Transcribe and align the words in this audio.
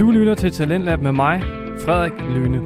Du 0.00 0.10
lytter 0.10 0.34
til 0.34 0.52
Talentlab 0.52 1.00
med 1.00 1.12
mig, 1.12 1.42
Frederik 1.84 2.12
Lyne. 2.12 2.60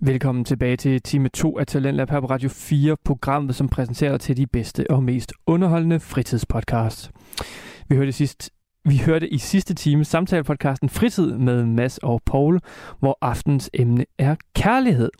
Velkommen 0.00 0.44
tilbage 0.44 0.76
til 0.76 1.02
time 1.02 1.28
2 1.28 1.58
af 1.58 1.66
Talentlab 1.66 2.10
her 2.10 2.20
på 2.20 2.26
Radio 2.26 2.48
4, 2.48 2.96
programmet, 3.04 3.54
som 3.54 3.68
præsenterer 3.68 4.18
til 4.18 4.36
de 4.36 4.46
bedste 4.46 4.90
og 4.90 5.02
mest 5.02 5.32
underholdende 5.46 6.00
fritidspodcasts. 6.00 7.10
Vi 7.88 7.96
hørte, 7.96 8.12
sidst, 8.12 8.50
vi 8.84 9.02
hørte 9.06 9.28
i 9.28 9.38
sidste 9.38 9.74
time 9.74 10.04
samtalepodcasten 10.04 10.88
Fritid 10.88 11.32
med 11.32 11.64
Mads 11.66 11.98
og 11.98 12.20
Paul, 12.26 12.60
hvor 13.00 13.18
aftens 13.20 13.70
emne 13.74 14.04
er 14.18 14.36
kærlighed. 14.54 15.10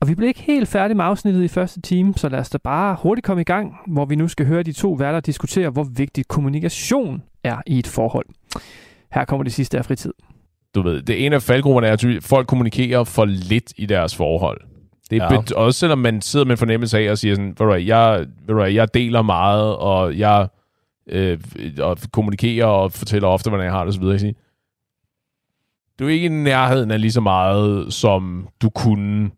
Og 0.00 0.08
vi 0.08 0.14
blev 0.14 0.28
ikke 0.28 0.42
helt 0.42 0.68
færdige 0.68 0.96
med 0.96 1.04
afsnittet 1.04 1.44
i 1.44 1.48
første 1.48 1.80
time, 1.80 2.14
så 2.16 2.28
lad 2.28 2.38
os 2.38 2.50
da 2.50 2.58
bare 2.58 2.96
hurtigt 3.02 3.26
komme 3.26 3.40
i 3.40 3.44
gang, 3.44 3.76
hvor 3.86 4.04
vi 4.04 4.14
nu 4.14 4.28
skal 4.28 4.46
høre 4.46 4.62
de 4.62 4.72
to 4.72 4.92
værter 4.92 5.20
diskutere, 5.20 5.70
hvor 5.70 5.84
vigtig 5.84 6.28
kommunikation 6.28 7.22
er 7.44 7.56
i 7.66 7.78
et 7.78 7.86
forhold. 7.86 8.26
Her 9.12 9.24
kommer 9.24 9.44
det 9.44 9.52
sidste 9.52 9.78
af 9.78 9.84
fritid. 9.84 10.12
Du 10.74 10.82
ved, 10.82 11.02
det 11.02 11.26
ene 11.26 11.34
af 11.34 11.42
faldgrupperne 11.42 11.86
er, 11.86 11.92
at 11.92 12.24
folk 12.24 12.46
kommunikerer 12.46 13.04
for 13.04 13.24
lidt 13.24 13.72
i 13.76 13.86
deres 13.86 14.16
forhold. 14.16 14.60
Det 15.10 15.22
er 15.22 15.32
ja. 15.32 15.56
også 15.56 15.78
selvom 15.78 15.98
man 15.98 16.22
sidder 16.22 16.46
med 16.46 16.52
en 16.52 16.58
fornemmelse 16.58 16.98
af 16.98 17.10
og 17.10 17.18
siger 17.18 17.34
sådan, 17.34 17.48
ved 17.48 17.66
du, 17.66 17.72
jeg, 17.72 18.26
ved 18.46 18.54
du, 18.54 18.62
jeg 18.62 18.94
deler 18.94 19.22
meget, 19.22 19.76
og 19.76 20.18
jeg 20.18 20.48
øh, 21.08 21.38
og 21.78 21.98
kommunikerer 22.12 22.66
og 22.66 22.92
fortæller 22.92 23.28
ofte, 23.28 23.50
hvordan 23.50 23.64
jeg 23.64 23.72
har 23.72 23.80
det, 23.80 23.88
og 23.88 23.94
så 23.94 24.00
videre. 24.00 24.18
Sige. 24.18 24.34
Du 25.98 26.04
er 26.06 26.08
ikke 26.08 26.26
i 26.26 26.28
nærheden 26.28 26.90
af 26.90 27.00
lige 27.00 27.12
så 27.12 27.20
meget, 27.20 27.92
som 27.92 28.48
du 28.62 28.70
kunne 28.70 29.30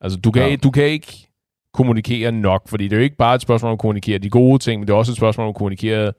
Altså, 0.00 0.18
du 0.18 0.30
kan, 0.30 0.50
ja. 0.50 0.56
du 0.56 0.70
kan 0.70 0.84
ikke 0.84 1.28
kommunikere 1.74 2.32
nok, 2.32 2.68
fordi 2.68 2.84
det 2.84 2.92
er 2.92 2.96
jo 2.96 3.02
ikke 3.02 3.16
bare 3.16 3.34
et 3.34 3.42
spørgsmål 3.42 3.68
om 3.68 3.72
at 3.72 3.78
kommunikere 3.78 4.18
de 4.18 4.30
gode 4.30 4.58
ting, 4.58 4.80
men 4.80 4.86
det 4.86 4.92
er 4.92 4.98
også 4.98 5.12
et 5.12 5.16
spørgsmål 5.16 5.44
om 5.44 5.48
at 5.48 5.54
kommunikere 5.54 6.12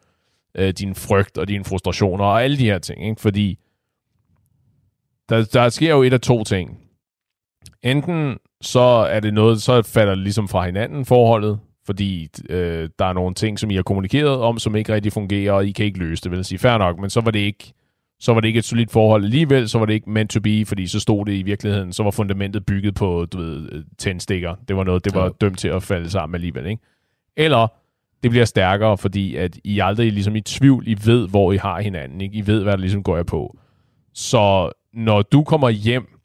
øh, 0.55 0.73
din 0.73 0.95
frygt 0.95 1.37
og 1.37 1.47
dine 1.47 1.63
frustrationer 1.63 2.25
og 2.25 2.43
alle 2.43 2.57
de 2.57 2.65
her 2.65 2.79
ting, 2.79 3.05
ikke? 3.05 3.21
Fordi 3.21 3.59
der, 5.29 5.43
der 5.43 5.69
sker 5.69 5.91
jo 5.91 6.03
et 6.03 6.13
af 6.13 6.21
to 6.21 6.43
ting. 6.43 6.79
Enten 7.83 8.37
så 8.61 8.79
er 8.79 9.19
det 9.19 9.33
noget, 9.33 9.61
så 9.61 9.81
falder 9.81 10.15
det 10.15 10.23
ligesom 10.23 10.47
fra 10.47 10.65
hinanden 10.65 11.05
forholdet, 11.05 11.59
fordi 11.85 12.27
øh, 12.49 12.89
der 12.99 13.05
er 13.05 13.13
nogle 13.13 13.35
ting, 13.35 13.59
som 13.59 13.71
I 13.71 13.75
har 13.75 13.83
kommunikeret 13.83 14.39
om, 14.39 14.59
som 14.59 14.75
ikke 14.75 14.93
rigtig 14.93 15.13
fungerer, 15.13 15.53
og 15.53 15.65
I 15.65 15.71
kan 15.71 15.85
ikke 15.85 15.99
løse 15.99 16.23
det, 16.23 16.31
vil 16.31 16.37
jeg 16.37 16.45
sige. 16.45 16.59
Fair 16.59 16.77
nok, 16.77 16.99
men 16.99 17.09
så 17.09 17.21
var 17.21 17.31
det 17.31 17.39
ikke 17.39 17.73
så 18.21 18.33
var 18.33 18.41
det 18.41 18.47
ikke 18.47 18.57
et 18.57 18.65
solidt 18.65 18.91
forhold 18.91 19.23
alligevel, 19.23 19.69
så 19.69 19.79
var 19.79 19.85
det 19.85 19.93
ikke 19.93 20.09
meant 20.09 20.31
to 20.31 20.39
be, 20.39 20.65
fordi 20.65 20.87
så 20.87 20.99
stod 20.99 21.25
det 21.25 21.33
i 21.33 21.41
virkeligheden, 21.41 21.93
så 21.93 22.03
var 22.03 22.11
fundamentet 22.11 22.65
bygget 22.65 22.95
på, 22.95 23.25
du 23.31 23.37
ved, 23.37 23.83
tændstikker. 23.97 24.55
Det 24.67 24.75
var 24.75 24.83
noget, 24.83 25.05
det 25.05 25.15
var 25.15 25.29
dømt 25.29 25.59
til 25.59 25.67
at 25.67 25.83
falde 25.83 26.09
sammen 26.09 26.35
alligevel, 26.35 26.65
ikke? 26.65 26.83
Eller 27.37 27.67
det 28.23 28.31
bliver 28.31 28.45
stærkere, 28.45 28.97
fordi 28.97 29.35
at 29.35 29.59
I 29.63 29.79
aldrig 29.79 30.11
ligesom 30.11 30.35
i 30.35 30.41
tvivl, 30.41 30.87
I 30.87 30.97
ved, 31.05 31.29
hvor 31.29 31.51
I 31.51 31.57
har 31.57 31.81
hinanden, 31.81 32.21
ikke? 32.21 32.37
I 32.37 32.47
ved, 32.47 32.63
hvad 32.63 32.71
der 32.71 32.79
ligesom 32.79 33.03
går 33.03 33.15
jeg 33.15 33.25
på. 33.25 33.57
Så 34.13 34.71
når 34.93 35.21
du 35.21 35.43
kommer 35.43 35.69
hjem 35.69 36.19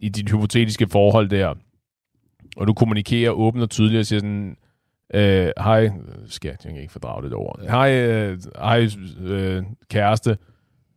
i 0.00 0.08
dit 0.08 0.30
hypotetiske 0.30 0.88
forhold 0.88 1.28
der, 1.28 1.54
og 2.56 2.66
du 2.66 2.74
kommunikerer 2.74 3.30
åbent 3.30 3.62
og 3.62 3.70
tydeligt 3.70 4.00
og 4.00 4.06
siger 4.06 4.20
sådan, 4.20 4.56
øh, 5.14 5.50
hej, 5.58 5.90
skat, 6.26 6.64
jeg 6.64 6.72
kan 6.72 6.80
ikke 6.80 6.92
fordrage 6.92 7.22
det 7.22 7.34
ord. 7.34 7.60
Hej, 7.68 7.92
øh, 7.92 8.38
hej 8.58 8.88
øh, 9.20 9.62
kæreste, 9.90 10.36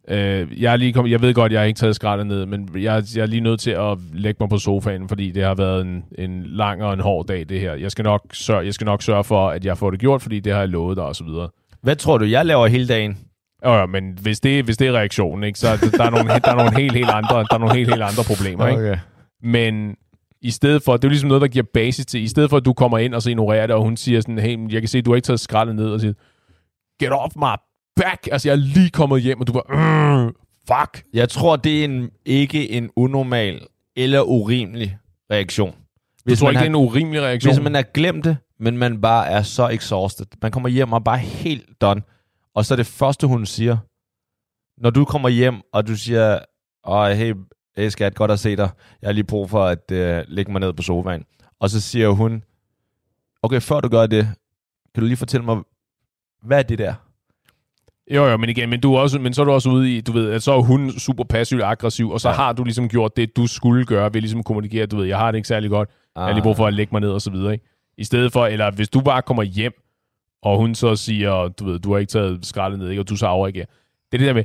Øh, 0.10 0.62
jeg, 0.62 0.74
er 0.74 0.78
lige 0.78 0.94
kom, 0.94 1.08
jeg 1.08 1.22
ved 1.22 1.34
godt, 1.34 1.52
jeg 1.52 1.62
har 1.62 1.66
ikke 1.66 1.78
taget 1.78 1.96
skraldet 1.96 2.28
ned, 2.28 2.46
men 2.46 2.70
jeg, 2.76 3.04
jeg 3.16 3.22
er 3.22 3.26
lige 3.26 3.42
nødt 3.42 3.60
til 3.60 3.72
at 3.72 3.98
lægge 4.14 4.38
mig 4.40 4.50
på 4.50 4.58
sofaen, 4.58 5.08
fordi 5.08 5.32
det 5.32 5.44
har 5.44 5.56
været 5.56 5.82
en, 5.82 6.06
en 6.18 6.44
lang 6.44 6.84
og 6.84 6.94
en 6.94 7.00
hård 7.00 7.28
dag, 7.28 7.46
det 7.50 7.60
her. 7.60 7.74
Jeg 7.74 7.92
skal, 7.92 8.04
nok 8.04 8.22
sørge, 8.34 8.66
jeg 8.66 8.74
skal 8.74 8.86
nok 8.86 9.02
sørge 9.04 9.24
for, 9.24 9.50
at 9.50 9.66
jeg 9.66 9.78
får 9.78 9.92
det 9.92 10.00
gjort, 10.00 10.22
fordi 10.22 10.40
det 10.40 10.54
har 10.54 10.60
jeg 10.60 10.70
lovet 10.70 10.98
dig, 10.98 11.06
og 11.06 11.16
så 11.16 11.24
videre. 11.24 11.50
Hvad 11.82 11.96
tror 11.96 12.18
du, 12.18 12.26
jeg 12.26 12.46
laver 12.46 12.68
hele 12.68 12.88
dagen? 12.88 13.18
Ja, 13.66 13.86
men 13.86 14.18
hvis 14.22 14.40
det, 14.40 14.66
hvis 14.66 14.78
det 14.78 14.88
er 14.88 14.92
reaktionen, 14.92 15.44
ikke, 15.44 15.60
så 15.60 15.68
der 15.68 16.04
er 16.04 16.10
nogle, 16.10 16.30
der 16.30 16.52
er 16.52 16.56
nogle 16.56 16.78
helt, 16.78 16.94
helt 16.94 17.10
andre, 17.10 17.36
der 17.36 17.54
er 17.54 17.58
nogle 17.58 17.76
helt, 17.76 17.90
helt 17.90 18.02
andre 18.02 18.23
problemer. 18.28 18.68
Ikke? 18.68 18.82
Okay. 18.82 18.98
Men 19.44 19.95
i 20.42 20.52
stedet 20.52 20.83
for, 20.83 20.94
det 20.94 21.04
er 21.04 21.08
jo 21.08 21.10
ligesom 21.10 21.28
noget, 21.28 21.42
der 21.42 21.48
giver 21.48 21.66
basis 21.73 22.06
til, 22.06 22.23
i 22.23 22.28
stedet 22.28 22.50
for, 22.50 22.58
at 22.58 22.66
du 22.66 22.73
kommer 22.73 22.98
ind 22.98 23.14
og 23.14 23.22
så 23.22 23.30
ignorerer 23.30 23.67
det, 23.67 23.76
og 23.76 23.82
hun 23.82 23.98
siger 23.98 24.22
sådan, 24.22 24.39
hey, 24.39 24.73
jeg 24.73 24.82
kan 24.82 24.88
se, 24.88 25.02
du 25.02 25.12
har 25.12 25.16
ikke 25.16 25.26
taget 25.26 25.39
skraldet 25.39 25.76
ned, 25.76 25.89
og 25.89 26.00
siger, 26.00 26.14
get 27.00 27.12
off 27.12 27.36
my 27.36 27.69
back. 28.04 28.27
Altså, 28.32 28.49
jeg 28.49 28.54
er 28.54 28.58
lige 28.60 28.89
kommet 28.89 29.21
hjem, 29.21 29.39
og 29.42 29.48
du 29.48 29.54
var, 29.54 29.65
mm, 30.26 30.36
fuck. 30.67 31.04
Jeg 31.14 31.30
tror, 31.30 31.55
det 31.55 31.80
er 31.80 31.86
en, 31.86 32.10
ikke 32.26 32.70
en 32.70 32.89
unormal 32.95 33.67
eller 33.95 34.21
urimelig 34.21 34.98
reaktion. 35.32 35.76
Hvis 36.23 36.39
du 36.39 36.43
tror 36.43 36.49
ikke, 36.49 36.58
har, 36.58 36.65
det 36.65 36.71
er 36.76 36.80
en 36.80 36.88
urimelig 36.88 37.21
reaktion? 37.21 37.54
Hvis 37.54 37.64
man 37.64 37.76
har 37.76 37.82
glemt 37.82 38.26
det, 38.26 38.38
men 38.59 38.77
man 38.77 39.02
bare 39.02 39.27
er 39.27 39.42
så 39.42 39.67
exhausted. 39.67 40.26
Man 40.42 40.52
kommer 40.52 40.70
hjem 40.70 40.93
og 40.93 40.95
er 40.99 41.04
bare 41.04 41.17
helt 41.17 41.82
done. 41.82 42.02
Og 42.55 42.65
så 42.65 42.73
er 42.73 42.76
det 42.76 42.86
første, 42.86 43.27
hun 43.27 43.45
siger, 43.45 43.77
når 44.77 44.89
du 44.89 45.05
kommer 45.05 45.30
hjem, 45.30 45.55
og 45.73 45.88
du 45.88 45.95
siger, 45.95 46.39
Åh, 46.88 47.11
hey, 47.11 47.33
hey 47.77 47.89
skat, 47.89 48.15
godt 48.15 48.32
at 48.32 48.39
se 48.39 48.55
dig. 48.55 48.70
Jeg 49.02 49.08
har 49.08 49.11
lige 49.11 49.23
brug 49.23 49.49
for 49.49 49.65
at 49.65 49.92
uh, 49.92 50.23
lægge 50.27 50.52
mig 50.52 50.59
ned 50.61 50.73
på 50.73 50.83
sofaen. 50.83 51.26
Og 51.59 51.70
så 51.70 51.82
siger 51.82 52.09
hun, 52.09 52.43
okay, 53.43 53.61
før 53.61 53.80
du 53.80 53.89
gør 53.89 54.08
det, 54.08 54.23
kan 54.95 55.02
du 55.02 55.08
lige 55.08 55.17
fortælle 55.17 55.45
mig, 55.45 55.58
hvad 56.43 56.59
er 56.59 56.64
det 56.64 56.77
der? 56.77 56.93
Jo, 58.15 58.25
jo, 58.25 58.37
men 58.37 58.49
igen, 58.49 58.70
men, 58.70 58.80
du 58.80 58.93
er 58.93 58.99
også, 58.99 59.20
men 59.20 59.33
så 59.33 59.42
er 59.42 59.45
du 59.45 59.52
også 59.52 59.70
ude 59.70 59.97
i, 59.97 60.02
du 60.02 60.11
ved, 60.11 60.31
at 60.31 60.43
så 60.43 60.53
er 60.53 60.61
hun 60.61 60.92
super 60.92 61.23
passiv 61.23 61.59
og 61.59 61.71
aggressiv, 61.71 62.09
og 62.09 62.21
så 62.21 62.30
ja. 62.30 62.36
har 62.36 62.53
du 62.53 62.64
ligesom 62.64 62.89
gjort 62.89 63.17
det, 63.17 63.37
du 63.37 63.47
skulle 63.47 63.86
gøre 63.86 64.14
ved 64.14 64.21
ligesom 64.21 64.39
at 64.39 64.45
kommunikere, 64.45 64.86
du 64.86 64.97
ved, 64.97 65.05
jeg 65.05 65.17
har 65.17 65.31
det 65.31 65.37
ikke 65.37 65.47
særlig 65.47 65.70
godt, 65.70 65.89
ah. 66.15 66.21
jeg 66.21 66.30
er 66.30 66.33
lige 66.33 66.43
brug 66.43 66.58
for 66.58 66.67
at 66.67 66.73
lægge 66.73 66.92
mig 66.92 67.02
ned 67.02 67.09
og 67.09 67.21
så 67.21 67.31
videre, 67.31 67.53
ikke? 67.53 67.65
I 67.97 68.03
stedet 68.03 68.33
for, 68.33 68.45
eller 68.45 68.71
hvis 68.71 68.89
du 68.89 69.02
bare 69.02 69.21
kommer 69.21 69.43
hjem, 69.43 69.73
og 70.42 70.58
hun 70.58 70.75
så 70.75 70.95
siger, 70.95 71.47
du 71.47 71.65
ved, 71.65 71.80
du 71.80 71.92
har 71.92 71.99
ikke 71.99 72.11
taget 72.11 72.45
skraldet 72.45 72.80
ned, 72.80 72.89
ikke? 72.89 73.02
og 73.02 73.09
du 73.09 73.15
så 73.15 73.25
afreagerer. 73.25 73.65
Det 74.11 74.14
er 74.14 74.17
det 74.17 74.27
der 74.27 74.33
med, 74.33 74.43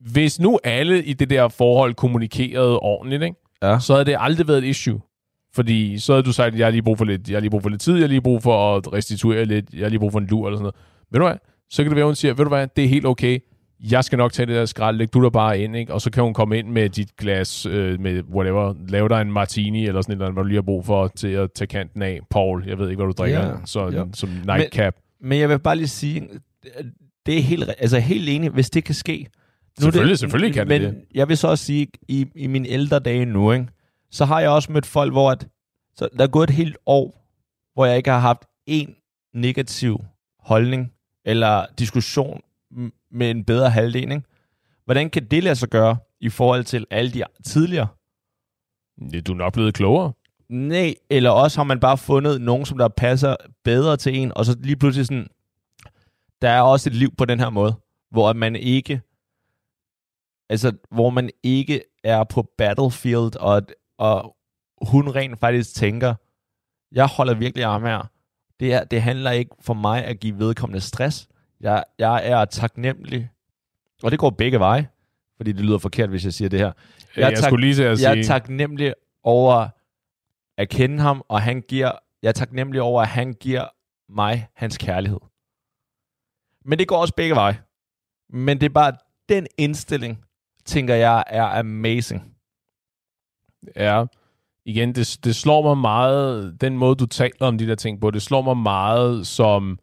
hvis 0.00 0.40
nu 0.40 0.58
alle 0.64 1.04
i 1.04 1.12
det 1.12 1.30
der 1.30 1.48
forhold 1.48 1.94
kommunikerede 1.94 2.78
ordentligt, 2.78 3.22
ikke? 3.22 3.36
Ja. 3.62 3.78
så 3.78 3.92
havde 3.92 4.04
det 4.04 4.16
aldrig 4.18 4.48
været 4.48 4.58
et 4.58 4.64
issue. 4.64 5.00
Fordi 5.54 5.98
så 5.98 6.12
havde 6.12 6.22
du 6.22 6.32
sagt, 6.32 6.58
jeg 6.58 6.66
har 6.66 6.70
lige 6.70 6.82
brug 6.82 6.98
for 6.98 7.04
lidt, 7.04 7.28
jeg 7.28 7.36
har 7.36 7.40
lige 7.40 7.50
brug 7.50 7.62
for 7.62 7.68
lidt 7.68 7.80
tid, 7.80 7.94
jeg 7.94 8.02
har 8.02 8.08
lige 8.08 8.20
brug 8.20 8.42
for 8.42 8.76
at 8.76 8.92
restituere 8.92 9.44
lidt, 9.44 9.74
jeg 9.74 9.84
har 9.84 9.88
lige 9.88 10.00
brug 10.00 10.12
for 10.12 10.18
en 10.18 10.26
lur 10.26 10.46
eller 10.46 10.56
sådan 10.56 10.62
noget. 10.62 10.74
Ved 11.10 11.20
du 11.20 11.26
hvad? 11.26 11.36
Så 11.70 11.82
kan 11.82 11.90
det 11.90 11.96
være, 11.96 12.04
hun 12.04 12.14
siger, 12.14 12.34
ved 12.34 12.44
du 12.44 12.48
hvad, 12.48 12.68
det 12.76 12.84
er 12.84 12.88
helt 12.88 13.06
okay, 13.06 13.38
jeg 13.90 14.04
skal 14.04 14.16
nok 14.16 14.32
tage 14.32 14.46
det 14.46 14.56
der 14.56 14.64
skrald, 14.64 14.96
læg 14.96 15.14
du 15.14 15.22
der 15.22 15.30
bare 15.30 15.60
ind, 15.60 15.76
ikke? 15.76 15.94
og 15.94 16.00
så 16.00 16.10
kan 16.10 16.22
hun 16.22 16.34
komme 16.34 16.58
ind 16.58 16.68
med 16.68 16.88
dit 16.88 17.16
glas, 17.16 17.66
øh, 17.66 18.00
med 18.00 18.22
whatever, 18.22 18.74
lave 18.88 19.08
dig 19.08 19.20
en 19.20 19.32
martini, 19.32 19.86
eller 19.86 20.02
sådan 20.02 20.18
noget, 20.18 20.34
hvad 20.34 20.42
du 20.42 20.48
lige 20.48 20.56
har 20.56 20.62
brug 20.62 20.84
for, 20.84 21.08
til 21.08 21.28
at 21.28 21.52
tage 21.52 21.68
kanten 21.68 22.02
af. 22.02 22.20
Paul, 22.30 22.64
jeg 22.66 22.78
ved 22.78 22.90
ikke, 22.90 23.02
hvad 23.02 23.14
du 23.14 23.22
drikker, 23.22 23.46
ja, 23.46 23.54
så, 23.64 23.88
ja. 23.88 24.04
som 24.14 24.28
nightcap. 24.28 24.94
Men, 25.20 25.28
men 25.28 25.38
jeg 25.38 25.48
vil 25.48 25.58
bare 25.58 25.76
lige 25.76 25.88
sige, 25.88 26.28
det 27.26 27.38
er 27.38 27.42
helt, 27.42 27.70
altså 27.78 27.98
helt 27.98 28.28
enig, 28.28 28.50
hvis 28.50 28.70
det 28.70 28.84
kan 28.84 28.94
ske. 28.94 29.26
Nu 29.80 29.82
selvfølgelig, 29.82 30.10
det, 30.10 30.18
selvfølgelig 30.18 30.54
kan 30.54 30.68
men 30.68 30.82
det 30.82 30.94
Men 30.94 31.02
jeg 31.14 31.28
vil 31.28 31.36
så 31.36 31.48
også 31.48 31.64
sige, 31.64 31.86
i, 32.08 32.26
i 32.34 32.46
mine 32.46 32.68
ældre 32.68 32.98
dage 32.98 33.24
nu, 33.24 33.52
ikke, 33.52 33.66
så 34.10 34.24
har 34.24 34.40
jeg 34.40 34.50
også 34.50 34.72
mødt 34.72 34.86
folk, 34.86 35.12
hvor 35.12 35.30
at, 35.30 35.48
så 35.94 36.08
der 36.18 36.24
er 36.24 36.28
gået 36.28 36.50
et 36.50 36.56
helt 36.56 36.76
år, 36.86 37.26
hvor 37.74 37.86
jeg 37.86 37.96
ikke 37.96 38.10
har 38.10 38.18
haft 38.18 38.42
en 38.66 38.94
negativ 39.34 40.00
holdning 40.40 40.92
eller 41.26 41.66
diskussion 41.78 42.40
med 43.10 43.30
en 43.30 43.44
bedre 43.44 43.70
halvdel, 43.70 44.12
ikke? 44.12 44.22
Hvordan 44.84 45.10
kan 45.10 45.26
det 45.26 45.44
lade 45.44 45.56
sig 45.56 45.68
gøre 45.68 45.96
i 46.20 46.28
forhold 46.28 46.64
til 46.64 46.86
alle 46.90 47.12
de 47.12 47.24
tidligere? 47.44 47.88
Du 49.26 49.32
er 49.32 49.36
nok 49.36 49.52
blevet 49.52 49.74
klogere. 49.74 50.12
Nej, 50.48 50.94
eller 51.10 51.30
også 51.30 51.58
har 51.58 51.64
man 51.64 51.80
bare 51.80 51.98
fundet 51.98 52.40
nogen, 52.40 52.66
som 52.66 52.78
der 52.78 52.88
passer 52.88 53.36
bedre 53.64 53.96
til 53.96 54.16
en, 54.16 54.32
og 54.36 54.44
så 54.44 54.56
lige 54.60 54.76
pludselig 54.76 55.06
sådan, 55.06 55.26
der 56.42 56.50
er 56.50 56.60
også 56.60 56.90
et 56.90 56.94
liv 56.94 57.16
på 57.18 57.24
den 57.24 57.40
her 57.40 57.50
måde, 57.50 57.74
hvor 58.10 58.32
man 58.32 58.56
ikke, 58.56 59.00
altså, 60.48 60.72
hvor 60.90 61.10
man 61.10 61.30
ikke 61.42 61.82
er 62.04 62.24
på 62.24 62.42
battlefield, 62.58 63.36
og, 63.36 63.62
og 63.98 64.36
hun 64.82 65.08
rent 65.08 65.40
faktisk 65.40 65.74
tænker, 65.74 66.14
jeg 66.92 67.06
holder 67.06 67.34
virkelig 67.34 67.64
arm 67.64 67.82
her, 67.82 68.10
det, 68.60 68.74
er, 68.74 68.84
det 68.84 69.02
handler 69.02 69.30
ikke 69.30 69.50
for 69.60 69.74
mig 69.74 70.04
at 70.04 70.20
give 70.20 70.38
vedkommende 70.38 70.80
stress. 70.80 71.28
Jeg, 71.60 71.84
jeg 71.98 72.28
er 72.28 72.44
taknemmelig, 72.44 73.30
og 74.02 74.10
det 74.10 74.18
går 74.18 74.30
begge 74.30 74.58
veje, 74.58 74.88
fordi 75.36 75.52
det 75.52 75.64
lyder 75.64 75.78
forkert, 75.78 76.08
hvis 76.08 76.24
jeg 76.24 76.32
siger 76.32 76.48
det 76.48 76.58
her. 76.58 76.72
Jeg, 77.16 77.30
jeg, 77.30 77.38
tak, 77.38 77.48
skulle 77.48 77.66
lige 77.66 77.86
at 77.86 77.98
sige... 77.98 78.10
jeg 78.10 78.18
er 78.18 78.24
taknemmelig 78.24 78.94
over 79.22 79.68
at 80.58 80.68
kende 80.68 80.98
ham, 80.98 81.22
og 81.28 81.42
han 81.42 81.60
giver, 81.60 81.92
jeg 82.22 82.28
er 82.28 82.32
taknemmelig 82.32 82.82
over, 82.82 83.02
at 83.02 83.08
han 83.08 83.32
giver 83.32 83.68
mig 84.08 84.48
hans 84.54 84.78
kærlighed. 84.78 85.20
Men 86.64 86.78
det 86.78 86.88
går 86.88 86.96
også 86.96 87.14
begge 87.14 87.34
veje. 87.34 87.62
Men 88.30 88.60
det 88.60 88.66
er 88.66 88.74
bare 88.74 88.92
den 89.28 89.46
indstilling, 89.58 90.24
tænker 90.64 90.94
jeg, 90.94 91.24
er 91.26 91.44
amazing. 91.44 92.34
Ja, 93.76 94.04
igen, 94.66 94.94
det, 94.94 95.18
det 95.24 95.36
slår 95.36 95.62
mig 95.62 95.78
meget, 95.78 96.60
den 96.60 96.78
måde, 96.78 96.94
du 96.94 97.06
taler 97.06 97.32
om 97.40 97.58
de 97.58 97.66
der 97.66 97.74
ting 97.74 98.00
på, 98.00 98.10
det 98.10 98.22
slår 98.22 98.42
mig 98.42 98.56
meget 98.56 99.26
som, 99.26 99.78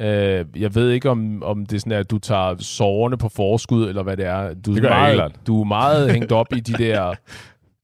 øh, 0.00 0.44
jeg 0.56 0.74
ved 0.74 0.90
ikke, 0.90 1.10
om, 1.10 1.42
om 1.42 1.66
det 1.66 1.76
er 1.76 1.80
sådan, 1.80 1.92
at 1.92 2.10
du 2.10 2.18
tager 2.18 2.56
sårene 2.58 3.18
på 3.18 3.28
forskud, 3.28 3.88
eller 3.88 4.02
hvad 4.02 4.16
det 4.16 4.26
er. 4.26 4.54
Du, 4.54 4.74
det 4.74 4.84
er 4.84 4.88
meget, 4.88 5.46
du 5.46 5.60
er 5.60 5.64
meget 5.64 6.12
hængt 6.12 6.32
op 6.32 6.52
i 6.52 6.60
de 6.60 6.72
der 6.84 7.14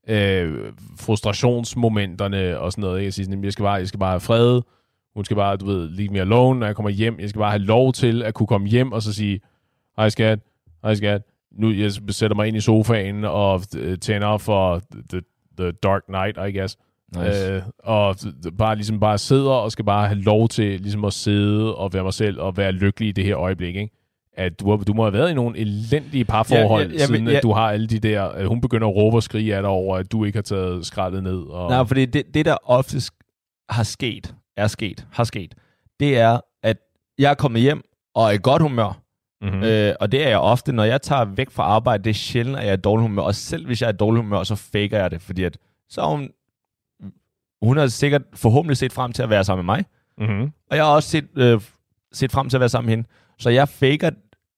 øh, 0.09 0.73
frustrationsmomenterne 0.99 2.59
og 2.59 2.71
sådan 2.71 2.81
noget. 2.81 3.03
Jeg, 3.03 3.13
siger 3.13 3.25
sådan, 3.25 3.43
jeg, 3.43 3.53
skal 3.53 3.63
bare, 3.63 3.73
jeg 3.73 3.87
skal 3.87 3.99
bare 3.99 4.11
have 4.11 4.19
fred, 4.19 4.61
hun 5.15 5.25
skal 5.25 5.35
bare, 5.35 5.57
du 5.57 5.65
ved, 5.65 5.89
leave 5.89 6.09
me 6.09 6.19
alone, 6.19 6.59
når 6.59 6.65
jeg 6.65 6.75
kommer 6.75 6.89
hjem. 6.89 7.19
Jeg 7.19 7.29
skal 7.29 7.39
bare 7.39 7.51
have 7.51 7.63
lov 7.63 7.93
til 7.93 8.23
at 8.23 8.33
kunne 8.33 8.47
komme 8.47 8.67
hjem 8.67 8.91
og 8.91 9.01
så 9.01 9.13
sige, 9.13 9.39
hej 9.97 10.09
skat, 10.09 10.39
hej 10.83 10.95
skat. 10.95 11.21
Nu 11.51 11.71
jeg 11.71 11.91
sætter 12.09 12.35
mig 12.35 12.47
ind 12.47 12.57
i 12.57 12.61
sofaen 12.61 13.25
og 13.25 13.61
øh, 13.77 13.97
tænder 13.97 14.37
for 14.37 14.81
the, 15.09 15.21
the 15.59 15.71
Dark 15.71 16.03
Knight, 16.05 16.37
I 16.49 16.57
guess. 16.57 16.77
Nice. 17.15 17.51
Øh, 17.51 17.61
og 17.79 18.15
bare 18.57 18.75
ligesom 18.75 18.99
bare 18.99 19.17
sidder 19.17 19.51
og 19.51 19.71
skal 19.71 19.85
bare 19.85 20.07
have 20.07 20.21
lov 20.21 20.49
til 20.49 20.81
ligesom 20.81 21.05
at 21.05 21.13
sidde 21.13 21.75
og 21.75 21.93
være 21.93 22.03
mig 22.03 22.13
selv 22.13 22.39
og 22.39 22.57
være 22.57 22.71
lykkelig 22.71 23.09
i 23.09 23.11
det 23.11 23.25
her 23.25 23.37
øjeblik, 23.37 23.75
ikke? 23.75 23.95
At 24.33 24.59
du, 24.59 24.83
du 24.87 24.93
må 24.93 25.03
have 25.03 25.13
været 25.13 25.31
i 25.31 25.33
nogle 25.33 25.57
elendige 25.57 26.25
parforhold, 26.25 26.87
ja, 26.87 26.93
ja, 26.93 26.99
ja, 26.99 27.05
siden 27.05 27.27
ja, 27.27 27.37
at 27.37 27.43
du 27.43 27.51
har 27.51 27.71
alle 27.71 27.87
de 27.87 27.99
der... 27.99 28.23
At 28.23 28.47
hun 28.47 28.61
begynder 28.61 28.87
at 28.87 28.95
råbe 28.95 29.17
og 29.17 29.23
skrige 29.23 29.55
af 29.55 29.61
dig 29.61 29.69
over, 29.69 29.97
at 29.97 30.11
du 30.11 30.23
ikke 30.23 30.37
har 30.37 30.43
taget 30.43 30.85
skraldet 30.85 31.23
ned. 31.23 31.39
Og... 31.39 31.69
Nej, 31.69 31.85
fordi 31.85 32.05
det, 32.05 32.33
det, 32.33 32.45
der 32.45 32.57
oftest 32.63 33.13
har 33.69 33.83
sket, 33.83 34.35
er 34.57 34.67
sket, 34.67 35.05
har 35.11 35.23
sket, 35.23 35.55
det 35.99 36.17
er, 36.17 36.39
at 36.63 36.77
jeg 37.19 37.31
er 37.31 37.35
kommet 37.35 37.61
hjem 37.61 37.81
og 38.15 38.27
er 38.27 38.31
i 38.31 38.37
godt 38.43 38.61
humør. 38.61 39.01
Mm-hmm. 39.41 39.63
Øh, 39.63 39.95
og 39.99 40.11
det 40.11 40.25
er 40.25 40.29
jeg 40.29 40.39
ofte, 40.39 40.71
når 40.71 40.83
jeg 40.83 41.01
tager 41.01 41.25
væk 41.25 41.51
fra 41.51 41.63
arbejde, 41.63 42.03
det 42.03 42.09
er 42.09 42.13
sjældent, 42.13 42.57
at 42.57 42.63
jeg 42.63 42.69
er 42.69 42.77
i 42.77 42.81
dårlig 42.81 43.01
humør. 43.01 43.21
Og 43.21 43.35
selv 43.35 43.65
hvis 43.65 43.81
jeg 43.81 43.87
er 43.87 43.93
i 43.93 43.97
dårlig 43.97 44.21
humør, 44.21 44.43
så 44.43 44.55
faker 44.55 44.97
jeg 44.97 45.11
det, 45.11 45.21
fordi 45.21 45.43
at, 45.43 45.57
så 45.89 46.01
er 46.01 46.05
hun 46.05 46.29
hun 47.61 47.77
har 47.77 47.87
sikkert 47.87 48.21
forhåbentlig 48.33 48.77
set 48.77 48.93
frem 48.93 49.11
til 49.11 49.23
at 49.23 49.29
være 49.29 49.43
sammen 49.43 49.65
med 49.65 49.75
mig. 49.75 49.85
Mm-hmm. 50.17 50.51
Og 50.71 50.77
jeg 50.77 50.85
har 50.85 50.91
også 50.91 51.09
set, 51.09 51.27
øh, 51.35 51.61
set 52.13 52.31
frem 52.31 52.49
til 52.49 52.57
at 52.57 52.59
være 52.59 52.69
sammen 52.69 52.85
med 52.85 52.95
hende. 52.95 53.09
Så 53.39 53.49
jeg 53.49 53.69
faker, 53.69 54.09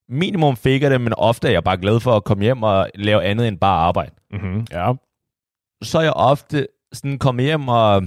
minimum 0.08 0.56
faker 0.56 0.88
det, 0.88 1.00
men 1.00 1.14
ofte 1.16 1.48
er 1.48 1.52
jeg 1.52 1.64
bare 1.64 1.76
glad 1.76 2.00
for 2.00 2.16
at 2.16 2.24
komme 2.24 2.42
hjem 2.44 2.62
og 2.62 2.90
lave 2.94 3.24
andet 3.24 3.48
end 3.48 3.58
bare 3.58 3.78
arbejde. 3.78 4.12
Mm-hmm. 4.30 4.66
Ja. 4.70 4.92
Så 5.82 5.98
er 5.98 6.02
jeg 6.02 6.12
ofte 6.12 6.66
sådan 6.92 7.18
kommet 7.18 7.44
hjem 7.44 7.68
og 7.68 8.02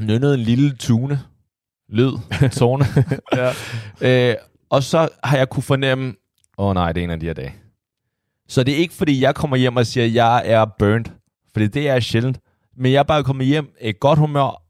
nynnet 0.00 0.34
en 0.34 0.40
lille 0.40 0.76
tune. 0.76 1.20
Lyd. 1.88 2.12
Tone. 2.52 2.84
ja. 4.00 4.30
øh, 4.30 4.36
og 4.70 4.82
så 4.82 5.08
har 5.24 5.36
jeg 5.36 5.48
kunne 5.48 5.62
fornemme, 5.62 6.14
åh 6.58 6.66
oh, 6.66 6.74
nej, 6.74 6.92
det 6.92 7.00
er 7.00 7.04
en 7.04 7.10
af 7.10 7.20
de 7.20 7.26
her 7.26 7.32
dage. 7.32 7.54
Så 8.48 8.64
det 8.64 8.74
er 8.74 8.78
ikke, 8.78 8.94
fordi 8.94 9.22
jeg 9.22 9.34
kommer 9.34 9.56
hjem 9.56 9.76
og 9.76 9.86
siger, 9.86 10.04
at 10.04 10.14
jeg 10.14 10.42
er 10.44 10.64
burnt. 10.78 11.12
Fordi 11.52 11.66
det 11.66 11.88
er 11.88 12.00
sjældent. 12.00 12.40
Men 12.76 12.92
jeg 12.92 12.98
er 12.98 13.02
bare 13.02 13.24
kommet 13.24 13.46
hjem 13.46 13.74
i 13.80 13.92
godt 14.00 14.18
humør, 14.18 14.62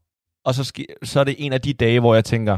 og 0.43 0.55
så, 0.55 0.61
sk- 0.61 0.95
så 1.05 1.19
er 1.19 1.23
det 1.23 1.35
en 1.37 1.53
af 1.53 1.61
de 1.61 1.73
dage, 1.73 1.99
hvor 1.99 2.13
jeg 2.13 2.25
tænker, 2.25 2.57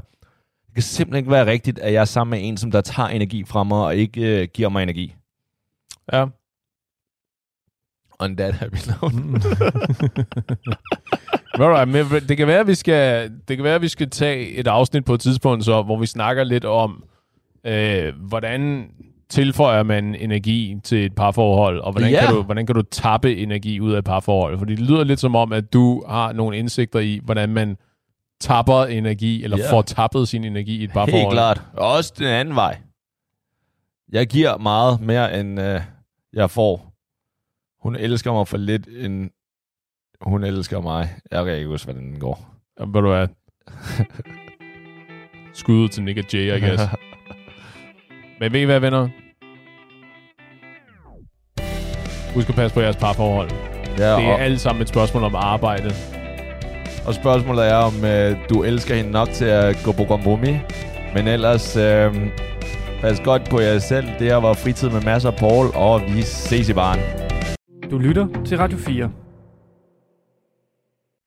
det 0.65 0.73
kan 0.73 0.83
simpelthen 0.83 1.17
ikke 1.17 1.31
være 1.31 1.45
rigtigt, 1.45 1.79
at 1.79 1.93
jeg 1.93 2.01
er 2.01 2.05
sammen 2.05 2.39
med 2.39 2.47
en, 2.47 2.57
som 2.57 2.71
der 2.71 2.81
tager 2.81 3.09
energi 3.09 3.43
fra 3.45 3.63
mig, 3.63 3.77
og 3.77 3.95
ikke 3.95 4.41
øh, 4.41 4.47
giver 4.53 4.69
mig 4.69 4.83
energi. 4.83 5.15
Ja. 6.13 6.25
On 8.19 8.37
that 8.37 8.53
happy 8.53 8.77
note. 8.87 9.15
Alright, 11.53 11.89
men 11.89 12.21
det 12.29 12.37
kan 12.37 12.47
være, 12.47 12.59
at 12.59 12.67
vi 12.67 12.75
skal, 12.75 13.31
det 13.47 13.57
kan 13.57 13.63
være, 13.63 13.75
at 13.75 13.81
vi 13.81 13.87
skal 13.87 14.09
tage 14.09 14.47
et 14.49 14.67
afsnit 14.67 15.05
på 15.05 15.13
et 15.13 15.19
tidspunkt, 15.21 15.65
så, 15.65 15.81
hvor 15.81 15.97
vi 15.97 16.05
snakker 16.05 16.43
lidt 16.43 16.65
om, 16.65 17.03
øh, 17.65 18.13
hvordan 18.15 18.91
tilføjer 19.31 19.83
man 19.83 20.15
energi 20.15 20.79
til 20.83 21.05
et 21.05 21.15
parforhold, 21.15 21.79
og 21.79 21.91
hvordan, 21.91 22.11
yeah. 22.11 22.23
kan 22.23 22.35
du, 22.35 22.41
hvordan 22.43 22.65
kan 22.65 22.75
du 22.75 22.81
tappe 22.81 23.35
energi 23.35 23.79
ud 23.79 23.93
af 23.93 23.97
et 23.97 24.03
parforhold? 24.03 24.57
Fordi 24.57 24.75
det 24.75 24.89
lyder 24.89 25.03
lidt 25.03 25.19
som 25.19 25.35
om, 25.35 25.53
at 25.53 25.73
du 25.73 26.03
har 26.07 26.33
nogle 26.33 26.57
indsigter 26.57 26.99
i, 26.99 27.19
hvordan 27.23 27.49
man 27.49 27.77
tapper 28.41 28.83
energi, 28.83 29.43
eller 29.43 29.59
yeah. 29.59 29.69
får 29.69 29.81
tappet 29.81 30.27
sin 30.27 30.43
energi 30.43 30.77
i 30.77 30.83
et 30.83 30.91
parforhold. 30.91 31.21
Helt 31.21 31.31
klart. 31.31 31.61
Også 31.73 32.13
den 32.17 32.27
anden 32.27 32.55
vej. 32.55 32.77
Jeg 34.11 34.27
giver 34.27 34.57
meget 34.57 35.01
mere, 35.01 35.39
end 35.39 35.61
øh, 35.61 35.81
jeg 36.33 36.49
får. 36.49 36.93
Hun 37.83 37.95
elsker 37.95 38.33
mig 38.33 38.47
for 38.47 38.57
lidt, 38.57 38.87
end 38.87 39.29
hun 40.21 40.43
elsker 40.43 40.81
mig. 40.81 41.09
Jeg 41.31 41.45
kan 41.45 41.55
ikke 41.55 41.67
huske, 41.67 41.85
hvordan 41.85 42.03
den 42.03 42.19
går. 42.19 42.55
Jamen, 42.79 42.93
ved 42.93 43.01
du 43.01 43.07
hvad? 43.07 43.27
Skud 45.53 45.87
til 45.87 46.03
Nick 46.03 46.17
og 46.17 46.33
Jay, 46.33 46.57
I 46.57 46.59
guess. 46.59 46.83
Men 48.41 48.53
ved 48.53 48.59
I 48.61 48.65
hvad, 48.65 48.79
venner? 48.79 49.09
Husk 52.33 52.49
at 52.49 52.55
passe 52.55 52.73
på 52.73 52.81
jeres 52.81 52.95
parforhold. 52.95 53.49
Ja, 53.97 54.15
det 54.15 54.25
er 54.25 54.33
og... 54.33 54.41
alt 54.41 54.61
sammen 54.61 54.81
et 54.81 54.89
spørgsmål 54.89 55.23
om 55.23 55.35
arbejde. 55.35 55.91
Og 57.07 57.13
spørgsmålet 57.13 57.67
er, 57.67 57.75
om 57.75 58.05
øh, 58.05 58.37
du 58.49 58.63
elsker 58.63 58.95
hende 58.95 59.11
nok 59.11 59.29
til 59.29 59.45
at 59.45 59.81
gå 59.85 59.91
på 59.91 60.05
kompromis. 60.05 60.57
Men 61.15 61.27
ellers, 61.27 61.77
øh, 61.77 62.15
pas 63.01 63.19
godt 63.19 63.49
på 63.49 63.59
jer 63.59 63.79
selv. 63.79 64.07
Det 64.19 64.27
her 64.27 64.35
var 64.35 64.53
fritid 64.53 64.89
med 64.89 65.01
masser 65.01 65.31
af 65.31 65.37
Paul, 65.37 65.65
og 65.75 66.01
vi 66.07 66.21
ses 66.21 66.69
i 66.69 66.73
baren. 66.73 66.99
Du 67.91 67.97
lytter 67.97 68.27
til 68.45 68.57
Radio 68.57 68.77
4. 68.77 69.11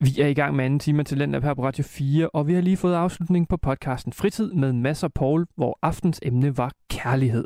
Vi 0.01 0.21
er 0.21 0.27
i 0.27 0.35
gang 0.35 0.57
med 0.57 0.65
anden 0.65 0.79
time 0.79 1.05
til 1.05 1.19
Talent 1.19 1.45
her 1.45 1.55
på 1.55 1.65
Radio 1.65 1.85
4, 1.85 2.29
og 2.29 2.47
vi 2.47 2.55
har 2.55 2.61
lige 2.61 2.77
fået 2.77 2.95
afslutning 2.95 3.49
på 3.49 3.57
podcasten 3.57 4.13
Fritid 4.13 4.53
med 4.53 4.73
masser 4.73 5.09
Paul, 5.09 5.47
hvor 5.57 5.79
aftens 5.83 6.21
emne 6.23 6.59
var 6.59 6.73
kærlighed. 6.91 7.45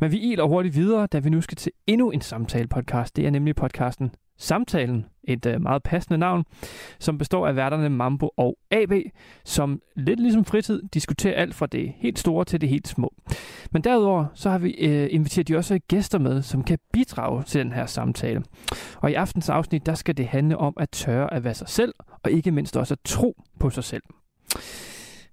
Men 0.00 0.12
vi 0.12 0.18
iler 0.18 0.44
hurtigt 0.44 0.74
videre, 0.74 1.06
da 1.06 1.18
vi 1.18 1.30
nu 1.30 1.40
skal 1.40 1.56
til 1.56 1.72
endnu 1.86 2.10
en 2.10 2.20
samtale-podcast. 2.20 3.16
Det 3.16 3.26
er 3.26 3.30
nemlig 3.30 3.56
podcasten 3.56 4.10
Samtalen, 4.38 5.06
et 5.24 5.46
øh, 5.46 5.60
meget 5.60 5.82
passende 5.82 6.18
navn, 6.18 6.44
som 6.98 7.18
består 7.18 7.46
af 7.46 7.56
værterne 7.56 7.88
Mambo 7.88 8.30
og 8.36 8.58
AB, 8.70 8.92
som 9.44 9.82
lidt 9.96 10.20
ligesom 10.20 10.44
fritid 10.44 10.82
diskuterer 10.94 11.34
alt 11.34 11.54
fra 11.54 11.66
det 11.66 11.92
helt 11.96 12.18
store 12.18 12.44
til 12.44 12.60
det 12.60 12.68
helt 12.68 12.88
små. 12.88 13.14
Men 13.70 13.84
derudover 13.84 14.26
så 14.34 14.50
har 14.50 14.58
vi 14.58 14.70
øh, 14.70 15.08
inviteret 15.10 15.48
de 15.48 15.56
også 15.56 15.78
gæster 15.88 16.18
med, 16.18 16.42
som 16.42 16.64
kan 16.64 16.78
bidrage 16.92 17.42
til 17.42 17.60
den 17.60 17.72
her 17.72 17.86
samtale. 17.86 18.42
Og 18.96 19.10
i 19.10 19.14
aftens 19.14 19.48
afsnit, 19.48 19.86
der 19.86 19.94
skal 19.94 20.16
det 20.16 20.26
handle 20.26 20.56
om 20.56 20.74
at 20.76 20.90
tørre 20.90 21.34
at 21.34 21.44
være 21.44 21.54
sig 21.54 21.68
selv, 21.68 21.94
og 22.22 22.30
ikke 22.30 22.50
mindst 22.50 22.76
også 22.76 22.94
at 22.94 23.00
tro 23.04 23.42
på 23.60 23.70
sig 23.70 23.84
selv. 23.84 24.02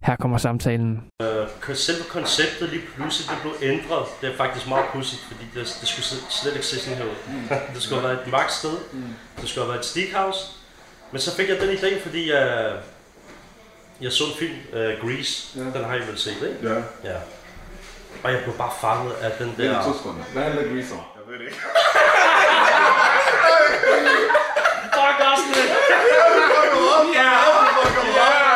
Her 0.06 0.16
kommer 0.16 0.38
samtalen. 0.38 1.04
Uh, 1.24 1.75
selve 1.75 2.04
konceptet 2.04 2.69
lige 2.69 2.84
pludselig 2.96 3.30
det 3.30 3.38
blev 3.42 3.72
ændret. 3.72 4.06
Det 4.22 4.31
er 4.34 4.38
faktisk 4.38 4.68
meget 4.68 4.86
pudsigt, 4.94 5.22
fordi 5.31 5.46
det, 5.54 5.78
det 5.81 5.88
skulle 5.88 6.06
slet 6.30 6.54
ikke 6.54 6.66
se 6.66 6.80
sådan 6.80 6.98
her 6.98 7.06
ud. 7.06 7.16
Mm. 7.28 7.48
Det 7.74 7.84
skulle 7.84 8.02
have 8.02 8.10
været 8.10 8.28
et 8.28 8.31
magt 8.31 8.52
sted. 8.52 8.78
Mm. 8.92 9.04
Det 9.42 9.50
skulle 9.50 9.66
have 9.66 9.74
været 9.74 9.80
et 9.80 9.86
steakhouse. 9.86 10.40
Men 11.12 11.22
så 11.22 11.36
fik 11.36 11.50
jeg 11.50 11.60
den 11.62 11.69
idé, 11.69 12.02
fordi 12.02 12.31
jeg, 12.31 12.74
jeg 14.02 14.12
så 14.12 14.24
en 14.24 14.40
film, 14.40 14.57
uh, 14.74 15.10
Grease. 15.10 15.60
Ja. 15.60 15.80
Den 15.80 15.84
har 15.86 15.96
I 15.96 16.00
vel 16.00 16.18
set, 16.18 16.31
ikke? 16.34 16.69
Ja. 16.74 16.75
ja. 17.12 17.18
Og 18.24 18.31
jeg 18.31 18.44
blev 18.44 18.56
bare 18.58 18.72
fanget 18.81 19.13
af 19.13 19.31
den 19.40 19.48
der... 19.48 19.54
Det 19.58 19.68
er 19.68 19.84
to 19.84 20.10
Hvad 20.34 20.44
handler 20.44 20.63
Grease 20.63 20.94
om? 20.94 21.00
Jeg 21.16 21.24
ved 21.28 21.40
det 21.40 21.46
ikke. 21.46 21.62
Fuck 24.96 25.19
Austin! 25.19 25.66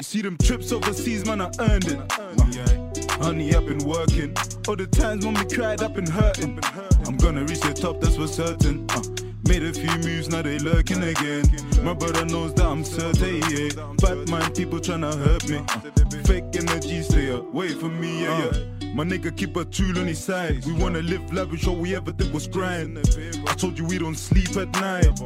See 0.01 0.22
them 0.22 0.38
trips 0.38 0.72
overseas, 0.72 1.25
man, 1.25 1.42
I 1.42 1.51
earned 1.60 1.88
it. 1.88 3.12
Honey, 3.22 3.54
I've 3.54 3.66
been 3.66 3.86
working. 3.86 4.34
All 4.68 4.75
the 4.75 4.88
times 4.88 5.25
when 5.25 5.35
we 5.35 5.44
cried, 5.44 5.83
I've 5.83 5.94
been 5.94 6.09
hurting. 6.09 6.57
I'm 7.06 7.18
gonna 7.18 7.42
reach 7.42 7.59
the 7.59 7.74
top, 7.74 8.00
that's 8.00 8.16
for 8.16 8.28
certain. 8.28 8.88
Uh, 8.92 9.02
made 9.47 9.62
a 9.62 9.74
few 9.74 9.92
moves, 10.00 10.30
now 10.30 10.42
they 10.42 10.57
lurking 10.59 11.04
again. 11.04 11.44
My 11.83 11.94
brother 11.94 12.26
knows 12.26 12.54
that 12.56 12.66
I'm 12.66 12.85
certain, 12.85 13.42
yeah. 13.52 13.69
Bad 13.97 14.30
mind 14.30 14.56
people 14.56 14.80
tryna 14.80 15.14
hurt 15.16 15.47
me. 15.50 15.57
Uh, 15.57 16.24
fake 16.24 16.45
energy, 16.56 17.02
stay 17.04 17.30
away 17.30 17.69
from 17.69 18.00
me, 18.00 18.24
yeah, 18.24 18.52
yeah. 18.52 18.94
My 18.95 19.04
nigga 19.04 19.35
keep 19.35 19.56
a 19.57 19.66
tool 19.66 20.00
on 20.00 20.07
his 20.07 20.24
side. 20.24 20.66
We 20.66 20.74
wanna 20.74 21.02
live 21.02 21.31
lavish, 21.33 21.68
all 21.68 21.76
we 21.76 21.95
ever 21.95 22.14
did 22.14 22.33
was 22.33 22.47
grind. 22.47 22.97
I 22.97 23.54
told 23.54 23.78
you 23.78 23.85
we 23.85 24.00
don't 24.00 24.18
sleep 24.18 24.56
at 24.56 24.71
night. 24.74 25.21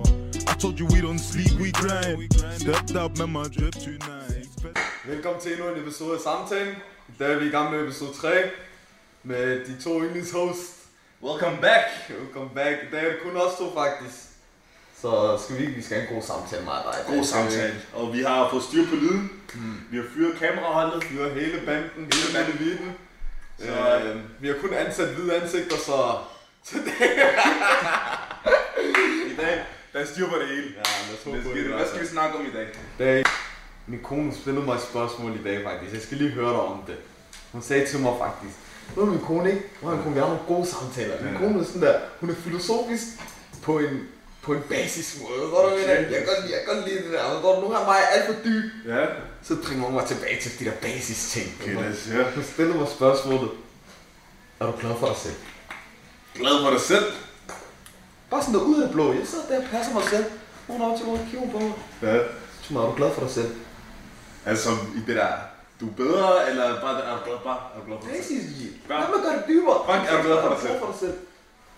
I 0.48 0.54
told 0.56 0.80
you 0.80 0.88
we 0.88 1.00
don't 1.00 1.20
sleep, 1.20 1.52
we 1.60 1.72
grind. 1.72 2.34
Stepped 2.56 2.96
up, 2.96 3.18
man, 3.20 3.32
my 3.32 3.48
drip 3.48 3.76
tonight. 3.76 4.33
Velkommen 5.06 5.42
til 5.42 5.52
endnu 5.52 5.68
en 5.68 5.82
episode 5.82 6.16
af 6.16 6.22
Samtalen. 6.22 6.76
I 7.10 7.12
dag 7.20 7.32
er 7.34 7.40
vi 7.40 7.46
i 7.46 7.50
gang 7.50 7.72
med 7.72 7.84
episode 7.84 8.14
3 8.14 8.50
med 9.24 9.66
de 9.66 9.82
to 9.82 10.02
yndlingshosts. 10.04 10.76
Welcome 11.24 11.58
back! 11.62 11.84
Welcome 12.10 12.50
back. 12.56 12.78
I 12.84 12.96
dag 12.96 13.06
er 13.06 13.12
det 13.12 13.20
kun 13.24 13.38
os 13.38 13.58
to 13.58 13.74
faktisk. 13.74 14.18
Så 15.02 15.38
skal 15.44 15.58
vi, 15.58 15.66
vi 15.66 15.82
skal 15.82 15.98
have 15.98 16.10
en 16.10 16.16
god 16.16 16.24
samtale 16.24 16.64
med 16.66 16.74
dig. 16.74 17.16
God 17.16 17.24
samtale. 17.24 17.76
Og 17.94 18.14
vi 18.14 18.22
har 18.22 18.50
fået 18.50 18.64
styr 18.64 18.86
på 18.90 18.96
lyden. 18.96 19.32
Mm. 19.54 19.76
Vi 19.92 19.98
har 19.98 20.06
fyret 20.16 20.40
kameraholdet. 20.40 21.12
Vi 21.12 21.18
har 21.18 21.30
hele 21.30 21.62
banden, 21.66 22.12
hele 22.14 22.34
bandevitten. 22.36 22.94
Så 23.60 24.00
øh, 24.04 24.22
vi 24.40 24.48
har 24.48 24.56
kun 24.62 24.74
ansat 24.74 25.08
hvide 25.08 25.42
ansigter, 25.42 25.78
så... 25.78 26.18
I 29.32 29.36
dag, 29.38 29.66
der 29.94 30.00
er 30.00 30.06
styr 30.06 30.30
på 30.30 30.36
det 30.36 30.48
hele. 30.48 30.68
Ja, 30.76 30.84
lad 31.08 31.18
os 31.18 31.24
håbe 31.26 31.42
på 31.42 31.50
det. 31.50 31.64
Hvad 31.64 31.88
skal 31.88 32.02
vi 32.02 32.08
snakke 32.08 32.38
om 32.38 32.46
i 32.46 32.52
dag? 32.52 32.68
dag 33.00 33.24
min 33.88 34.00
kone 34.04 34.34
stillede 34.42 34.66
mig 34.66 34.76
et 34.76 34.82
spørgsmål 34.82 35.32
i 35.40 35.44
dag 35.44 35.64
faktisk. 35.64 35.94
Jeg 35.94 36.02
skal 36.02 36.18
lige 36.18 36.30
høre 36.30 36.50
dig 36.50 36.62
om 36.62 36.80
det. 36.88 36.96
Hun 37.52 37.62
sagde 37.62 37.88
til 37.88 38.00
mig 38.00 38.14
faktisk, 38.20 38.56
ved 38.96 39.06
min 39.06 39.20
kone 39.20 39.50
ikke? 39.50 39.64
Hvor 39.82 39.92
kunne 39.92 40.14
vi 40.14 40.20
have 40.20 40.30
nogle 40.34 40.48
gode 40.48 40.68
samtaler. 40.68 41.24
Min 41.24 41.36
kone 41.38 41.60
er 41.60 41.64
sådan 41.64 41.82
der, 41.82 42.00
hun 42.20 42.30
er 42.30 42.36
filosofisk 42.36 43.04
på 43.64 43.80
en, 43.80 44.08
på 44.42 44.54
en 44.54 44.62
basis 44.70 45.22
måde. 45.22 45.50
Hvor 45.50 45.62
du 45.62 45.70
mener, 45.70 45.94
jeg 45.94 46.06
kan 46.06 46.26
godt 46.26 46.42
lide, 46.42 46.54
jeg 46.56 46.62
kan 46.66 46.76
godt 46.76 46.88
lide 46.90 47.04
det 47.04 47.14
der. 47.14 47.40
Hvor 47.40 47.62
gange 47.62 47.88
var 47.88 47.96
jeg 47.96 48.08
alt 48.12 48.26
for 48.26 48.44
dyb. 48.44 48.64
Ja. 48.88 49.06
Så 49.44 49.56
bringer 49.64 49.86
hun 49.86 49.94
mig 49.94 50.06
tilbage 50.06 50.42
til 50.42 50.60
de 50.60 50.66
der 50.66 50.76
basis 50.82 51.32
ting. 51.32 51.48
Okay, 51.62 51.76
lad 51.76 51.92
os 51.94 52.06
høre. 52.06 52.26
Hun 52.36 52.44
stillede 52.44 52.78
mig 52.78 52.88
spørgsmålet. 52.88 53.50
Er 54.60 54.66
du 54.66 54.74
glad 54.80 54.96
for 55.00 55.08
dig 55.08 55.16
selv? 55.18 55.36
Glad 56.36 56.64
for 56.64 56.70
dig 56.72 56.82
selv? 56.82 57.06
Bare 58.30 58.42
sådan 58.42 58.56
der 58.56 58.66
ud 58.66 58.82
af 58.82 58.92
blå. 58.92 59.14
Jeg 59.14 59.28
sidder 59.28 59.46
der 59.50 59.58
og 59.58 59.64
passer 59.72 59.94
mig 59.94 60.04
selv. 60.04 60.26
Hun 60.68 60.82
er 60.82 60.86
op 60.86 60.98
til 60.98 61.06
mig 61.08 61.20
og 61.20 61.28
kigger 61.32 61.52
på 61.52 61.60
mig. 61.60 61.74
Ja. 62.02 62.20
Så 62.62 62.80
er 62.80 62.86
du 62.86 62.96
glad 62.96 63.12
for 63.14 63.22
dig 63.22 63.32
selv? 63.32 63.56
Altså 64.46 64.70
i 64.96 65.00
det 65.08 65.16
der, 65.16 65.28
du 65.80 65.90
er 65.90 65.94
bedre, 65.94 66.50
eller 66.50 66.82
bare, 66.82 67.04
er 67.04 67.18
du 67.18 67.24
glad, 67.26 67.38
bare, 67.44 67.60
er 67.76 67.80
du 67.80 67.86
glad 67.86 67.98
for 68.02 68.08
dig 68.08 68.26
selv? 68.26 68.40
Præcis. 68.42 68.72
Bare- 68.88 69.02
Lad 69.02 69.10
mig 69.16 69.20
gøre 69.26 69.36
det 69.38 69.44
dybere. 69.48 69.78
Bare 69.88 70.08
er 70.08 70.18
du 70.18 70.24
glad 70.28 70.42
for 70.42 70.50
dig 70.54 70.60
selv? 70.62 70.80
for 70.80 70.88
dig 70.92 71.00
selv. 71.00 71.18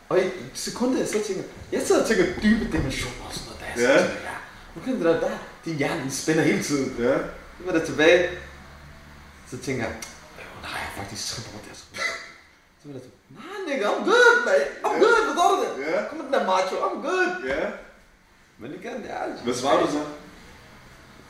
Og 0.10 0.20
i 0.20 0.30
sekundet, 0.54 1.00
jeg 1.00 1.08
så 1.08 1.20
tænker, 1.28 1.44
jeg 1.72 1.82
sidder 1.82 2.02
og 2.02 2.08
tænker 2.08 2.26
dybe 2.44 2.66
dimensioner 2.78 3.24
og 3.28 3.34
sådan 3.34 3.46
noget 3.50 3.60
der. 3.62 3.82
Ja. 3.84 3.98
Så 3.98 4.04
tænker 4.08 4.24
jeg, 4.32 4.40
nu 4.76 4.82
kan 4.86 4.94
det 4.96 5.06
der, 5.06 5.20
der, 5.26 5.38
din 5.66 5.76
hjerne 5.82 6.12
spænder 6.12 6.44
hele 6.44 6.64
tiden. 6.64 6.88
Ja. 7.06 7.18
Så 7.58 7.62
var 7.66 7.72
der 7.78 7.86
tilbage. 7.86 8.30
Så 9.52 9.58
tænker 9.66 9.84
jeg, 9.88 9.94
"Øh, 10.40 10.46
nej, 10.66 10.72
jeg 10.82 10.88
har 10.90 10.96
faktisk 11.02 11.22
trippet 11.32 11.52
over 11.54 11.62
det. 11.66 11.70
her." 11.72 11.78
Så 12.80 12.84
var 12.88 12.94
der 12.98 13.04
tilbage, 13.06 13.24
nej, 13.40 13.58
nigga, 13.68 13.86
I'm 13.94 14.04
good, 14.12 14.36
man. 14.48 14.62
I'm 14.86 14.96
good, 15.04 15.16
forstår 15.28 15.48
du 15.52 15.58
det? 15.64 15.88
Ja. 15.88 15.98
Kom 16.08 16.16
med 16.18 16.26
den 16.26 16.34
der 16.34 16.44
macho, 16.52 16.76
I'm 16.86 16.98
good. 17.08 17.30
Ja. 17.54 17.64
Men 18.62 18.70
igen, 18.80 18.96
det 19.04 19.10
er 19.18 19.22
altså. 19.28 19.44
Hvad 19.44 19.54
svarer 19.62 19.80
du 19.86 19.88
så? 19.98 20.02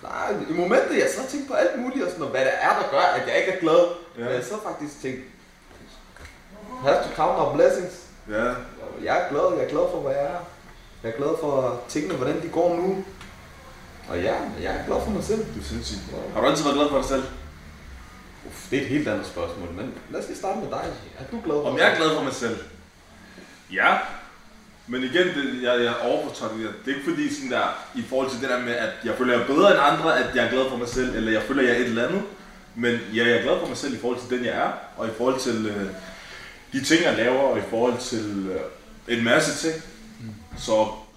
Nej, 0.10 0.30
i 0.50 0.54
momentet, 0.54 0.98
jeg 0.98 1.10
så 1.16 1.22
har 1.22 1.28
tænkt 1.28 1.48
på 1.48 1.54
alt 1.54 1.82
muligt 1.82 2.04
og 2.06 2.10
sådan 2.12 2.20
noget, 2.20 2.36
hvad 2.36 2.46
det 2.46 2.54
er, 2.62 2.74
der 2.80 2.90
gør, 2.92 3.06
at 3.18 3.28
jeg 3.28 3.38
ikke 3.40 3.52
er 3.52 3.60
glad. 3.60 3.82
Ja. 4.18 4.24
Ja. 4.24 4.34
Jeg 4.34 4.44
så 4.44 4.56
faktisk 4.64 5.02
tænkt, 5.02 5.22
have 6.84 6.98
to 7.04 7.10
count 7.16 7.40
our 7.40 7.54
blessings. 7.56 7.96
Ja. 8.30 8.46
Jeg 9.04 9.14
er 9.22 9.30
glad, 9.30 9.58
jeg 9.58 9.66
er 9.66 9.70
glad 9.70 9.86
for, 9.92 10.00
hvad 10.02 10.12
jeg 10.12 10.24
er. 10.24 10.40
Jeg 11.04 11.12
er 11.12 11.18
glad 11.18 11.34
for 11.42 11.82
tingene, 11.88 12.16
hvordan 12.16 12.42
de 12.42 12.50
går 12.50 12.76
nu. 12.76 13.06
Og 14.10 14.22
ja, 14.22 14.36
jeg 14.62 14.76
er 14.76 14.86
glad 14.86 15.02
for 15.04 15.12
mig 15.12 15.24
selv. 15.24 15.46
Du 15.56 15.60
er 15.60 15.64
sindssygt. 15.64 16.02
Har 16.34 16.42
du 16.42 16.48
altid 16.48 16.64
været 16.64 16.78
glad 16.78 16.90
for 16.90 16.98
dig 16.98 17.06
selv? 17.06 17.24
Uff, 18.48 18.70
det 18.70 18.78
er 18.78 18.82
et 18.82 18.88
helt 18.88 19.08
andet 19.08 19.26
spørgsmål, 19.26 19.70
men 19.72 19.94
lad 20.10 20.22
os 20.22 20.28
lige 20.28 20.38
starte 20.38 20.60
med 20.60 20.70
dig. 20.70 20.86
Er 21.20 21.24
du 21.32 21.42
glad 21.46 21.56
for 21.56 21.70
Om 21.70 21.78
jeg 21.78 21.92
er 21.92 21.96
glad 21.96 22.16
for 22.16 22.24
mig 22.24 22.34
selv? 22.34 22.58
Ja. 23.74 23.98
Men 24.88 25.04
igen, 25.04 25.27
det, 25.27 25.63
jeg, 25.63 25.84
jeg 25.84 25.96
overfortolker 26.01 26.58
det. 26.58 26.74
Det 26.86 26.92
er 26.92 26.96
ikke 26.96 27.10
fordi 27.10 27.34
sådan 27.34 27.51
der, 27.51 27.68
i 27.96 28.04
forhold 28.10 28.30
til 28.30 28.42
det 28.42 28.50
der 28.50 28.60
med, 28.60 28.74
at 28.74 28.89
jeg 29.06 29.13
føler, 29.18 29.34
jeg 29.34 29.42
er 29.42 29.48
bedre 29.48 29.72
end 29.72 29.80
andre, 29.82 30.20
at 30.20 30.36
jeg 30.36 30.46
er 30.46 30.51
glad 30.51 30.70
for 30.70 30.77
mig 30.77 30.88
selv, 30.88 31.15
eller 31.15 31.32
jeg 31.32 31.42
føler, 31.42 31.63
jeg 31.63 31.72
er 31.72 31.75
et 31.75 31.86
eller 31.86 32.08
andet. 32.08 32.22
Men 32.75 33.00
ja, 33.13 33.27
jeg 33.27 33.38
er 33.38 33.42
glad 33.42 33.60
for 33.60 33.68
mig 33.68 33.77
selv 33.77 33.94
i 33.94 33.98
forhold 33.98 34.20
til 34.20 34.38
den, 34.38 34.46
jeg 34.46 34.56
er, 34.56 34.72
og 34.98 35.08
i 35.08 35.12
forhold 35.18 35.39
til 35.39 35.65
øh, 35.65 35.88
de 36.74 36.84
ting, 36.84 37.04
jeg 37.04 37.18
laver, 37.18 37.39
og 37.39 37.58
i 37.58 37.62
forhold 37.70 37.98
til 38.00 38.50
øh, 38.51 39.18
en 39.18 39.24
masse 39.24 39.68
ting. 39.68 39.84
Så 40.58 40.72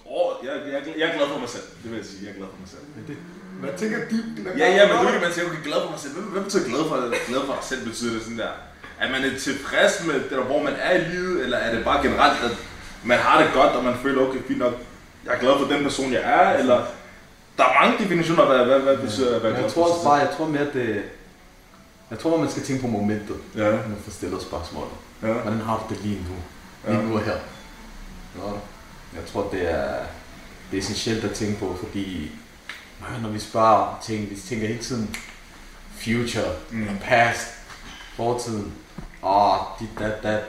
åh, 0.06 0.30
jeg, 0.44 0.52
jeg, 0.72 0.80
jeg 0.98 1.08
er 1.08 1.16
glad 1.16 1.28
for 1.28 1.38
mig 1.38 1.48
selv. 1.48 1.62
Det 1.82 1.90
vil 1.90 1.96
jeg 1.96 2.06
sige, 2.06 2.20
jeg 2.22 2.30
er 2.30 2.38
glad 2.40 2.48
for 2.54 2.60
mig 2.60 2.68
selv. 2.74 3.16
Man 3.62 3.70
tænker 3.78 3.98
dybt. 4.10 4.58
Ja, 4.58 4.66
ja, 4.76 4.82
men 4.88 5.06
du 5.06 5.12
kan 5.12 5.20
man 5.20 5.32
sige, 5.32 5.46
okay, 5.46 5.62
glad 5.64 5.80
for 5.84 5.90
mig 5.90 6.00
selv. 6.00 6.12
Hvad, 6.14 6.24
hvad 6.32 6.42
betyder 6.42 6.68
glad 6.72 6.82
for, 6.88 6.96
glad 7.30 7.42
for 7.46 7.54
dig 7.58 7.64
selv? 7.70 7.82
Betyder 7.90 8.12
det 8.12 8.22
sådan 8.22 8.38
der, 8.38 8.52
at 9.00 9.10
man 9.10 9.24
er 9.24 9.38
tilfreds 9.38 10.04
med 10.06 10.14
det 10.14 10.30
der, 10.30 10.40
hvor 10.40 10.62
man 10.62 10.74
er 10.86 10.92
i 11.00 11.04
livet, 11.10 11.42
eller 11.44 11.56
er 11.56 11.74
det 11.74 11.84
bare 11.84 12.02
generelt, 12.06 12.44
at 12.44 12.56
man 13.04 13.18
har 13.18 13.42
det 13.42 13.50
godt, 13.54 13.72
og 13.72 13.84
man 13.84 13.94
føler, 14.02 14.22
okay, 14.28 14.38
fint 14.48 14.58
nok, 14.58 14.72
jeg 15.24 15.34
er 15.34 15.38
glad 15.38 15.52
for 15.58 15.74
den 15.74 15.82
person, 15.82 16.12
jeg 16.12 16.20
er, 16.24 16.58
eller 16.58 16.86
der 17.58 17.64
er 17.64 17.80
mange 17.82 17.98
definitioner, 18.04 18.44
hvad, 18.46 18.64
hvad, 18.66 18.80
hvad 18.80 18.96
betyder 18.96 19.36
at 19.36 19.42
Men 19.42 19.52
glad 19.52 19.62
jeg 19.62 19.72
tror 19.72 19.92
også 19.92 20.04
bare, 20.04 20.14
jeg 20.14 20.30
tror 20.36 20.46
mere, 20.48 20.64
det... 20.72 21.02
Jeg 22.10 22.18
tror, 22.18 22.36
man 22.36 22.50
skal 22.50 22.62
tænke 22.62 22.82
på 22.82 22.88
momentet, 22.88 23.36
Ja, 23.56 23.64
når 23.64 23.70
man 23.88 23.96
får 24.04 24.10
stillet 24.10 24.42
spørgsmålet. 24.42 24.92
ja, 25.22 25.26
Hvordan 25.32 25.60
har 25.60 25.84
du 25.88 25.94
det 25.94 26.02
lige 26.04 26.16
nu? 26.28 26.34
Lige 26.92 27.00
Ja. 27.00 27.06
nu 27.06 27.14
og 27.14 27.20
her. 27.24 27.36
Nå, 28.36 28.58
jeg 29.14 29.22
tror, 29.32 29.48
det 29.52 29.70
er, 29.70 29.94
det 30.70 30.76
er 30.76 30.80
essentielt 30.82 31.24
at 31.24 31.30
tænke 31.34 31.58
på, 31.60 31.76
fordi 31.84 32.30
man, 33.00 33.20
når 33.22 33.28
vi 33.28 33.38
spørger 33.38 33.98
ting, 34.02 34.30
vi 34.30 34.36
tænker 34.48 34.66
hele 34.66 34.78
tiden 34.82 35.16
future, 36.00 36.52
Mm. 36.70 36.86
past, 37.04 37.46
fortiden, 38.16 38.72
åh, 39.22 39.56
dit, 39.80 39.88
dat, 39.98 40.22
dat. 40.22 40.40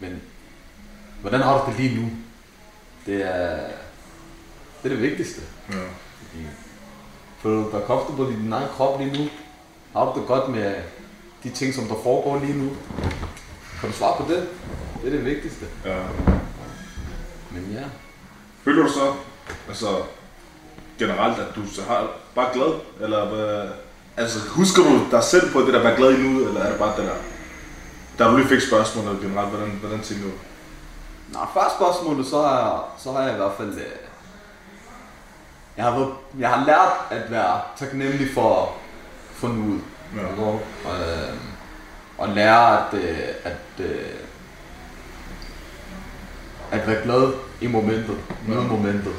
Men 0.00 0.20
hvordan 1.26 1.42
har 1.42 1.64
du 1.64 1.70
det 1.70 1.80
lige 1.80 2.00
nu? 2.00 2.10
Det 3.06 3.26
er 3.26 3.56
det, 4.82 4.92
er 4.92 4.94
det 4.94 5.02
vigtigste. 5.02 5.40
ja. 5.70 5.76
Fordi 6.18 6.46
føler 7.42 7.56
du 7.56 7.70
dig 7.72 7.80
comfortable 7.86 8.32
i 8.32 8.36
din 8.42 8.52
egen 8.52 8.68
krop 8.68 9.00
lige 9.00 9.18
nu? 9.18 9.28
Har 9.92 10.12
du 10.12 10.20
det 10.20 10.28
godt 10.28 10.48
med 10.48 10.74
de 11.42 11.50
ting, 11.50 11.74
som 11.74 11.84
der 11.84 11.94
foregår 12.02 12.38
lige 12.38 12.58
nu? 12.58 12.70
Kan 13.80 13.90
du 13.90 13.96
svare 13.96 14.16
på 14.16 14.32
det? 14.32 14.48
Det 15.02 15.06
er 15.06 15.16
det 15.16 15.24
vigtigste. 15.24 15.66
ja. 15.84 15.98
Men 17.50 17.72
ja, 17.72 17.84
Føler 18.64 18.82
du 18.82 18.92
så, 18.92 19.12
altså 19.68 19.86
generelt, 20.98 21.38
at 21.38 21.56
du 21.56 21.60
så 21.72 21.82
har 21.82 22.06
bare 22.34 22.54
glad, 22.54 22.72
eller 23.00 23.34
hvad, 23.34 23.68
altså 24.16 24.48
husker 24.48 24.82
du 24.82 25.00
dig 25.10 25.24
selv 25.24 25.52
på 25.52 25.60
det 25.60 25.74
der, 25.74 25.82
være 25.82 25.96
glad 25.96 26.12
i 26.12 26.22
nuet, 26.22 26.48
eller 26.48 26.60
er 26.60 26.70
det 26.70 26.78
bare 26.78 26.96
det 26.96 27.04
der, 27.04 27.14
da 28.18 28.30
du 28.30 28.36
lige 28.36 28.48
fik 28.48 28.60
spørgsmålet 28.60 29.20
generelt, 29.20 29.50
hvordan, 29.50 29.70
hvordan 29.70 30.00
tænker 30.00 30.24
du? 30.24 30.32
Nå, 31.32 31.38
først 31.54 31.74
spørgsmålet, 31.76 32.26
så 32.26 32.42
har, 32.42 32.88
så 32.98 33.12
har 33.12 33.20
jeg 33.22 33.32
i 33.32 33.36
hvert 33.36 33.52
fald... 33.56 33.74
Øh, 33.74 33.84
jeg, 35.76 35.84
har 35.84 35.90
været, 35.98 36.12
jeg 36.38 36.48
har 36.50 36.64
lært 36.66 37.20
at 37.22 37.30
være 37.30 37.60
taknemmelig 37.76 38.28
for, 38.34 38.72
for 39.32 39.48
nuet. 39.48 39.80
Ja. 40.16 40.42
Og, 40.42 40.60
øh, 40.84 41.34
og 42.18 42.28
lære 42.28 42.78
at, 42.86 42.94
øh, 42.94 43.18
at, 43.44 43.84
øh, 43.84 44.14
at 46.70 46.86
være 46.86 47.02
glad 47.02 47.32
i 47.60 47.66
momentet. 47.66 48.18
Nyde 48.46 48.60
Ja. 48.62 48.66
momentet. 48.66 49.14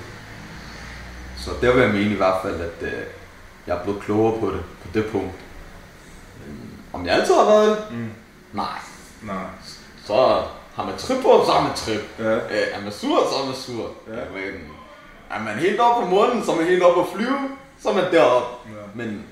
Så 1.37 1.51
der 1.61 1.73
vil 1.73 1.81
jeg 1.81 1.91
mene 1.93 2.11
i 2.13 2.17
hvert 2.17 2.41
fald, 2.41 2.61
at 2.61 2.81
øh, 2.81 3.03
jeg 3.67 3.77
er 3.77 3.83
blevet 3.83 4.01
klogere 4.01 4.39
på 4.39 4.51
det, 4.51 4.63
på 4.81 4.87
det 4.93 5.05
punkt. 5.11 5.31
Øhm, 6.47 6.69
Om 6.93 7.05
jeg 7.05 7.15
altid 7.15 7.33
har 7.33 7.45
været 7.45 7.67
det? 7.69 7.97
Mm. 7.97 8.09
Nej. 8.53 8.79
Nej. 9.21 9.35
Så 10.05 10.43
har 10.77 10.85
man 10.85 10.97
trip 10.97 11.21
på, 11.21 11.31
så 11.45 11.51
har 11.51 11.63
man 11.67 11.75
trip. 11.75 12.03
Ja. 12.19 12.35
Øh, 12.35 12.67
er 12.75 12.81
man 12.83 12.91
sur, 12.91 13.17
så 13.29 13.35
er 13.41 13.45
man 13.45 13.55
sur. 13.55 13.85
Ja. 14.07 14.23
Men, 14.35 14.53
er 15.35 15.39
man 15.43 15.55
helt 15.65 15.79
oppe 15.79 16.05
på 16.05 16.09
månen, 16.15 16.45
så 16.45 16.51
er 16.51 16.55
man 16.55 16.65
helt 16.65 16.83
oppe 16.83 17.01
at 17.01 17.07
flyve, 17.15 17.39
så 17.81 17.89
er 17.89 17.93
man 17.93 18.03
deroppe. 18.11 18.69
Ja. 18.69 18.83
Men 18.95 19.23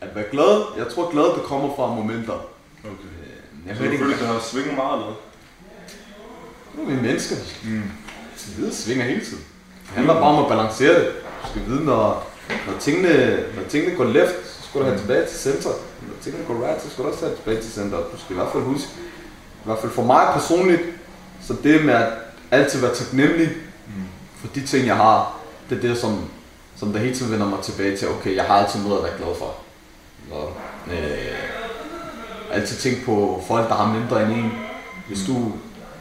at 0.00 0.08
være 0.14 0.24
glad, 0.30 0.54
jeg 0.78 0.86
tror 0.92 1.10
glad, 1.10 1.24
det 1.24 1.42
kommer 1.42 1.76
fra 1.76 1.94
momenter. 1.94 2.38
Okay. 2.84 3.08
Øh, 3.20 3.68
Jeg 3.68 3.76
Så 3.76 3.82
ved 3.82 3.88
du 3.90 3.94
ikke, 3.94 4.20
det 4.20 4.26
har 4.26 4.38
svinget 4.40 4.74
meget, 4.74 4.94
eller 5.00 5.14
nu 6.74 6.82
er 6.82 6.86
vi 6.86 7.02
mennesker. 7.02 7.36
Mm. 7.64 7.82
Det 8.58 8.74
svinger 8.74 9.04
hele 9.04 9.24
tiden. 9.24 9.44
Det 9.86 9.94
handler 9.94 10.14
bare 10.14 10.36
om 10.36 10.44
at 10.44 10.48
balancere 10.48 10.94
det. 10.94 11.12
Du 11.42 11.48
skal 11.50 11.62
vide, 11.66 11.84
når, 11.84 12.26
når, 12.66 12.74
tingene, 12.80 13.36
når 13.56 13.62
tingene 13.68 13.96
går 13.96 14.04
left, 14.04 14.34
så 14.46 14.68
skal 14.68 14.80
du 14.80 14.86
have 14.86 14.98
tilbage 14.98 15.26
til 15.26 15.38
center. 15.38 15.70
Når 16.02 16.14
tingene 16.22 16.44
går 16.48 16.66
right, 16.66 16.82
så 16.82 16.90
skal 16.90 17.04
du 17.04 17.08
også 17.10 17.24
have 17.24 17.36
tilbage 17.36 17.60
til 17.60 17.72
center. 17.72 17.96
Du 17.96 18.16
skal 18.24 18.32
i 18.36 18.38
hvert 18.38 18.52
fald 18.52 18.62
huske, 18.62 18.88
hvert 19.66 19.78
fald 19.78 19.92
for 19.92 20.04
mig 20.04 20.28
personligt, 20.32 20.82
så 21.46 21.54
det 21.62 21.84
med 21.84 21.94
at 21.94 22.08
altid 22.50 22.80
være 22.80 22.94
taknemmelig 22.94 23.50
for 24.46 24.54
de 24.54 24.66
ting, 24.66 24.86
jeg 24.86 24.96
har, 24.96 25.38
det 25.70 25.78
er 25.78 25.80
det, 25.80 25.98
som, 25.98 26.24
som 26.76 26.92
der 26.92 26.98
hele 26.98 27.14
tiden 27.14 27.32
vender 27.32 27.48
mig 27.48 27.58
tilbage 27.62 27.96
til, 27.96 28.08
okay, 28.08 28.36
jeg 28.36 28.44
har 28.44 28.54
altid 28.54 28.80
noget 28.80 28.98
at 28.98 29.04
være 29.04 29.16
glad 29.18 29.34
for. 29.38 29.54
Og, 30.32 30.56
øh, 30.92 31.34
altid 32.52 32.76
tænke 32.76 33.04
på 33.04 33.44
folk, 33.48 33.68
der 33.68 33.74
har 33.74 33.92
mindre 33.92 34.22
end 34.22 34.32
en. 34.32 34.52
Hvis 35.08 35.18
du, 35.26 35.52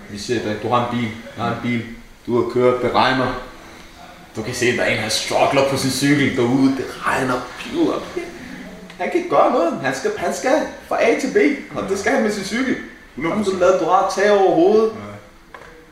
vi 0.09 0.17
siger, 0.17 0.51
at 0.51 0.63
du 0.63 0.69
har 0.69 0.85
en 0.85 0.97
bil, 0.97 1.09
jeg 1.37 1.45
har 1.45 1.51
en 1.51 1.61
bil, 1.61 1.83
du 2.25 2.43
har 2.43 2.49
kørt, 2.49 2.81
det 2.81 2.93
regner, 2.93 3.33
du 4.35 4.41
kan 4.41 4.53
se, 4.53 4.65
at 4.65 4.77
der 4.77 4.83
er 4.83 4.95
en, 4.97 5.03
der 5.03 5.09
struggler 5.09 5.69
på 5.69 5.77
sin 5.77 5.91
cykel 5.91 6.37
derude, 6.37 6.77
det 6.77 6.85
regner, 7.05 7.33
piver. 7.59 7.93
Han 8.97 9.09
kan 9.11 9.17
ikke 9.17 9.29
gøre 9.29 9.51
noget, 9.51 9.79
han 9.81 9.95
skal, 9.95 10.11
han 10.17 10.33
skal 10.33 10.61
fra 10.87 11.03
A 11.03 11.19
til 11.19 11.27
B, 11.33 11.37
og 11.77 11.89
det 11.89 11.99
skal 11.99 12.11
han 12.11 12.23
med 12.23 12.31
sin 12.31 12.43
cykel. 12.43 12.75
Jamen, 13.17 13.43
du, 13.43 13.85
har 13.85 14.11
tag 14.15 14.31
over 14.31 14.55
hovedet, 14.55 14.91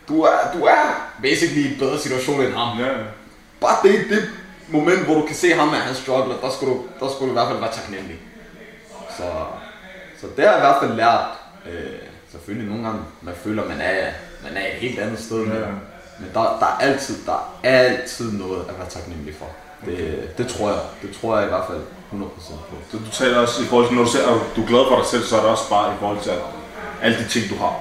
du 0.07 0.21
er, 0.21 0.37
du 0.53 0.63
er 0.63 1.11
basically 1.21 1.65
i 1.65 1.73
en 1.73 1.79
bedre 1.79 1.99
situation 1.99 2.41
end 2.41 2.53
ham. 2.53 2.79
Ja. 2.79 2.89
Bare 3.61 3.77
det, 3.83 4.05
det 4.09 4.29
moment, 4.67 5.05
hvor 5.05 5.15
du 5.15 5.25
kan 5.25 5.35
se 5.35 5.53
ham, 5.53 5.69
at 5.69 5.79
han 5.79 5.95
struggler, 5.95 6.35
der 6.41 6.49
skulle 6.49 6.73
du, 6.73 6.81
der 6.99 7.09
skulle 7.09 7.27
du 7.27 7.31
i 7.31 7.39
hvert 7.39 7.47
fald 7.47 7.59
være 7.59 7.71
taknemmelig. 7.71 8.17
Så, 9.17 9.23
så 10.21 10.27
det 10.35 10.45
har 10.45 10.51
jeg 10.51 10.57
i 10.57 10.65
hvert 10.67 10.81
fald 10.81 10.93
lært. 10.93 11.25
Øh, 11.69 11.99
selvfølgelig 12.31 12.69
nogle 12.69 12.85
gange, 12.85 13.01
man 13.21 13.33
føler, 13.43 13.67
man 13.67 13.81
er, 13.81 14.11
man 14.43 14.57
er 14.57 14.67
et 14.67 14.73
helt 14.73 14.99
andet 14.99 15.19
sted. 15.19 15.45
Ja. 15.47 15.67
men 16.19 16.29
der, 16.33 16.41
der, 16.41 16.65
er 16.65 16.77
altid, 16.79 17.25
der 17.25 17.53
er 17.63 17.79
altid 17.79 18.31
noget 18.31 18.65
at 18.69 18.77
være 18.79 18.89
taknemmelig 18.89 19.35
for. 19.35 19.47
Det, 19.85 20.29
det 20.37 20.47
tror 20.47 20.69
jeg. 20.69 20.79
Det 21.01 21.17
tror 21.21 21.37
jeg 21.37 21.45
i 21.45 21.49
hvert 21.49 21.65
fald 21.69 21.81
100% 22.11 22.15
på. 22.49 22.75
Så 22.91 22.97
du 22.97 23.11
taler 23.11 23.37
også 23.37 23.63
i 23.63 23.65
forhold 23.65 23.87
til, 23.87 23.95
når 23.97 24.03
du 24.03 24.09
ser, 24.09 24.27
at 24.27 24.55
du 24.55 24.63
er 24.63 24.67
glad 24.67 24.85
for 24.89 24.97
dig 24.97 25.05
selv, 25.05 25.23
så 25.23 25.37
er 25.37 25.41
det 25.41 25.49
også 25.49 25.69
bare 25.69 25.93
i 25.93 25.97
forhold 25.99 26.21
til 26.21 26.29
at 26.29 26.41
alle 27.03 27.17
de 27.21 27.27
ting, 27.33 27.49
du 27.49 27.55
har. 27.63 27.75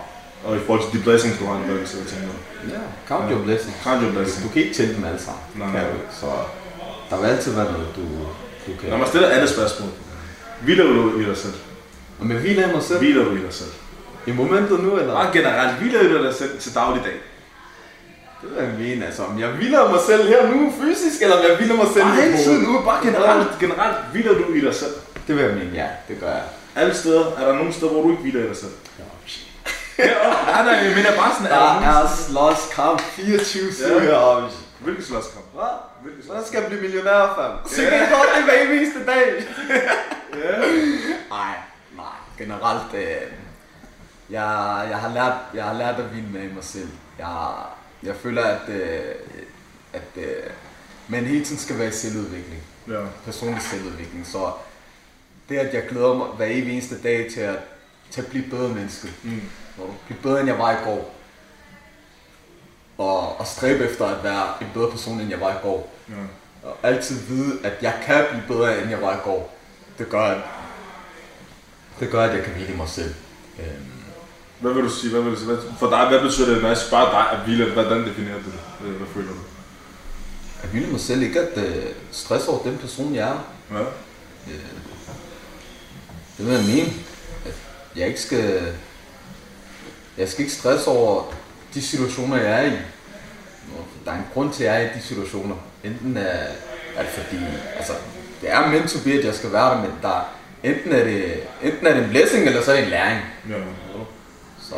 Og 0.44 0.56
i 0.56 0.60
forhold 0.66 0.82
til 0.90 0.98
de 0.98 1.04
blessings, 1.04 1.38
du 1.38 1.44
har 1.46 1.54
i 1.60 1.66
livet, 1.68 1.88
så 1.88 1.96
jeg 1.98 2.06
tænker. 2.06 2.28
Ja, 2.74 2.82
count 3.08 3.30
your 3.32 3.42
blessings. 3.46 3.76
Count 3.84 4.02
your 4.02 4.12
blessings. 4.12 4.42
Du 4.46 4.48
kan 4.52 4.62
ikke 4.62 4.74
tælle 4.74 4.94
dem 4.96 5.04
alle 5.04 5.20
sammen. 5.26 5.42
Nej. 5.54 5.70
Kan 5.72 5.90
du. 5.92 5.98
Så 6.20 6.26
der 7.10 7.16
vil 7.20 7.26
altid 7.26 7.52
være 7.52 7.72
noget, 7.72 7.88
du, 7.96 8.02
du 8.66 8.70
kan. 8.80 8.98
Mig 8.98 9.08
stille 9.08 9.26
et 9.26 9.30
andet 9.30 9.50
spørgsmål. 9.50 9.90
Hviler 10.60 10.84
du 10.84 11.20
i 11.20 11.24
dig 11.24 11.36
selv? 11.36 11.54
Og 12.20 12.26
med 12.26 12.36
hviler 12.36 12.62
jeg 12.66 12.74
mig 12.74 12.82
selv 12.82 12.98
Hviler 12.98 13.24
du 13.24 13.30
i 13.30 13.42
dig 13.46 13.52
selv? 13.60 13.70
i 14.26 14.32
momentet 14.32 14.80
nu, 14.82 14.98
eller? 14.98 15.14
Bare 15.14 15.32
generelt, 15.32 15.78
hviler 15.78 16.08
du 16.08 16.18
i 16.18 16.26
dig 16.26 16.34
selv 16.34 16.58
til 16.58 16.74
dagligdag? 16.74 17.16
Det 18.42 18.50
vil 18.50 18.64
jeg 18.64 18.74
mene, 18.78 19.06
altså. 19.06 19.22
Om 19.22 19.40
jeg 19.40 19.48
hviler 19.48 19.90
mig 19.90 20.00
selv 20.06 20.28
her 20.28 20.50
nu 20.50 20.72
fysisk, 20.80 21.22
eller 21.22 21.36
om 21.36 21.42
jeg 21.48 21.56
hviler 21.56 21.76
mig 21.76 21.86
selv 21.94 22.04
Bare 22.04 22.18
i 22.18 22.20
hele 22.22 22.36
tiden 22.44 22.62
nu, 22.62 22.80
bare 22.84 23.06
generelt, 23.06 23.48
generelt 23.60 23.96
hviler 24.12 24.34
du 24.34 24.52
i 24.52 24.60
dig 24.60 24.74
selv. 24.74 24.94
Det 25.26 25.36
vil 25.36 25.44
jeg 25.44 25.54
mene, 25.54 25.70
ja. 25.74 25.86
Det 26.08 26.20
gør 26.20 26.28
jeg. 26.28 26.42
Alle 26.76 26.94
steder, 26.94 27.24
er 27.38 27.46
der 27.46 27.54
nogle 27.54 27.72
steder, 27.72 27.92
hvor 27.92 28.02
du 28.02 28.10
ikke 28.10 28.22
hviler 28.22 28.44
i 28.44 28.48
dig 28.48 28.56
selv? 28.56 28.72
Ja, 30.02 30.30
nej, 30.52 30.62
nej, 30.64 30.74
jeg 30.86 30.92
mener 30.96 31.16
bare 31.16 31.32
sådan, 31.34 31.50
Der 31.50 31.58
er 31.58 32.02
er 32.02 32.08
slåskamp 32.26 33.00
24-7 33.00 33.92
Ja. 33.92 33.98
heroppe. 34.00 34.48
Hvilken 34.80 35.04
slåskamp? 35.04 35.44
Hvad? 35.54 35.64
Hvilken 36.02 36.22
Hvordan 36.26 36.44
skal 36.46 36.60
jeg 36.60 36.68
blive 36.68 36.82
millionær, 36.82 37.32
fam? 37.36 37.68
Sikkert 37.72 38.08
godt 38.10 38.28
det 38.36 38.44
hver 38.44 38.74
eneste 38.76 39.06
dag. 39.06 39.44
Ja. 40.38 40.58
Nej, 41.30 41.54
generelt, 42.38 42.94
øh, 42.94 43.06
jeg, 44.30 44.86
jeg, 44.90 44.98
har 44.98 45.10
lært, 45.14 45.32
jeg 45.54 45.64
har 45.64 45.74
lært 45.74 45.94
at 45.94 46.04
hvile 46.04 46.28
med 46.28 46.48
mig 46.54 46.64
selv. 46.64 46.88
Jeg, 47.18 47.46
jeg 48.02 48.14
føler, 48.16 48.42
at, 48.44 48.68
øh, 48.68 49.00
at 49.92 50.02
øh, 50.16 50.50
man 51.08 51.24
hele 51.24 51.44
tiden 51.44 51.58
skal 51.58 51.78
være 51.78 51.88
i 51.88 51.92
selvudvikling. 51.92 52.62
Ja. 52.88 53.00
Personlig 53.24 53.62
selvudvikling. 53.62 54.26
Så 54.26 54.50
det, 55.48 55.58
at 55.58 55.74
jeg 55.74 55.82
glæder 55.90 56.14
mig 56.14 56.26
hver 56.26 56.46
eneste 56.46 57.02
dag 57.02 57.30
til 57.34 57.40
at, 57.40 57.56
til 58.12 58.20
at 58.20 58.26
blive 58.26 58.44
bedre 58.50 58.68
menneske. 58.68 59.08
Mm. 59.22 59.40
Blive 60.06 60.18
bedre, 60.22 60.40
end 60.40 60.48
jeg 60.48 60.58
var 60.58 60.72
i 60.72 60.84
går. 60.84 61.14
Og, 62.98 63.40
og 63.40 63.46
stræbe 63.46 63.84
efter 63.84 64.06
at 64.06 64.24
være 64.24 64.46
en 64.60 64.66
bedre 64.74 64.90
person, 64.90 65.20
end 65.20 65.30
jeg 65.30 65.40
var 65.40 65.50
i 65.50 65.58
går. 65.62 65.94
Ja. 66.08 66.14
Og 66.68 66.76
altid 66.82 67.26
vide, 67.28 67.58
at 67.64 67.72
jeg 67.82 68.02
kan 68.06 68.24
blive 68.30 68.42
bedre, 68.48 68.82
end 68.82 68.90
jeg 68.90 69.02
var 69.02 69.12
i 69.12 69.20
går. 69.24 69.58
Det 69.98 70.08
gør, 70.08 70.22
at, 70.22 70.42
det 72.00 72.10
gør, 72.10 72.24
at 72.24 72.36
jeg 72.36 72.44
kan 72.44 72.52
hvile 72.52 72.72
i 72.72 72.76
mig 72.76 72.88
selv. 72.88 73.14
Øhm, 73.58 73.92
Hvad 74.60 74.72
vil 74.72 74.84
du 74.84 74.90
sige? 74.90 75.10
Hvad 75.10 75.22
vil 75.22 75.32
du 75.32 75.36
sige? 75.38 75.58
For 75.78 75.90
dig, 75.90 76.08
hvad 76.08 76.20
betyder 76.20 76.52
det, 76.52 76.62
når 76.62 76.68
jeg 76.68 76.78
spørger 76.78 77.10
dig 77.10 77.30
at 77.32 77.38
hvile? 77.44 77.72
Hvordan 77.72 78.06
definerer 78.06 78.38
du 78.38 78.44
det? 78.44 78.90
Hvad, 78.96 79.06
føler 79.08 79.28
du? 79.28 79.38
at 80.62 80.68
hvile 80.68 80.86
mig 80.86 81.00
selv, 81.00 81.22
ikke 81.22 81.40
at 81.40 81.58
øh, 81.66 81.84
stresse 82.10 82.48
over 82.48 82.62
den 82.62 82.78
person, 82.78 83.14
jeg 83.14 83.28
er. 83.28 83.44
Ja. 83.70 83.80
Øh, 84.52 84.60
det 86.38 86.46
vil 86.46 86.54
jeg 86.54 86.64
mene. 86.64 86.92
Jeg 87.96 88.06
ikke 88.08 88.20
skal... 88.20 88.62
Jeg 90.18 90.28
skal 90.28 90.40
ikke 90.44 90.54
stresse 90.56 90.88
over 90.90 91.22
de 91.74 91.82
situationer, 91.82 92.36
jeg 92.36 92.64
er 92.64 92.72
i. 92.72 92.76
Der 94.04 94.10
er 94.10 94.14
en 94.16 94.26
grund 94.34 94.52
til, 94.52 94.64
at 94.64 94.72
jeg 94.74 94.82
er 94.82 94.86
i 94.90 94.98
de 94.98 95.02
situationer. 95.02 95.54
Enten 95.84 96.16
er, 96.16 96.22
er 96.96 97.02
det 97.02 97.08
fordi... 97.10 97.36
Altså, 97.76 97.92
det 98.40 98.50
er 98.52 98.66
meant 98.68 98.90
to 98.90 98.98
be, 99.04 99.12
at 99.12 99.24
jeg 99.24 99.34
skal 99.34 99.52
være 99.52 99.70
der, 99.74 99.80
men 99.80 99.90
der, 100.02 100.08
er- 100.08 100.24
enten, 100.62 100.92
er 100.92 101.04
det, 101.04 101.34
enten 101.62 101.86
er 101.86 101.94
det 101.94 102.04
en 102.04 102.10
blessing, 102.10 102.46
eller 102.46 102.62
så 102.62 102.70
er 102.72 102.76
det 102.76 102.84
en 102.84 102.90
læring. 102.90 103.20
ja. 103.50 103.54
Så 104.68 104.74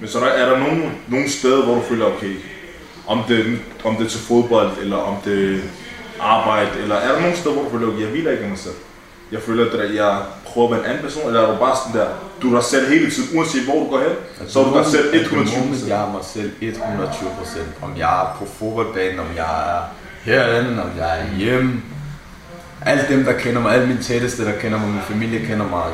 Men 0.00 0.08
så 0.08 0.20
er 0.20 0.24
der, 0.24 0.30
er 0.30 0.50
der 0.50 0.58
nogle, 0.58 0.90
nogle 1.08 1.30
steder, 1.30 1.64
hvor 1.64 1.74
du 1.74 1.82
føler, 1.82 2.06
okay, 2.06 2.36
om 3.06 3.22
det, 3.28 3.58
om 3.84 3.96
det 3.96 4.06
er 4.06 4.10
til 4.10 4.20
fodbold, 4.20 4.70
eller 4.80 4.96
om 4.96 5.16
det 5.24 5.62
arbejde, 6.20 6.70
eller 6.82 6.94
er 6.96 7.12
der 7.12 7.20
nogle 7.20 7.36
steder, 7.36 7.54
hvor 7.54 7.64
du 7.64 7.70
føler, 7.70 7.86
okay, 7.88 8.00
jeg 8.00 8.08
hviler 8.08 8.30
ikke 8.30 8.42
af 8.44 8.48
mig 8.50 8.58
selv? 8.58 8.74
Jeg 9.32 9.42
føler, 9.42 9.80
at 9.82 9.94
jeg 9.94 10.22
prøver 10.46 10.66
at 10.68 10.72
være 10.72 10.80
en 10.84 10.90
anden 10.90 11.02
person, 11.02 11.26
eller 11.26 11.40
er 11.42 11.52
du 11.52 11.58
bare 11.58 11.76
sådan 11.86 12.00
der, 12.00 12.08
du 12.42 12.54
er 12.54 12.60
dig 12.60 12.64
selv 12.64 12.88
hele 12.88 13.10
tiden, 13.10 13.38
uanset 13.38 13.62
hvor 13.62 13.74
du 13.74 13.90
går 13.90 13.98
hen, 13.98 14.48
så 14.48 14.60
er 14.60 14.64
du 14.64 14.78
dig 14.78 14.86
selv 14.86 15.14
120% 15.14 15.16
120 15.16 15.88
Jeg 15.88 16.02
er 16.06 16.12
mig 16.12 16.24
selv 16.24 16.52
120 16.60 17.30
procent. 17.38 17.68
Om 17.82 17.96
jeg 17.96 18.22
er 18.22 18.36
på 18.38 18.46
fodboldbanen, 18.58 19.20
om 19.20 19.26
jeg 19.36 19.76
er 19.76 19.82
herinde, 20.24 20.82
om 20.82 20.90
jeg 20.98 21.20
er 21.20 21.36
hjemme. 21.36 21.82
Alle 22.86 23.04
dem, 23.08 23.24
der 23.24 23.32
kender 23.32 23.60
mig, 23.60 23.74
alle 23.74 23.86
mine 23.86 24.02
tætteste, 24.02 24.44
der 24.44 24.58
kender 24.60 24.78
mig, 24.78 24.88
min 24.88 25.02
familie 25.02 25.46
kender 25.46 25.68
mig, 25.68 25.84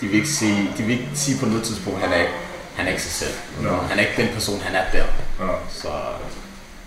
de 0.00 0.06
vil 0.06 0.16
ikke 0.16 0.28
sige, 0.28 0.70
de 0.78 0.82
vil 0.82 0.92
ikke 0.92 1.08
sige 1.14 1.38
på 1.40 1.46
noget 1.46 1.62
tidspunkt, 1.62 2.00
han 2.00 2.12
er 2.12 2.16
ikke, 2.16 2.32
han 2.76 2.86
er 2.86 2.90
ikke 2.90 3.02
sig 3.02 3.12
selv. 3.12 3.34
Ja. 3.62 3.68
Han 3.68 3.98
er 3.98 4.02
ikke 4.02 4.22
den 4.22 4.28
person, 4.34 4.60
han 4.60 4.74
er 4.74 4.84
der. 4.92 5.04
Ja. 5.46 5.52
Så 5.70 5.88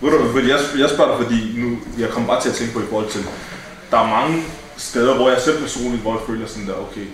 Ved 0.01 0.11
du, 0.11 0.31
fordi 0.31 0.49
jeg, 0.49 0.59
jeg 0.79 0.89
spørger 0.89 1.17
dig, 1.17 1.25
fordi 1.25 1.39
nu, 1.57 1.77
jeg 1.99 2.09
kommer 2.09 2.27
bare 2.29 2.41
til 2.41 2.49
at 2.49 2.55
tænke 2.55 2.73
på 2.73 2.79
i 2.79 2.89
forhold 2.89 3.09
til, 3.09 3.21
der 3.91 3.97
er 3.97 4.07
mange 4.07 4.43
steder, 4.77 5.15
hvor 5.15 5.29
jeg 5.29 5.41
selv 5.41 5.61
personligt, 5.61 6.01
hvor 6.01 6.11
jeg 6.11 6.21
føler 6.27 6.47
sådan 6.47 6.67
der, 6.67 6.73
okay, 6.73 7.05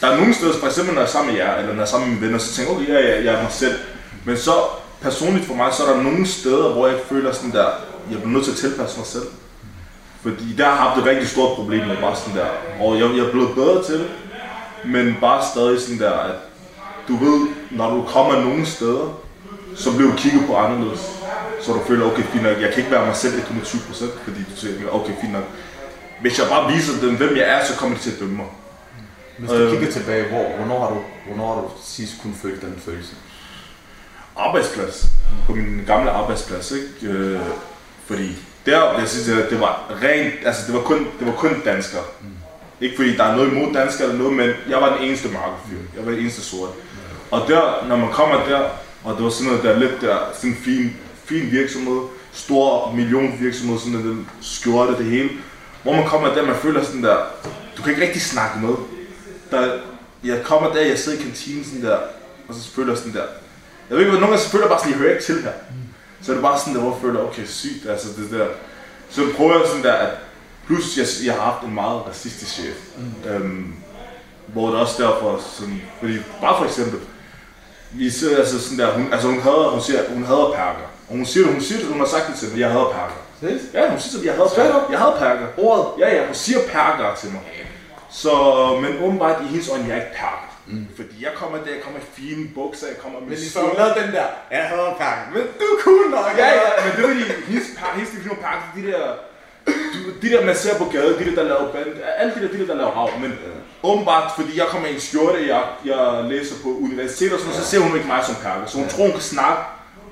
der 0.00 0.06
er 0.06 0.16
nogle 0.16 0.34
steder, 0.34 0.52
for 0.52 0.66
eksempel 0.66 0.94
når 0.94 1.00
jeg 1.00 1.06
er 1.06 1.12
sammen 1.12 1.32
med 1.32 1.40
jer, 1.40 1.54
eller 1.54 1.72
når 1.72 1.74
jeg 1.74 1.82
er 1.82 1.86
sammen 1.86 2.08
med 2.08 2.16
mine 2.16 2.26
venner, 2.26 2.38
så 2.38 2.54
tænker 2.54 2.72
jeg, 2.72 2.80
okay, 2.80 2.92
ja, 2.92 3.00
ja, 3.08 3.24
jeg 3.24 3.34
er 3.34 3.42
mig 3.42 3.52
selv. 3.52 3.74
Men 4.24 4.36
så 4.36 4.52
personligt 5.00 5.46
for 5.46 5.54
mig, 5.54 5.72
så 5.72 5.84
er 5.84 5.94
der 5.94 6.02
nogle 6.02 6.26
steder, 6.26 6.72
hvor 6.72 6.86
jeg 6.86 6.96
føler 7.08 7.32
sådan 7.32 7.52
der, 7.52 7.68
jeg 8.10 8.18
bliver 8.18 8.32
nødt 8.32 8.44
til 8.44 8.50
at 8.50 8.56
tilpasse 8.56 8.98
mig 8.98 9.06
selv. 9.06 9.26
Fordi 10.22 10.54
der 10.58 10.64
har 10.64 10.72
jeg 10.72 10.82
haft 10.82 11.00
et 11.00 11.06
rigtig 11.06 11.28
stort 11.28 11.56
problem 11.56 11.86
med 11.86 11.96
bare 11.96 12.16
sådan 12.16 12.38
der, 12.38 12.48
og 12.80 12.98
jeg, 12.98 13.16
jeg 13.16 13.26
er 13.26 13.30
blevet 13.30 13.54
bedre 13.54 13.84
til 13.84 13.94
det, 13.94 14.10
men 14.84 15.16
bare 15.20 15.44
stadig 15.52 15.80
sådan 15.80 15.98
der, 15.98 16.10
at 16.10 16.34
du 17.08 17.16
ved, 17.16 17.48
når 17.70 17.94
du 17.94 18.02
kommer 18.02 18.40
nogle 18.40 18.66
steder, 18.66 19.20
så 19.76 19.96
bliver 19.96 20.10
du 20.10 20.16
kigget 20.16 20.46
på 20.46 20.56
anderledes. 20.56 21.00
Så 21.62 21.72
du 21.72 21.80
føler, 21.86 22.06
okay, 22.06 22.22
fint 22.22 22.42
nok, 22.42 22.60
jeg 22.60 22.70
kan 22.70 22.78
ikke 22.78 22.90
være 22.90 23.06
mig 23.06 23.16
selv 23.16 23.34
120%, 23.34 24.04
fordi 24.24 24.40
du 24.50 24.66
tænker, 24.66 24.90
okay, 24.90 25.12
fint 25.20 25.32
nok. 25.32 25.44
Hvis 26.20 26.38
jeg 26.38 26.46
bare 26.48 26.72
viser 26.72 27.00
dem, 27.00 27.16
hvem 27.16 27.36
jeg 27.36 27.44
er, 27.48 27.64
så 27.64 27.76
kommer 27.76 27.96
de 27.96 28.02
til 28.02 28.10
at 28.10 28.20
dømme 28.20 28.36
mig 28.36 28.46
hvis 29.38 29.50
du 29.50 29.56
Øh. 29.56 29.70
kigger 29.70 29.92
tilbage, 29.92 30.28
hvor, 30.28 30.56
hvornår, 30.56 30.80
har 30.80 30.88
du, 30.88 31.00
hvornår 31.26 31.54
har 31.54 31.60
du 31.62 31.68
sidst 31.84 32.12
kun 32.22 32.34
følt 32.42 32.62
den 32.62 32.82
følelse? 32.84 33.12
Arbejdsplads. 34.36 35.06
På 35.46 35.52
min 35.54 35.80
gamle 35.86 36.10
arbejdsplads, 36.10 36.72
ikke? 36.72 37.12
Øh, 37.14 37.40
fordi 38.06 38.36
der, 38.66 38.98
jeg 38.98 39.08
synes, 39.08 39.26
det, 39.26 39.46
det 39.50 39.60
var 39.60 39.92
rent, 40.02 40.34
altså 40.46 40.62
det 40.66 40.74
var 40.74 40.80
kun, 40.80 40.98
det 41.18 41.26
var 41.26 41.32
kun 41.32 41.62
danskere. 41.64 42.02
Ikke 42.80 42.96
fordi 42.96 43.16
der 43.16 43.24
er 43.24 43.36
noget 43.36 43.52
imod 43.52 43.74
danskere 43.74 44.08
eller 44.08 44.18
noget, 44.18 44.36
men 44.36 44.50
jeg 44.68 44.80
var 44.80 44.96
den 44.96 45.04
eneste 45.08 45.28
markedfyr. 45.28 45.78
Jeg 45.96 46.06
var 46.06 46.10
den 46.10 46.20
eneste 46.20 46.42
sorte. 46.42 46.72
Og 47.30 47.40
der, 47.48 47.86
når 47.88 47.96
man 47.96 48.08
kommer 48.12 48.36
der, 48.48 48.60
og 49.04 49.16
det 49.16 49.24
var 49.24 49.30
sådan 49.30 49.46
noget 49.52 49.62
der 49.64 49.78
lidt 49.78 50.00
der, 50.00 50.16
sådan 50.34 50.50
en 50.50 50.56
fin, 50.56 50.96
fin 51.24 51.50
virksomhed, 51.50 52.00
stor 52.32 52.92
millionvirksomhed, 52.92 53.78
sådan 53.78 53.92
den 53.94 54.28
skjorte 54.40 54.96
det 54.98 55.04
hele. 55.06 55.30
Hvor 55.82 55.92
man 55.92 56.06
kommer 56.06 56.34
der, 56.34 56.46
man 56.46 56.56
føler 56.56 56.84
sådan 56.84 57.02
der, 57.02 57.16
du 57.76 57.82
kan 57.82 57.92
ikke 57.92 58.02
rigtig 58.04 58.22
snakke 58.22 58.58
med. 58.58 58.74
Der, 59.50 59.78
jeg 60.24 60.42
kommer 60.44 60.72
der, 60.72 60.80
jeg 60.80 60.98
sidder 60.98 61.18
i 61.18 61.22
kantinen 61.22 61.64
sådan 61.64 61.82
der, 61.82 61.98
og 62.48 62.54
så 62.54 62.70
føler 62.70 62.88
jeg 62.88 62.98
sådan 62.98 63.12
der, 63.12 63.26
jeg 63.88 63.96
ved 63.96 63.98
ikke, 63.98 64.10
hvad 64.10 64.20
nogle 64.20 64.34
gange 64.34 64.44
så 64.44 64.50
føler 64.50 64.64
jeg 64.64 64.70
bare 64.70 64.78
sådan, 64.78 64.92
jeg 64.92 64.98
hører 64.98 65.12
ikke 65.12 65.24
til 65.24 65.42
her. 65.42 65.52
Så 66.22 66.32
er 66.32 66.34
det 66.34 66.42
bare 66.42 66.58
sådan 66.58 66.74
der, 66.74 66.80
hvor 66.80 66.92
jeg 66.92 67.00
føler, 67.02 67.20
okay, 67.20 67.46
sygt, 67.46 67.86
altså 67.88 68.08
det 68.16 68.30
der. 68.30 68.46
Så 69.10 69.22
prøver 69.36 69.58
jeg 69.58 69.68
sådan 69.68 69.82
der, 69.82 69.92
at 69.92 70.10
plus 70.66 70.96
jeg, 70.98 71.06
jeg 71.26 71.34
har 71.34 71.50
haft 71.50 71.62
en 71.64 71.74
meget 71.74 72.06
racistisk 72.08 72.52
chef. 72.52 72.76
Mm. 72.96 73.30
Øhm, 73.30 73.74
hvor 74.46 74.66
det 74.70 74.76
også 74.76 75.02
derfor 75.02 75.40
sådan, 75.58 75.82
fordi 76.00 76.18
bare 76.40 76.58
for 76.58 76.64
eksempel, 76.64 77.00
vi 77.92 78.10
sidder 78.10 78.36
altså 78.38 78.60
sådan 78.60 78.78
der, 78.78 78.92
hun, 78.92 79.12
altså 79.12 79.28
hun 79.28 79.40
hader, 79.40 79.70
hun 79.70 79.82
siger, 79.82 80.00
hun 80.08 80.24
hader 80.24 80.52
perker. 80.54 80.86
Og 81.08 81.16
hun 81.16 81.26
siger 81.26 81.46
hun 81.46 81.60
siger 81.60 81.86
hun 81.86 81.98
har 81.98 82.06
sagt 82.06 82.26
det 82.28 82.36
til 82.38 82.48
mig, 82.48 82.60
jeg 82.60 82.70
hader 82.70 82.90
perker. 82.90 83.20
Ja, 83.74 83.90
hun 83.90 84.00
siger 84.00 84.24
jeg 84.24 84.34
hader 84.34 84.48
perker. 84.48 84.80
Jeg 84.90 84.98
hader 84.98 85.18
perker. 85.18 85.46
Ordet? 85.58 85.86
Ja, 85.98 86.16
ja, 86.16 86.26
hun 86.26 86.34
siger 86.34 86.58
perker 86.72 87.14
til 87.20 87.30
mig. 87.30 87.40
Så, 88.10 88.32
men 88.82 89.02
åbenbart 89.04 89.42
i 89.42 89.46
hendes 89.46 89.68
øjne, 89.68 89.84
jeg 89.88 89.96
er 89.96 90.00
ikke 90.04 90.16
perker. 90.16 90.48
Mm. 90.66 90.86
Fordi 90.96 91.14
jeg 91.26 91.32
kommer 91.40 91.58
der, 91.58 91.70
jeg 91.76 91.82
kommer 91.84 92.00
i 92.00 92.06
fine 92.18 92.48
bukser, 92.54 92.86
jeg 92.86 92.98
kommer 93.02 93.18
med 93.20 93.28
Men 93.28 93.38
så 93.38 93.60
hun 93.60 93.76
lavede 93.80 93.94
den 94.02 94.10
der, 94.16 94.26
jeg 94.50 94.64
havde 94.72 94.94
pakken, 95.02 95.26
men 95.34 95.42
du 95.58 95.64
er 95.74 95.78
cool 95.84 96.04
nok. 96.16 96.32
Ja, 96.42 96.48
ja, 96.62 96.68
men 96.84 96.90
det 96.96 97.00
er 97.04 97.08
fordi, 97.12 97.24
hendes, 97.50 97.68
par, 97.78 97.90
hendes 97.96 98.10
definition 98.10 98.38
pakke, 98.46 98.64
de 98.76 98.82
der, 98.90 99.02
du, 99.92 99.98
de 100.22 100.28
der 100.32 100.40
man 100.48 100.56
ser 100.56 100.74
på 100.82 100.86
gaden, 100.94 101.14
de 101.20 101.24
der, 101.28 101.34
der 101.40 101.46
laver 101.52 101.72
band, 101.72 101.88
alle 102.20 102.32
de 102.34 102.40
der, 102.42 102.50
de 102.52 102.58
der, 102.60 102.66
der 102.66 102.78
laver 102.82 102.94
rav, 102.98 103.10
men 103.24 103.32
åbenbart, 103.82 104.26
fordi 104.38 104.52
jeg 104.60 104.66
kommer 104.72 104.88
i 104.88 104.94
en 104.94 105.00
skjorte, 105.00 105.38
jeg, 105.52 105.62
jeg 105.84 106.02
læser 106.32 106.54
på 106.64 106.68
universitet 106.86 107.32
og 107.32 107.38
sådan 107.38 107.50
noget, 107.50 107.64
så 107.64 107.70
ser 107.70 107.80
hun 107.86 107.94
ikke 107.96 108.08
mig 108.14 108.22
som 108.24 108.36
perker, 108.44 108.66
så 108.66 108.78
hun 108.78 108.88
tror, 108.88 109.04
hun 109.08 109.16
kan 109.18 109.26
snakke 109.36 109.62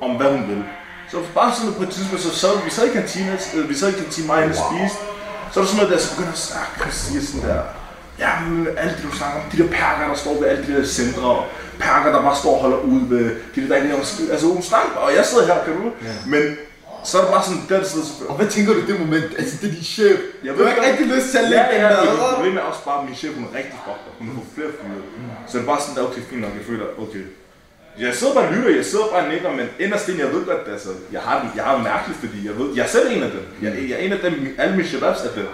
om, 0.00 0.11
hvad 0.18 0.30
hun 0.35 0.42
vil. 0.50 0.64
Så 1.11 1.16
bare 1.35 1.54
sådan 1.54 1.74
på 1.74 1.82
et 1.82 1.90
tidspunkt, 1.96 2.22
så 2.22 2.35
sad 2.42 2.64
vi 2.64 2.70
sad 2.70 2.87
i 2.90 2.92
kantinen, 2.92 3.38
øh, 3.54 3.68
vi 3.68 3.74
sad 3.74 3.88
i 3.94 3.98
kantinen, 4.02 4.26
mig 4.26 4.37
og 4.37 4.42
hende 4.42 4.56
spiste, 4.64 5.02
så 5.52 5.61
er 5.61 5.62
der 5.64 5.70
sådan 5.70 5.76
noget 5.76 5.92
der, 5.92 5.98
så 6.04 6.09
begynder 6.14 6.32
at 6.32 6.38
snakke 6.38 6.72
og 6.87 6.92
sige 6.92 7.26
sådan 7.26 7.48
der, 7.50 7.62
ja, 8.18 8.31
alt 8.76 8.96
det 8.96 9.05
du 9.11 9.16
snakker 9.16 9.37
om, 9.40 9.50
de 9.52 9.57
der 9.62 9.68
perker, 9.68 10.09
der 10.09 10.14
står 10.14 10.35
ved 10.40 10.48
alle 10.48 10.66
de 10.66 10.72
der 10.76 10.85
centre, 10.85 11.22
og 11.22 11.44
perker, 11.79 12.12
der 12.12 12.22
bare 12.22 12.37
står 12.37 12.55
og 12.55 12.61
holder 12.61 12.76
ud 12.76 13.00
ved 13.09 13.24
de 13.55 13.68
der, 13.68 13.81
der 13.83 14.05
skid. 14.05 14.31
Altså 14.31 14.46
hun 14.46 14.62
snakker, 14.62 14.90
bare, 14.94 15.05
og 15.05 15.14
jeg 15.16 15.24
sidder 15.24 15.46
her, 15.46 15.64
kan 15.64 15.74
du? 15.83 15.85
Ja. 16.09 16.14
Men 16.26 16.42
så 17.09 17.12
er 17.18 17.22
det 17.24 17.31
bare 17.37 17.44
sådan, 17.48 17.62
der 17.68 17.85
sidder 17.85 18.07
Og 18.29 18.35
hvad 18.38 18.48
tænker 18.55 18.70
du 18.74 18.79
i 18.85 18.87
det 18.90 19.00
moment? 19.00 19.29
Altså, 19.38 19.55
det 19.61 19.66
er 19.70 19.74
din 19.79 19.85
chef. 19.96 20.18
jeg 20.44 20.50
Du 20.57 20.62
har 20.62 20.70
ikke 20.74 20.85
rigtig 20.90 21.07
lyst 21.14 21.26
til 21.33 21.38
at 21.38 21.44
ja, 21.44 21.50
lægge 21.50 21.68
den 21.72 21.81
ja, 21.81 21.88
der. 21.88 22.02
ja, 22.05 22.35
Problemet 22.35 22.59
er 22.62 22.66
også 22.72 22.83
bare, 22.88 22.98
at 23.00 23.05
min 23.09 23.16
chef, 23.20 23.33
hun 23.38 23.44
er 23.50 23.52
rigtig 23.59 23.76
fucked 23.85 24.07
up. 24.11 24.14
Hun 24.18 24.26
har 24.29 24.35
fået 24.38 24.50
flere 24.57 24.70
fyre. 24.79 25.02
Så 25.48 25.52
det 25.57 25.62
er 25.64 25.68
bare 25.72 25.81
sådan 25.83 25.94
der, 25.96 26.05
okay, 26.09 26.22
fint 26.31 26.40
nok, 26.44 26.55
jeg 26.61 26.64
føler, 26.70 26.87
okay. 27.05 27.24
Jeg 28.05 28.14
sidder 28.18 28.35
bare 28.35 28.46
og 28.48 28.52
lytter, 28.55 28.70
jeg 28.81 28.87
sidder 28.92 29.07
bare 29.12 29.22
og 29.24 29.29
nikker, 29.33 29.50
men 29.61 29.66
inderst 29.85 30.09
inde, 30.09 30.20
jeg 30.24 30.33
ved 30.35 30.42
godt, 30.50 30.62
altså, 30.76 30.90
jeg 31.14 31.20
har, 31.26 31.35
den, 31.40 31.48
jeg 31.57 31.64
har 31.66 31.74
det 31.74 31.85
mærkeligt, 31.92 32.18
fordi 32.24 32.38
jeg 32.48 32.55
ved, 32.61 32.68
jeg 32.76 32.85
er 32.88 32.92
selv 32.96 33.07
en 33.16 33.22
af 33.29 33.31
dem. 33.37 33.44
Jeg, 33.64 33.70
jeg 33.88 33.94
er 33.98 34.02
en 34.07 34.12
af 34.16 34.20
dem, 34.24 34.35
alle 34.62 34.76
mine 34.76 34.88
shababs 34.88 35.20
er 35.29 35.33
det. 35.38 35.46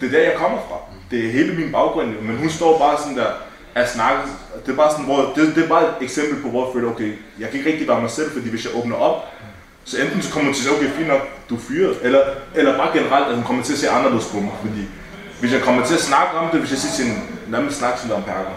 Det 0.00 0.06
er 0.08 0.12
der, 0.16 0.22
jeg 0.30 0.36
kommer 0.42 0.58
fra. 0.68 0.76
Det 1.10 1.26
er 1.26 1.30
hele 1.30 1.54
min 1.54 1.72
baggrund, 1.72 2.08
men 2.22 2.36
hun 2.36 2.50
står 2.50 2.78
bare 2.78 2.98
sådan 2.98 3.16
der, 3.16 3.26
at 3.74 3.90
snakke. 3.92 4.20
Det 4.66 4.72
er 4.72 4.76
bare 4.76 4.90
sådan, 4.90 5.04
hvor, 5.04 5.32
det, 5.36 5.54
det 5.54 5.64
er 5.64 5.68
bare 5.68 5.82
et 5.82 5.94
eksempel 6.00 6.42
på, 6.42 6.48
hvor 6.48 6.64
jeg 6.66 6.72
føler, 6.74 6.90
okay, 6.90 7.12
jeg 7.40 7.48
kan 7.50 7.58
ikke 7.58 7.70
rigtig 7.70 7.88
være 7.88 8.00
mig 8.00 8.10
selv, 8.10 8.30
fordi 8.30 8.50
hvis 8.50 8.64
jeg 8.64 8.72
åbner 8.76 8.96
op, 8.96 9.24
så 9.84 10.02
enten 10.02 10.22
så 10.22 10.32
kommer 10.32 10.46
hun 10.48 10.54
til 10.54 10.62
at 10.62 10.68
sige, 10.68 10.76
okay, 10.76 10.96
fint 10.96 11.08
nok, 11.08 11.20
du 11.50 11.54
er 11.54 11.60
fyret, 11.68 11.96
eller, 12.02 12.20
eller 12.54 12.76
bare 12.76 12.98
generelt, 12.98 13.26
at 13.28 13.34
hun 13.34 13.44
kommer 13.44 13.62
til 13.62 13.72
at 13.72 13.78
se 13.78 13.90
anderledes 13.90 14.26
på 14.32 14.40
mig, 14.40 14.52
fordi 14.60 14.82
hvis 15.40 15.52
jeg 15.52 15.60
kommer 15.62 15.86
til 15.86 15.94
at 15.94 16.00
snakke 16.00 16.38
om 16.38 16.50
det, 16.50 16.60
hvis 16.60 16.70
jeg 16.70 16.78
siger 16.78 16.92
til 16.96 17.04
hende, 17.04 17.20
lad 17.48 17.60
mig 17.62 17.72
snakke 17.72 18.00
sådan 18.00 18.16
om 18.16 18.22
perker, 18.22 18.56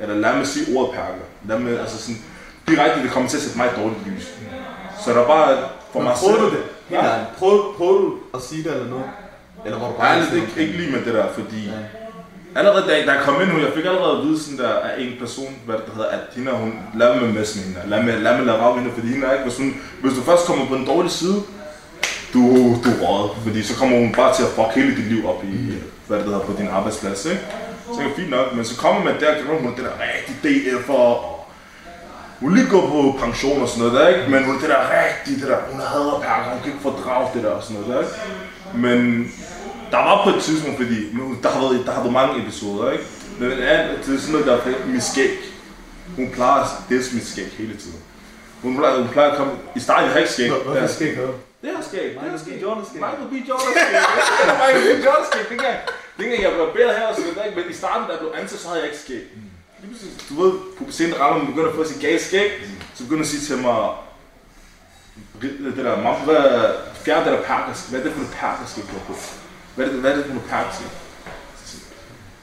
eller 0.00 0.14
lad 0.14 0.36
mig 0.36 0.46
sige 0.46 0.76
ordet 0.76 0.94
perker, 0.94 1.24
lad 1.48 1.58
mig, 1.58 1.80
altså 1.80 1.98
sådan, 2.02 2.20
direkte, 2.68 3.02
det 3.02 3.10
kommer 3.10 3.28
til 3.30 3.36
at 3.36 3.42
sætte 3.42 3.58
mig 3.58 3.66
i 3.66 3.80
dårligt 3.80 4.06
lys. 4.06 4.26
Så 5.04 5.12
der 5.12 5.20
er 5.22 5.26
bare 5.26 5.58
for 5.92 6.00
mig 6.00 6.14
Prøvede 6.14 6.38
selv- 6.40 6.50
du 6.50 6.56
det? 6.56 6.62
Ja. 6.90 6.96
Helt 6.96 7.12
ærligt. 7.12 7.36
Prøvede, 7.38 7.62
prøvede 7.76 7.98
du 8.04 8.14
at 8.34 8.40
sige 8.42 8.62
det 8.64 8.72
eller 8.72 8.88
noget? 8.90 9.04
Eller 9.64 9.78
var 9.78 9.88
du 9.88 9.94
bare 9.98 10.10
Ærligt 10.12 10.28
sådan, 10.28 10.42
ikke, 10.42 10.60
ikke 10.60 10.78
lige 10.78 10.92
med 10.92 11.04
det 11.04 11.14
der, 11.14 11.26
fordi 11.34 11.70
allerede 12.54 12.82
da, 12.88 13.06
da 13.06 13.12
jeg 13.12 13.22
kom 13.22 13.42
ind 13.42 13.50
nu, 13.52 13.58
jeg 13.58 13.72
fik 13.74 13.84
allerede 13.84 14.18
at 14.18 14.24
vide 14.26 14.40
sådan 14.42 14.58
der 14.58 14.74
af 14.88 14.94
en 14.98 15.12
person, 15.20 15.52
hvad 15.66 15.74
det 15.74 15.94
hedder, 15.94 16.08
at 16.08 16.20
hende, 16.36 16.52
hun, 16.52 16.72
lad 16.94 17.08
mig 17.14 17.22
med 17.22 17.32
med 17.32 17.44
hende, 17.64 17.80
lad 17.86 18.02
mig, 18.02 18.14
lad 18.26 18.36
mig 18.36 18.46
lade 18.46 18.58
rav 18.58 18.78
hende, 18.78 18.90
fordi 18.94 19.08
hende 19.08 19.26
er 19.26 19.32
ikke, 19.32 19.44
hvis, 19.44 19.56
hun, 19.56 19.70
hvis 20.02 20.14
du 20.18 20.22
først 20.30 20.46
kommer 20.46 20.66
på 20.66 20.74
den 20.74 20.86
dårlige 20.86 21.12
side, 21.12 21.38
du, 22.34 22.40
du 22.84 22.88
er 22.94 22.98
røget, 23.02 23.30
fordi 23.44 23.62
så 23.62 23.74
kommer 23.78 23.98
hun 23.98 24.12
bare 24.12 24.34
til 24.34 24.42
at 24.42 24.48
fuck 24.48 24.70
hele 24.74 24.96
dit 24.96 25.08
liv 25.12 25.28
op 25.28 25.44
i, 25.44 25.74
hvad 26.06 26.18
det 26.18 26.26
hedder, 26.26 26.40
på 26.40 26.52
din 26.58 26.68
arbejdsplads, 26.68 27.24
ikke? 27.24 27.40
Så 27.84 27.88
tænker 27.88 28.08
jeg, 28.08 28.16
fint 28.16 28.30
nok, 28.30 28.54
men 28.56 28.64
så 28.64 28.76
kommer 28.80 29.04
man 29.04 29.20
der, 29.20 29.30
og 29.48 29.60
hun 29.60 29.70
er 29.70 29.76
den 29.76 29.84
der 29.84 29.96
rigtig 30.08 30.34
DF'er, 30.44 30.92
og 30.92 31.46
hun 32.40 32.54
lige 32.54 32.70
går 32.70 32.86
på 32.94 33.18
pension 33.24 33.62
og 33.62 33.68
sådan 33.68 33.84
noget 33.84 34.00
der, 34.00 34.08
ikke? 34.08 34.30
Men 34.30 34.44
hun 34.44 34.54
er 34.54 34.60
det 34.60 34.68
der 34.68 34.82
rigtig, 35.00 35.42
det 35.42 35.48
der, 35.50 35.58
hun 35.70 35.80
hader 35.80 36.20
perker, 36.26 36.50
hun 36.50 36.60
kan 36.62 36.72
ikke 36.72 36.82
fordrage 36.82 37.28
det 37.34 37.42
der 37.42 37.50
og 37.50 37.62
sådan 37.62 37.76
noget 37.80 37.94
der, 37.94 38.00
ikke? 38.00 38.16
Men 38.84 38.98
der 39.94 40.02
var 40.10 40.24
på 40.24 40.30
et 40.36 40.42
tidspunkt, 40.42 40.76
fordi 40.82 40.98
nu, 41.18 41.36
der 41.42 41.48
har 41.54 41.60
været, 41.60 41.86
der 41.86 41.92
har 41.92 42.00
været 42.00 42.12
mange 42.20 42.42
episoder, 42.42 42.92
ikke? 42.92 43.04
Men 43.38 43.50
det 43.50 43.72
er, 43.72 43.78
det 44.04 44.14
er 44.14 44.20
sådan 44.20 44.32
noget, 44.32 44.46
der 44.46 44.54
er 44.56 44.86
mit 44.86 45.02
skæg. 45.02 45.34
Hun 46.16 46.30
plejer 46.30 46.62
at 46.62 46.68
disse 46.88 47.14
mit 47.14 47.26
skæg 47.26 47.48
hele 47.58 47.76
tiden. 47.76 48.00
Hun 48.62 48.76
plejer, 48.76 48.96
hun 48.98 49.08
plejer 49.08 49.30
at 49.30 49.36
komme... 49.36 49.52
I 49.76 49.80
starten, 49.80 50.04
jeg 50.04 50.12
har 50.12 50.18
ikke 50.18 50.32
skæg. 50.32 50.50
Skal 50.88 51.06
jeg 51.06 51.16
gøre? 51.16 51.34
Det 51.62 51.70
har 51.76 51.82
skæg. 51.88 52.08
Det 52.22 52.30
har 52.30 52.38
skæg. 52.44 52.62
Jordan 52.62 52.84
skæg. 52.88 53.00
Michael 53.04 53.28
B. 53.32 53.34
Jordan 53.48 53.70
skæg. 53.74 53.90
Michael 54.62 55.00
B. 55.00 55.04
Jordan 55.06 55.24
skæg. 55.30 55.44
Det 55.50 55.58
kan 55.64 55.74
det 56.18 56.24
kan 56.30 56.42
jeg 56.46 56.52
blev 56.56 56.66
bedre 56.78 56.92
her 56.98 57.06
og 57.06 57.14
sådan 57.14 57.32
noget, 57.34 57.46
ikke? 57.48 57.60
men 57.60 57.70
i 57.70 57.76
starten, 57.82 58.04
da 58.06 58.12
jeg 58.14 58.20
blev 58.20 58.32
ansat, 58.40 58.58
så 58.58 58.68
havde 58.68 58.80
jeg 58.80 58.88
ikke 58.90 59.02
skæg. 59.06 59.24
Du 60.28 60.34
ved, 60.42 60.52
på 60.78 60.82
scenen 60.90 61.20
rammer, 61.20 61.38
man 61.38 61.52
begynder 61.52 61.70
at 61.70 61.76
få 61.76 61.84
sit 61.84 62.00
gale 62.00 62.20
skæg, 62.28 62.50
så 62.94 63.04
begynder 63.04 63.22
at 63.22 63.28
sige 63.32 63.42
til 63.48 63.56
mig, 63.66 63.78
det 65.42 65.76
der, 65.76 66.24
hvad, 66.24 66.42
fjern 67.04 67.24
det 67.24 67.32
der 67.32 67.42
perkersk, 67.42 67.90
hvad 67.90 68.00
er 68.00 68.04
det 68.04 68.12
for 68.12 68.20
noget 68.20 68.34
perkersk, 68.40 68.76
du 68.76 68.82
har 68.98 69.04
på? 69.08 69.14
Hvad 69.74 69.86
er 69.86 69.90
det, 69.90 70.00
hvad 70.00 70.10
er 70.10 70.16
det 70.16 70.24
for 70.24 70.32
noget 70.34 70.50
perkersk? 70.50 70.80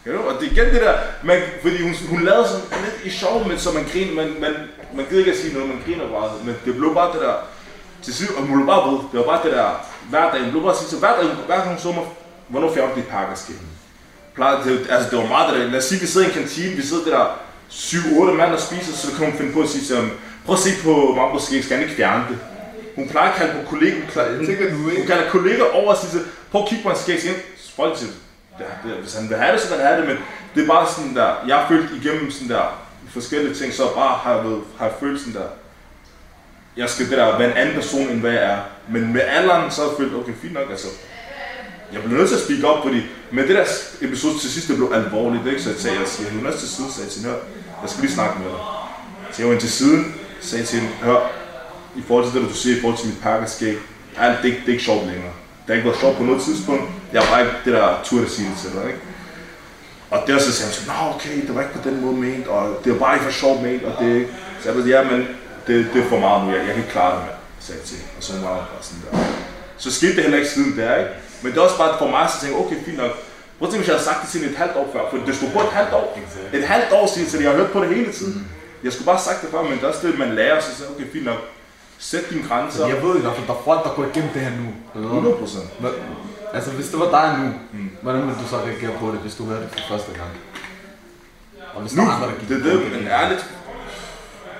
Ja, 0.06 0.18
og 0.18 0.42
det 0.42 0.48
er 0.48 0.52
igen 0.52 0.74
det 0.74 0.82
der, 0.82 0.96
man, 1.24 1.42
fordi 1.62 1.82
hun, 1.84 1.94
hun 2.10 2.22
lavede 2.24 2.48
sådan 2.48 2.66
lidt 2.86 2.98
i 3.06 3.10
sjov, 3.10 3.48
men 3.48 3.60
så 3.60 3.72
man 3.72 3.86
griner, 3.92 4.14
man, 4.16 4.28
man, 4.42 4.54
man 4.96 5.06
gider 5.06 5.20
ikke 5.20 5.32
at 5.32 5.38
sige 5.38 5.54
noget, 5.54 5.70
man 5.70 5.82
griner 5.86 6.08
bare, 6.08 6.30
men 6.46 6.56
det 6.66 6.76
blev 6.76 6.94
bare 6.94 7.14
det 7.14 7.22
der, 7.22 7.36
til 8.04 8.14
sidst, 8.14 8.32
og 8.32 8.42
hun 8.44 8.56
blev 8.56 8.68
bare 8.68 8.92
ved, 8.92 8.98
det 9.12 9.18
var 9.20 9.28
bare 9.34 9.44
det 9.44 9.52
der, 9.52 9.70
hver 10.10 10.32
dag, 10.32 10.42
hun 10.42 10.52
blev 10.52 10.64
bare 10.64 10.76
sige, 10.76 10.90
så 10.90 10.98
hver 10.98 11.16
dag, 11.18 11.26
hver 11.48 11.58
gang 11.58 11.70
hun 11.70 11.80
så 11.80 11.92
mig, 11.92 12.06
hvornår 12.48 12.74
fjerner 12.74 12.96
dit 12.96 13.08
pakkerskib? 13.08 13.56
Plejer, 14.36 14.64
det, 14.64 14.88
altså 14.90 15.10
det 15.10 15.18
var 15.20 15.28
meget 15.28 15.54
det 15.54 15.60
der, 15.60 15.68
lad 15.68 15.78
os 15.78 15.84
sige, 15.84 16.02
vi 16.02 16.08
sidder 16.08 16.28
i 16.28 16.30
en 16.30 16.38
kantine, 16.40 16.76
vi 16.76 16.82
sidder 16.82 17.06
der 17.12 17.26
7-8 17.70 18.32
mand 18.42 18.54
og 18.54 18.60
spiser, 18.60 18.94
så 18.94 19.08
kan 19.16 19.26
hun 19.26 19.38
finde 19.40 19.54
på 19.54 19.62
at 19.62 19.70
sige 19.70 19.86
til 19.86 19.96
ham, 19.96 20.12
prøv 20.46 20.56
at 20.56 20.60
se 20.60 20.70
på 20.84 21.14
Mambo 21.16 21.40
skæg, 21.40 21.64
skal 21.64 21.78
han 21.78 21.84
ikke 21.86 21.96
fjerne 21.96 22.26
det? 22.30 22.38
Hun 22.96 23.10
plejer 23.10 23.32
at 23.32 23.38
kalde 23.38 23.54
på 23.54 23.70
kolleger, 23.70 23.96
hun, 23.96 24.04
plejer, 24.12 24.38
hun, 24.38 24.96
hun 24.98 25.06
kalder 25.08 25.30
kolleger 25.30 25.66
over 25.74 25.92
og 25.94 25.98
siger, 25.98 26.12
til, 26.12 26.22
prøv 26.52 26.62
at 26.62 26.70
kigge 26.70 26.84
på 26.84 26.90
hans 26.90 27.02
skæg, 27.02 27.22
så 27.58 27.72
folk 27.76 27.98
siger, 27.98 28.12
ja, 28.60 28.90
det, 28.90 28.98
hvis 28.98 29.16
han 29.16 29.30
vil 29.30 29.38
have 29.38 29.54
det, 29.54 29.62
så 29.62 29.70
vil 29.70 29.78
han 29.78 29.88
have 29.88 30.02
det, 30.02 30.08
men 30.10 30.18
det 30.56 30.64
er 30.64 30.68
bare 30.68 30.88
sådan 30.88 31.16
der, 31.16 31.34
jeg 31.48 31.56
har 31.58 31.68
følt 31.68 31.92
igennem 32.04 32.32
sådan 32.32 32.50
der 32.50 32.82
forskellige 33.10 33.56
ting, 33.56 33.74
så 33.74 33.84
bare 33.96 34.18
har 34.18 34.36
jeg, 34.36 34.60
har 34.78 34.86
jeg 34.86 34.96
følt 35.00 35.20
sådan 35.20 35.34
der, 35.34 35.48
jeg 36.78 36.90
skal 36.90 37.10
det 37.10 37.18
der 37.18 37.38
være 37.38 37.52
en 37.52 37.58
anden 37.58 37.76
person, 37.76 38.10
end 38.10 38.20
hvad 38.20 38.32
jeg 38.32 38.44
er. 38.44 38.58
Men 38.90 39.14
med 39.14 39.22
alderen, 39.22 39.72
så 39.72 39.82
har 39.82 39.90
jeg 39.90 39.98
følt, 39.98 40.16
okay, 40.16 40.34
fint 40.42 40.54
nok, 40.54 40.70
altså. 40.70 40.88
Jeg 41.94 42.04
blev 42.04 42.18
nødt 42.18 42.30
til 42.30 42.36
at 42.36 42.42
speak 42.42 42.64
op, 42.64 42.84
fordi 42.84 43.02
med 43.32 43.48
det 43.48 43.56
der 43.56 43.66
episode 44.02 44.40
til 44.40 44.50
sidst, 44.50 44.68
det 44.68 44.76
blev 44.76 44.92
alvorligt, 44.94 45.48
ikke? 45.48 45.62
Så 45.62 45.70
jeg 45.70 45.80
sagde, 45.80 46.00
jeg 46.00 46.08
siger, 46.08 46.30
jeg 46.42 46.52
er 46.54 46.58
til 46.58 46.70
side, 46.70 46.92
sagde 46.92 47.06
jeg 47.06 47.12
til 47.12 47.22
hende, 47.22 47.36
jeg 47.82 47.90
skal 47.90 48.02
lige 48.02 48.14
snakke 48.14 48.40
med 48.40 48.50
dig. 48.50 48.60
Så 49.32 49.42
jeg 49.42 49.50
went 49.50 49.62
til 49.62 49.72
siden, 49.72 50.16
sagde 50.42 50.66
til 50.66 50.80
hende, 50.80 50.94
hør, 50.96 51.32
i 51.96 52.02
forhold 52.08 52.32
til 52.32 52.42
det, 52.42 52.50
du 52.50 52.56
siger, 52.56 52.78
i 52.78 52.82
forhold 52.82 52.98
til 53.00 53.08
mit 53.08 53.22
pakkeskab, 53.22 53.78
alt, 54.18 54.38
det, 54.44 54.52
det 54.52 54.68
er 54.68 54.72
ikke 54.72 54.84
sjovt 54.84 55.06
længere. 55.08 55.34
Har 55.72 55.76
ikke 55.76 55.90
været 55.90 56.00
sjovt 56.00 56.18
på 56.18 56.24
noget 56.24 56.42
tidspunkt. 56.42 56.84
Jeg 57.14 57.24
bare 57.32 57.42
ikke 57.42 57.56
det 57.66 57.74
der 57.74 57.88
tur 58.04 58.22
at 58.26 58.32
sige 58.36 58.48
det 58.50 58.58
til 58.64 58.70
dig, 58.76 58.84
ikke? 58.92 59.00
Og 60.14 60.20
der 60.28 60.40
så 60.40 60.52
sagde 60.58 60.72
hun, 60.78 60.84
nå 60.92 60.98
okay, 61.16 61.36
det 61.48 61.56
var 61.56 61.62
ikke 61.62 61.74
på 61.80 61.84
den 61.90 62.02
måde 62.04 62.16
ment, 62.26 62.48
og 62.48 62.82
det 62.84 62.92
var 62.94 63.00
bare 63.00 63.14
ikke 63.16 63.26
for 63.30 63.32
sjovt 63.44 63.62
ment, 63.68 63.84
og 63.84 63.94
det 64.00 64.28
Så 64.60 64.64
jeg 64.70 64.78
var 64.78 64.84
ja, 64.94 65.02
men 65.12 65.20
det, 65.68 65.76
det 65.94 66.04
er 66.04 66.08
for 66.14 66.20
meget 66.20 66.40
nu, 66.44 66.48
jeg, 66.52 66.58
jeg 66.68 66.74
kan 66.76 66.84
ikke 66.84 66.96
klare 66.98 67.12
det 67.16 67.24
med, 67.26 67.36
sagde 67.66 67.80
jeg 67.82 67.88
til. 67.92 68.00
Og 68.18 68.24
så 68.24 68.32
var 68.34 68.54
hun 68.60 68.66
bare 68.72 68.84
sådan 68.88 69.02
der. 69.06 69.12
Så 69.84 69.90
skete 69.98 70.14
det 70.16 70.22
heller 70.26 70.40
ikke 70.42 70.52
siden 70.56 70.72
der, 70.80 70.92
ikke? 71.02 71.12
Men 71.42 71.48
det 71.52 71.58
er 71.58 71.66
også 71.70 71.80
bare 71.84 71.92
for 72.02 72.10
mig, 72.16 72.24
så 72.30 72.36
tænkte 72.40 72.58
jeg, 72.58 72.66
okay, 72.66 72.78
fint 72.88 73.00
nok. 73.04 73.14
Prøv 73.58 73.66
at 73.68 73.72
tænke, 73.72 73.82
hvis 73.82 73.90
jeg 73.92 73.98
havde 73.98 74.08
sagt 74.10 74.20
det 74.22 74.30
til 74.34 74.40
et 74.52 74.58
halvt 74.64 74.76
år 74.82 74.88
før, 74.94 75.04
for 75.10 75.18
det 75.28 75.36
stod 75.40 75.50
på 75.58 75.62
et 75.68 75.74
halvt 75.80 75.94
år. 76.00 76.06
Et 76.60 76.66
halvt 76.74 76.92
år 77.00 77.06
siden, 77.14 77.28
så 77.30 77.36
jeg 77.44 77.50
har 77.52 77.58
hørt 77.62 77.72
på 77.76 77.80
det 77.84 77.90
hele 77.96 78.12
tiden. 78.20 78.38
Jeg 78.86 78.92
skulle 78.94 79.08
bare 79.10 79.20
have 79.20 79.28
sagt 79.30 79.40
det 79.44 79.50
før, 79.54 79.62
men 79.70 79.76
det 79.78 79.84
er 79.84 79.92
også 79.94 80.04
det, 80.08 80.20
man 80.24 80.32
lærer, 80.40 80.58
så 80.62 80.68
jeg 80.72 80.78
sagde, 80.78 80.92
okay, 80.94 81.08
fint 81.16 81.28
nok. 81.32 81.42
Sæt 82.10 82.30
dine 82.30 82.44
grænser. 82.48 82.88
Jeg 82.88 83.04
ved 83.04 83.18
i 83.18 83.22
hvert 83.22 83.36
fald, 83.36 83.48
der 83.48 83.54
er 83.54 83.64
folk, 83.66 83.84
der 83.84 83.92
går 83.98 84.06
igennem 84.12 84.30
det 84.34 84.42
her 84.42 84.52
nu. 84.62 84.68
100 85.02 85.36
procent. 85.36 85.70
Altså, 86.54 86.72
hvis 86.72 86.90
det 86.90 87.00
var 87.00 87.10
dig 87.18 87.28
nu, 87.40 87.48
hvordan 88.02 88.22
ville 88.22 88.36
du 88.44 88.48
så 88.48 88.58
reagere 88.58 88.94
på 89.00 89.06
det, 89.12 89.20
hvis 89.26 89.36
du 89.36 89.44
hørte 89.46 89.62
det 89.62 89.72
for 89.72 89.84
første 89.90 90.12
gang? 90.20 90.32
Og 91.76 91.82
hvis 91.82 91.96
Nu, 91.96 92.02
andre, 92.02 92.28
der 92.28 92.36
gik 92.40 92.50
det 92.50 92.58
er 92.58 92.78
på 92.78 92.84
det, 92.84 92.92
men 92.92 93.08
ærligt. 93.08 93.46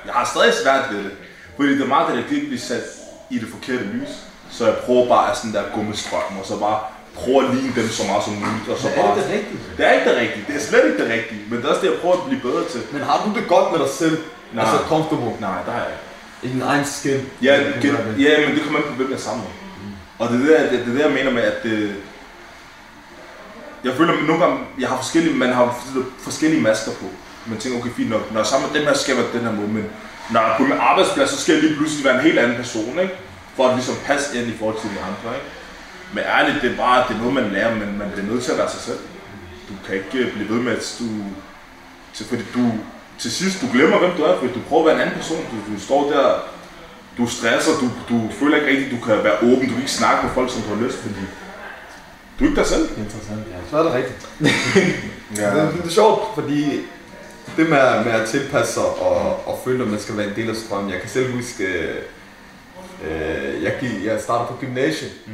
Jeg 0.06 0.14
har 0.14 0.26
stadig 0.26 0.54
svært 0.64 0.84
ved 0.92 1.04
det. 1.04 1.12
Fordi 1.56 1.70
det 1.78 1.82
er 1.82 1.88
meget 1.96 2.08
det, 2.08 2.16
der 2.18 2.24
kan 2.28 2.36
ikke 2.36 2.48
blive 2.48 2.60
sat 2.72 2.84
i 3.30 3.38
det 3.40 3.48
forkerte 3.56 3.84
lys. 3.96 4.10
Så 4.50 4.66
jeg 4.66 4.76
prøver 4.86 5.08
bare 5.08 5.32
at 5.32 5.38
sådan 5.38 5.54
der 5.54 5.64
gå 5.76 5.82
med 5.82 5.96
og 6.42 6.46
så 6.52 6.56
bare 6.60 6.80
prøve 7.20 7.40
at 7.44 7.56
ligne 7.56 7.74
dem 7.80 7.88
så 8.00 8.04
meget 8.10 8.24
som 8.24 8.34
muligt. 8.34 8.68
Og 8.74 8.78
så 8.78 8.88
Men 8.88 8.98
er 8.98 9.02
bare... 9.02 9.16
det 9.18 9.24
det 9.24 9.34
rigtige? 9.38 9.60
Det 9.78 9.84
er 9.88 9.92
ikke 9.98 10.10
det 10.10 10.18
rigtige. 10.24 10.44
Det 10.48 10.56
er 10.60 10.66
slet 10.70 10.84
ikke 10.90 11.00
det 11.04 11.10
rigtige. 11.18 11.42
Men 11.50 11.56
det 11.58 11.66
er 11.66 11.70
også 11.74 11.82
det, 11.86 11.92
jeg 11.92 12.00
prøver 12.02 12.16
at 12.22 12.26
blive 12.30 12.42
bedre 12.48 12.64
til. 12.74 12.82
Men 12.94 13.02
har 13.10 13.18
du 13.26 13.30
det 13.40 13.46
godt 13.54 13.68
med 13.72 13.80
dig 13.86 13.92
selv? 14.02 14.18
Nej. 14.54 14.64
Altså, 14.64 14.78
comfortable? 14.92 15.34
Nej, 15.48 15.58
der 15.68 15.74
er 15.78 15.82
jeg 15.86 15.92
ikke. 15.96 16.11
I 16.44 16.48
din 16.48 16.62
egen 16.62 16.86
skin? 16.86 17.30
Ja, 17.42 17.60
det, 17.82 17.98
ja, 18.20 18.48
men 18.48 18.56
det 18.56 18.64
kommer 18.64 18.80
an 18.80 18.86
på, 18.88 18.94
hvem 18.94 19.12
jeg 19.12 19.20
sammen 19.20 19.46
med. 19.46 19.52
Og 20.20 20.34
det 20.34 20.60
er 20.60 20.70
det, 20.72 20.86
det, 20.86 20.94
det, 20.96 21.00
jeg 21.00 21.12
mener 21.12 21.32
med, 21.32 21.42
at 21.42 21.64
det, 21.64 21.96
jeg 23.84 23.94
føler, 23.94 24.14
at 24.14 24.24
nogle 24.28 24.46
gange, 24.46 24.60
jeg 24.80 24.90
har 24.90 24.98
forskellige, 24.98 25.36
man 25.36 25.54
har 25.54 25.86
forskellige 26.20 26.62
masker 26.62 26.92
på. 26.92 27.06
Man 27.46 27.58
tænker, 27.58 27.80
okay, 27.80 27.90
fint 27.90 28.10
nok, 28.10 28.32
når 28.32 28.40
jeg 28.40 28.46
er 28.46 28.50
sammen 28.50 28.72
med 28.72 28.80
dem 28.80 28.88
her, 28.88 28.94
skal 28.94 29.16
jeg 29.16 29.24
være 29.24 29.34
den 29.34 29.42
her 29.48 29.52
måde, 29.52 29.68
men 29.68 29.86
når 30.32 30.42
jeg 30.42 30.52
er 30.52 30.58
på 30.58 30.64
min 30.64 30.78
arbejdsplads, 30.80 31.30
så 31.30 31.42
skal 31.42 31.54
jeg 31.54 31.64
lige 31.64 31.76
pludselig 31.76 32.06
være 32.06 32.16
en 32.16 32.22
helt 32.22 32.40
anden 32.40 32.58
person, 32.58 33.00
ikke? 33.00 33.16
For 33.56 33.68
at 33.68 33.76
ligesom 33.76 33.96
passe 34.06 34.40
ind 34.40 34.48
i 34.48 34.58
forhold 34.58 34.82
til 34.82 34.90
de 34.90 35.00
andre, 35.00 35.36
ikke? 35.38 35.50
Men 36.14 36.24
ærligt, 36.24 36.62
det 36.62 36.72
er 36.72 36.78
bare, 36.78 37.08
det 37.08 37.14
er 37.16 37.20
noget, 37.20 37.34
man 37.34 37.52
lærer, 37.52 37.76
men 37.76 37.98
man 37.98 38.10
bliver 38.14 38.28
nødt 38.32 38.44
til 38.44 38.52
at 38.52 38.58
være 38.58 38.70
sig 38.70 38.82
selv. 38.82 39.00
Du 39.70 39.74
kan 39.86 39.96
ikke 39.96 40.32
blive 40.34 40.50
ved 40.50 40.62
med, 40.62 40.72
at 40.72 40.96
du... 41.00 41.06
Til, 42.14 42.26
fordi 42.26 42.44
du, 42.54 42.72
til 43.22 43.32
sidst, 43.32 43.62
du 43.62 43.68
glemmer, 43.74 44.00
hvem 44.00 44.12
du 44.18 44.24
er, 44.24 44.38
fordi 44.40 44.54
du 44.54 44.60
prøver 44.70 44.82
at 44.82 44.86
være 44.86 44.96
en 44.96 45.02
anden 45.02 45.16
person. 45.16 45.38
Du, 45.52 45.74
du 45.74 45.80
står 45.80 46.12
der, 46.12 46.26
du 47.18 47.28
stresser, 47.28 47.72
du, 47.82 47.88
du 48.10 48.30
føler 48.40 48.56
ikke 48.58 48.70
rigtigt, 48.70 48.92
du 48.92 49.06
kan 49.06 49.24
være 49.24 49.38
åben, 49.42 49.68
du 49.68 49.74
kan 49.74 49.84
ikke 49.86 50.00
snakke 50.02 50.26
med 50.26 50.34
folk, 50.34 50.52
som 50.52 50.62
du 50.62 50.70
har 50.76 50.82
lyst, 50.86 50.98
fordi 50.98 51.24
du 52.40 52.44
er 52.44 52.50
ikke 52.50 52.60
dig 52.60 52.68
selv. 52.68 52.90
Interessant, 52.98 53.44
ja. 53.52 53.58
Så 53.70 53.78
er 53.78 53.84
det 53.84 53.94
rigtigt. 53.94 54.30
Ja. 55.38 55.66
Det, 55.66 55.74
det 55.74 55.86
er 55.86 55.90
sjovt, 55.90 56.36
fordi 56.36 56.82
det 57.58 57.70
med, 57.70 58.04
med 58.06 58.12
at 58.12 58.30
tilpasse 58.30 58.74
sig 58.74 58.84
og, 58.84 59.48
og 59.48 59.62
føle, 59.66 59.84
at 59.84 59.90
man 59.90 60.00
skal 60.00 60.18
være 60.18 60.28
en 60.28 60.36
del 60.36 60.50
af 60.50 60.56
strømmen. 60.56 60.92
Jeg 60.92 61.00
kan 61.00 61.10
selv 61.10 61.34
huske, 61.34 61.64
øh, 63.04 63.64
jeg, 63.64 63.74
gik, 63.80 64.06
jeg 64.06 64.22
startede 64.22 64.48
på 64.48 64.66
gymnasiet. 64.66 65.12
Mm. 65.28 65.34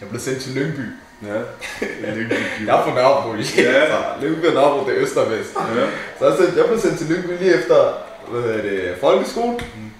Jeg 0.00 0.08
blev 0.08 0.20
sendt 0.20 0.42
til 0.42 0.54
Lyngby. 0.54 0.82
Ja. 1.22 1.28
Jeg 2.66 2.78
er 2.78 2.82
fra 2.84 2.94
Nørrebro, 2.94 3.34
ja. 3.34 3.62
Ja. 3.62 3.86
så 3.86 4.04
Lyngby 4.20 4.44
og 4.46 4.54
Nørrebro, 4.54 4.88
det 4.88 4.96
er 4.96 5.02
øst 5.02 5.16
og 5.16 5.30
vest. 5.30 5.50
ja. 5.76 5.86
Så 6.18 6.28
jeg, 6.28 6.36
sendt, 6.38 6.56
jeg 6.56 6.64
blev 6.66 6.80
sendt 6.80 6.98
til 6.98 7.06
Lyngby 7.06 7.38
lige 7.42 7.54
efter 7.54 7.92
hvad 8.30 8.42
hedder 8.42 8.62
det, 8.62 8.94
folkeskole. 9.00 9.52
Mm. 9.52 9.90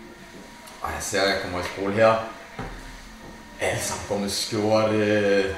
Og 0.83 0.89
jeg 0.95 0.99
ser, 1.01 1.21
at 1.21 1.29
jeg 1.29 1.37
kommer 1.43 1.61
i 1.61 1.63
skole 1.75 1.93
her. 1.93 2.15
Alle 3.61 3.81
sammen 3.81 4.05
går 4.09 4.19
med 4.19 4.29
skjorte, 4.31 5.57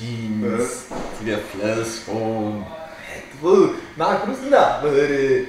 jeans, 0.00 0.86
de 1.20 1.30
der 1.30 1.38
flade 1.54 1.84
sko. 1.90 2.18
Ja, 3.08 3.20
Du 3.42 3.48
ved, 3.48 3.68
nej, 3.96 4.16
kun 4.24 4.34
sådan 4.36 4.52
der, 4.52 4.80
hvad 4.80 4.90
hedder 4.90 5.08
det, 5.08 5.46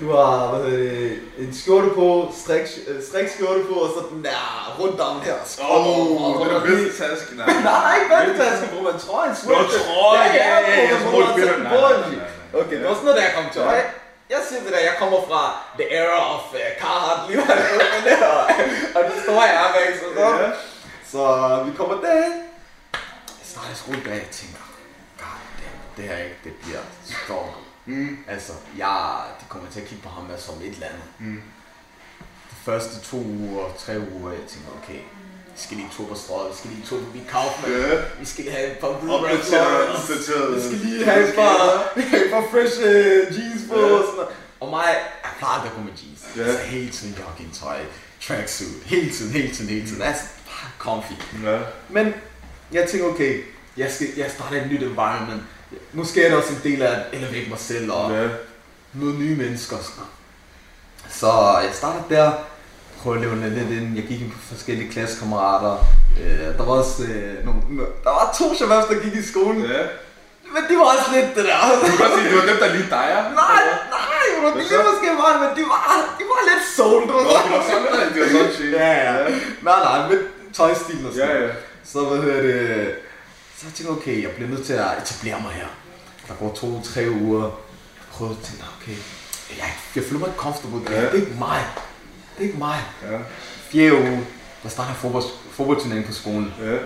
du 0.00 0.06
har 0.16 0.46
hvad 0.48 0.70
hedder 0.70 0.92
det, 0.94 1.22
en 1.38 1.54
skjorte 1.60 1.90
på, 2.00 2.06
strik, 2.42 2.66
øh, 2.88 2.98
strikskjorte 3.08 3.62
på, 3.70 3.74
og 3.84 3.88
så 3.94 4.00
den 4.14 4.24
der 4.24 4.40
rundarm 4.80 5.20
her. 5.26 5.36
Åh, 5.60 5.86
oh, 5.88 6.46
det 6.46 6.52
er 6.54 6.60
den 6.60 6.68
bedste 6.68 6.90
taske, 7.02 7.30
nej. 7.36 7.46
Nej, 7.70 7.94
ikke 7.98 8.08
bandetaske, 8.14 8.64
bro, 8.72 8.78
man 8.90 8.98
tror 9.04 9.20
en 9.24 9.36
sweater. 9.36 9.62
Nå, 9.62 9.68
trøje, 9.78 10.18
ja, 10.20 10.34
ja, 10.34 10.60
ja, 10.60 10.80
jeg 10.80 10.90
det 10.90 11.00
sætter 11.02 11.80
var- 11.80 12.04
den. 12.04 12.20
Okay, 12.60 12.76
det 12.80 12.84
var 12.88 12.94
sådan 12.94 13.04
noget, 13.04 13.18
da 13.20 13.24
jeg 13.28 13.34
kom 13.38 13.46
til 13.52 13.60
øje. 13.62 13.84
Jeg 14.30 14.40
siger 14.48 14.60
det 14.64 14.72
der, 14.72 14.78
jeg 14.90 14.94
kommer 14.98 15.18
fra 15.28 15.42
the 15.78 15.86
era 16.00 16.18
of 16.34 16.44
uh, 16.52 16.60
Carhartt, 16.80 17.20
lige 17.28 17.38
var 17.38 17.54
det 18.06 18.18
der, 18.20 18.36
og 18.96 19.02
det 19.08 19.16
står 19.24 19.42
jeg 19.52 19.64
med, 19.74 19.98
så, 20.00 20.06
så. 20.16 20.20
Ja. 20.42 20.50
så 21.12 21.20
vi 21.66 21.70
kommer 21.76 21.94
derhen. 22.04 22.32
Jeg 23.40 23.46
starter 23.52 23.74
skoledag, 23.74 24.12
jeg 24.26 24.30
tænker, 24.40 24.64
god 25.18 25.42
damn, 25.58 25.80
det 25.96 26.04
her 26.10 26.16
ikke, 26.24 26.38
det 26.44 26.52
bliver 26.62 26.82
strong. 27.04 27.50
Mm. 27.86 28.18
Altså, 28.28 28.52
jeg, 28.78 29.18
de 29.40 29.44
kommer 29.48 29.70
til 29.70 29.80
at 29.80 29.86
kigge 29.86 30.02
på 30.02 30.08
ham 30.08 30.24
som 30.38 30.54
et 30.54 30.66
eller 30.74 30.86
andet. 30.86 31.02
Mm. 31.18 31.42
De 32.50 32.56
første 32.64 33.00
to 33.10 33.16
uger, 33.16 33.64
tre 33.78 33.92
uger, 34.12 34.30
jeg 34.32 34.40
tænker, 34.48 34.68
okay, 34.82 34.98
vi 35.54 35.56
skal 35.64 35.76
lige 35.76 35.88
to 35.96 36.02
på 36.04 36.14
strøget, 36.14 36.50
vi 36.52 36.56
skal 36.58 36.70
lige 36.70 36.86
to 36.86 36.96
forbi 37.04 37.20
Kaufmann, 37.30 37.74
Ja. 37.74 37.94
vi 38.20 38.24
skal 38.26 38.44
lige 38.44 38.56
have 38.56 38.72
et 38.72 38.78
par 38.78 38.86
opdateret. 38.88 40.56
vi 40.56 40.60
skal 40.62 40.78
lige 40.78 41.04
have 41.04 41.28
et 41.28 41.34
par, 41.34 41.56
et 42.24 42.30
par 42.30 42.44
fresh 42.50 42.78
uh, 42.78 43.38
jeans 43.38 43.62
på 43.68 43.78
Ja. 43.80 43.84
og 43.86 44.04
sådan. 44.10 44.34
Og 44.60 44.70
mig, 44.70 44.84
jeg 45.22 45.30
plejer 45.38 45.54
aldrig 45.54 45.70
at 45.70 45.76
gå 45.76 45.82
med 45.82 45.92
jeans. 46.02 46.20
Ja. 46.36 46.42
Altså 46.42 46.58
hele 46.66 46.90
tiden 46.90 47.14
joggingtøj, 47.20 47.78
tracksuit, 48.26 48.82
hele 48.84 49.10
tiden, 49.12 49.32
hele 49.32 49.54
tiden, 49.54 49.70
hele 49.70 49.86
tiden. 49.86 50.02
Altså, 50.02 50.22
bare 50.46 50.70
comfy. 50.78 51.12
Ja. 51.44 51.58
Men 51.88 52.14
jeg 52.72 52.88
tænker, 52.88 53.06
okay, 53.06 53.42
jeg, 53.76 53.92
skal, 53.92 54.06
jeg 54.16 54.30
starter 54.30 54.62
et 54.62 54.70
nyt 54.70 54.82
environment. 54.82 55.42
Skal 56.04 56.22
jeg 56.22 56.30
da 56.30 56.36
også 56.36 56.52
en 56.52 56.60
del 56.64 56.82
af 56.82 56.90
at 56.90 57.02
elevate 57.12 57.48
mig 57.50 57.58
selv 57.58 57.92
og 57.92 58.10
Ja. 58.10 58.28
møde 58.92 59.18
nye 59.18 59.36
mennesker 59.36 59.76
og 59.76 59.82
sådan 59.84 59.96
noget. 59.98 60.12
Så 61.20 61.30
jeg 61.66 61.74
startede 61.74 62.04
der, 62.10 62.32
prøvede 63.02 63.20
at 63.20 63.26
leve 63.26 63.50
lidt 63.58 63.70
ind. 63.70 63.96
Jeg 63.96 64.04
gik 64.04 64.20
ind 64.20 64.30
på 64.30 64.38
forskellige 64.52 64.90
klassekammerater. 64.92 65.74
Øh, 66.22 66.48
der 66.58 66.64
var 66.64 66.74
også 66.82 67.02
øh, 67.02 67.44
nogle, 67.46 67.60
der 68.04 68.10
var 68.18 68.34
to 68.38 68.54
shababs, 68.56 68.86
der 68.90 68.94
gik 69.04 69.14
i 69.14 69.22
skolen. 69.32 69.62
Ja. 69.64 69.82
Det 69.82 70.50
Men 70.54 70.62
de 70.70 70.74
var 70.80 70.86
også 70.94 71.08
lidt 71.16 71.30
det 71.36 71.44
der. 71.50 71.58
Du 71.80 71.86
kan 71.90 71.98
godt 72.04 72.12
sige, 72.18 72.28
det 72.30 72.36
var 72.40 72.46
dem, 72.52 72.58
der 72.62 72.68
lige 72.76 72.88
dig. 72.98 73.08
Nej, 73.42 73.62
nej, 73.96 74.26
bro, 74.40 74.48
det 74.58 74.66
så? 74.68 74.74
er 74.80 74.84
måske 74.90 75.08
mig, 75.22 75.32
men 75.42 75.50
de 75.58 75.62
var, 75.72 75.82
de 76.18 76.24
var 76.32 76.40
lidt 76.50 76.64
soul, 76.76 77.02
du 77.08 77.12
Nå, 77.12 77.18
det 77.44 77.50
var 77.56 77.62
sådan. 77.70 78.12
Det 78.14 78.20
var 78.22 78.28
sådan 78.38 78.52
shit. 78.56 78.72
Ja, 78.72 78.90
ja. 79.06 79.12
Nej, 79.68 79.78
nej, 79.88 79.98
men 80.08 80.18
tøjstilen 80.56 81.06
og 81.06 81.12
sådan 81.14 81.28
Ja, 81.28 81.42
ja. 81.46 81.48
Så 81.84 81.98
hvad 82.04 82.18
hedder 82.22 82.42
det, 82.42 82.94
så 83.62 83.68
jeg 83.68 83.74
tænkte 83.74 83.90
okay, 83.92 84.22
jeg 84.22 84.30
bliver 84.30 84.50
nødt 84.50 84.66
til 84.66 84.72
at 84.72 84.86
etablere 85.02 85.40
mig 85.42 85.52
her. 85.52 85.66
Der 86.28 86.34
går 86.34 86.54
to-tre 86.54 87.06
uger. 87.20 87.42
Jeg 87.42 87.50
prøvede 88.12 88.36
at 88.40 88.44
tænke, 88.46 88.64
okay, 88.80 88.96
jeg, 89.58 89.70
jeg 89.96 90.04
føler 90.04 90.18
mig 90.18 90.28
ikke 90.28 90.38
comfortable. 90.38 90.80
Det, 90.80 90.90
Ja. 90.90 91.00
det 91.02 91.08
er 91.10 91.14
ikke 91.14 91.36
mig. 91.38 91.60
Det 92.34 92.44
er 92.44 92.46
ikke 92.48 92.58
mig. 92.58 92.78
Ja, 93.10 93.18
Fjerde 93.70 93.94
uge, 93.94 94.26
der 94.62 94.68
starter 94.68 94.94
fodbold, 94.94 95.24
fodboldturnering 95.52 96.06
på 96.06 96.12
skolen. 96.12 96.54
ja. 96.64 96.76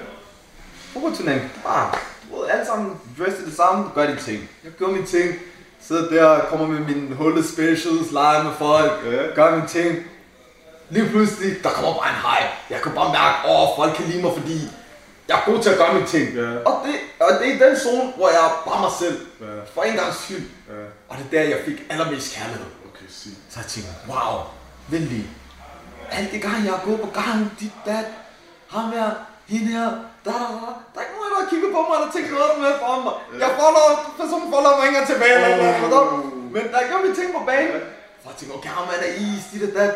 Fodboldturnering, 0.92 1.50
bare, 1.64 1.92
du 2.30 2.36
ved, 2.40 2.48
alle 2.48 2.66
sammen 2.66 2.92
dressed 3.18 3.46
det 3.46 3.56
samme, 3.56 3.90
gør 3.94 4.06
de 4.06 4.16
ting. 4.16 4.48
Jeg 4.64 4.72
gør 4.78 4.86
mine 4.86 5.06
ting, 5.06 5.34
sidder 5.80 6.08
der, 6.10 6.44
kommer 6.44 6.66
med 6.66 6.80
mine 6.94 7.14
hullet 7.16 7.44
specials, 7.48 8.10
leger 8.12 8.42
med 8.42 8.52
folk, 8.58 8.92
Ja. 9.12 9.22
gør 9.34 9.54
mine 9.56 9.68
ting. 9.68 9.98
Lige 10.90 11.08
pludselig, 11.08 11.56
der 11.62 11.70
kommer 11.70 11.92
bare 11.94 12.08
en 12.10 12.16
hype. 12.16 12.52
Jeg 12.70 12.82
kan 12.82 12.92
bare 12.92 13.12
mærke, 13.12 13.36
åh, 13.48 13.62
oh, 13.70 13.76
folk 13.76 13.96
kan 13.96 14.04
lide 14.06 14.22
mig, 14.22 14.32
fordi 14.36 14.60
jeg 15.28 15.36
er 15.40 15.44
god 15.50 15.62
til 15.62 15.70
at 15.70 15.78
gøre 15.78 15.94
mine 15.94 16.06
ting. 16.06 16.26
Ja. 16.34 16.50
Og, 16.68 16.74
det, 16.84 16.94
og 17.20 17.30
det 17.40 17.46
er 17.52 17.58
den 17.66 17.76
zone, 17.84 18.12
hvor 18.16 18.28
jeg 18.28 18.42
er 18.48 18.52
bare 18.68 18.80
mig 18.86 18.94
selv. 19.02 19.18
Ja. 19.40 19.46
For 19.74 19.82
en 19.82 19.96
gang 20.00 20.14
skyld. 20.14 20.46
Ja. 20.72 20.84
Og 21.08 21.14
det 21.18 21.24
er 21.26 21.30
der, 21.34 21.48
jeg 21.54 21.60
fik 21.68 21.78
allermest 21.90 22.34
kærlighed. 22.36 22.70
Okay, 22.88 23.08
sig. 23.18 23.32
Så 23.50 23.56
jeg 23.60 23.66
tænkte, 23.74 23.92
wow, 24.10 24.34
venlig. 24.92 25.24
Alle 26.16 26.28
de 26.32 26.38
gange, 26.46 26.60
jeg 26.68 26.72
har 26.76 26.84
gået 26.88 27.00
på 27.00 27.10
gangen, 27.20 27.46
dit, 27.60 27.74
dat, 27.86 28.06
ham 28.74 28.86
her, 28.92 29.10
hende 29.52 29.68
her, 29.76 29.90
da, 30.24 30.30
da, 30.42 30.48
da. 30.64 30.70
Der 30.92 30.98
er 30.98 31.04
ikke 31.06 31.16
nogen, 31.18 31.32
der 31.34 31.40
har 31.42 31.48
kigget 31.52 31.70
på 31.76 31.80
mig, 31.88 31.96
der 32.02 32.08
tænkt 32.14 32.30
noget 32.38 32.58
med 32.64 32.72
for 32.82 32.94
mig. 33.06 33.14
Jeg 33.42 33.50
follow, 33.60 33.86
personen 34.20 34.48
follow 34.54 34.72
mig 34.78 34.84
ikke 34.88 35.06
tilbage, 35.12 35.34
eller 35.36 35.56
noget, 35.62 35.76
forstår 35.82 36.02
du? 36.10 36.16
Men 36.54 36.64
der 36.72 36.78
er 36.78 37.02
mine 37.04 37.16
ting 37.20 37.28
på 37.38 37.42
banen. 37.50 37.80
For 38.20 38.28
jeg 38.30 38.36
tænkte, 38.38 38.54
okay, 38.58 38.72
ham 38.78 38.86
er 38.94 38.98
der 39.04 39.10
is, 39.24 39.42
dit 39.52 39.62
og 39.68 39.72
dat. 39.78 39.92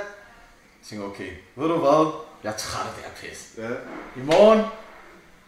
Jeg 0.78 0.84
tænkte, 0.88 1.04
okay, 1.10 1.30
ved 1.58 1.68
du 1.72 1.78
hvad? 1.84 2.02
Jeg 2.44 2.50
er 2.54 2.58
træt 2.64 2.86
af 2.88 2.92
det 2.96 3.02
her 3.06 3.14
pis. 3.20 3.40
Ja. 3.62 3.72
I 4.20 4.22
morgen, 4.32 4.60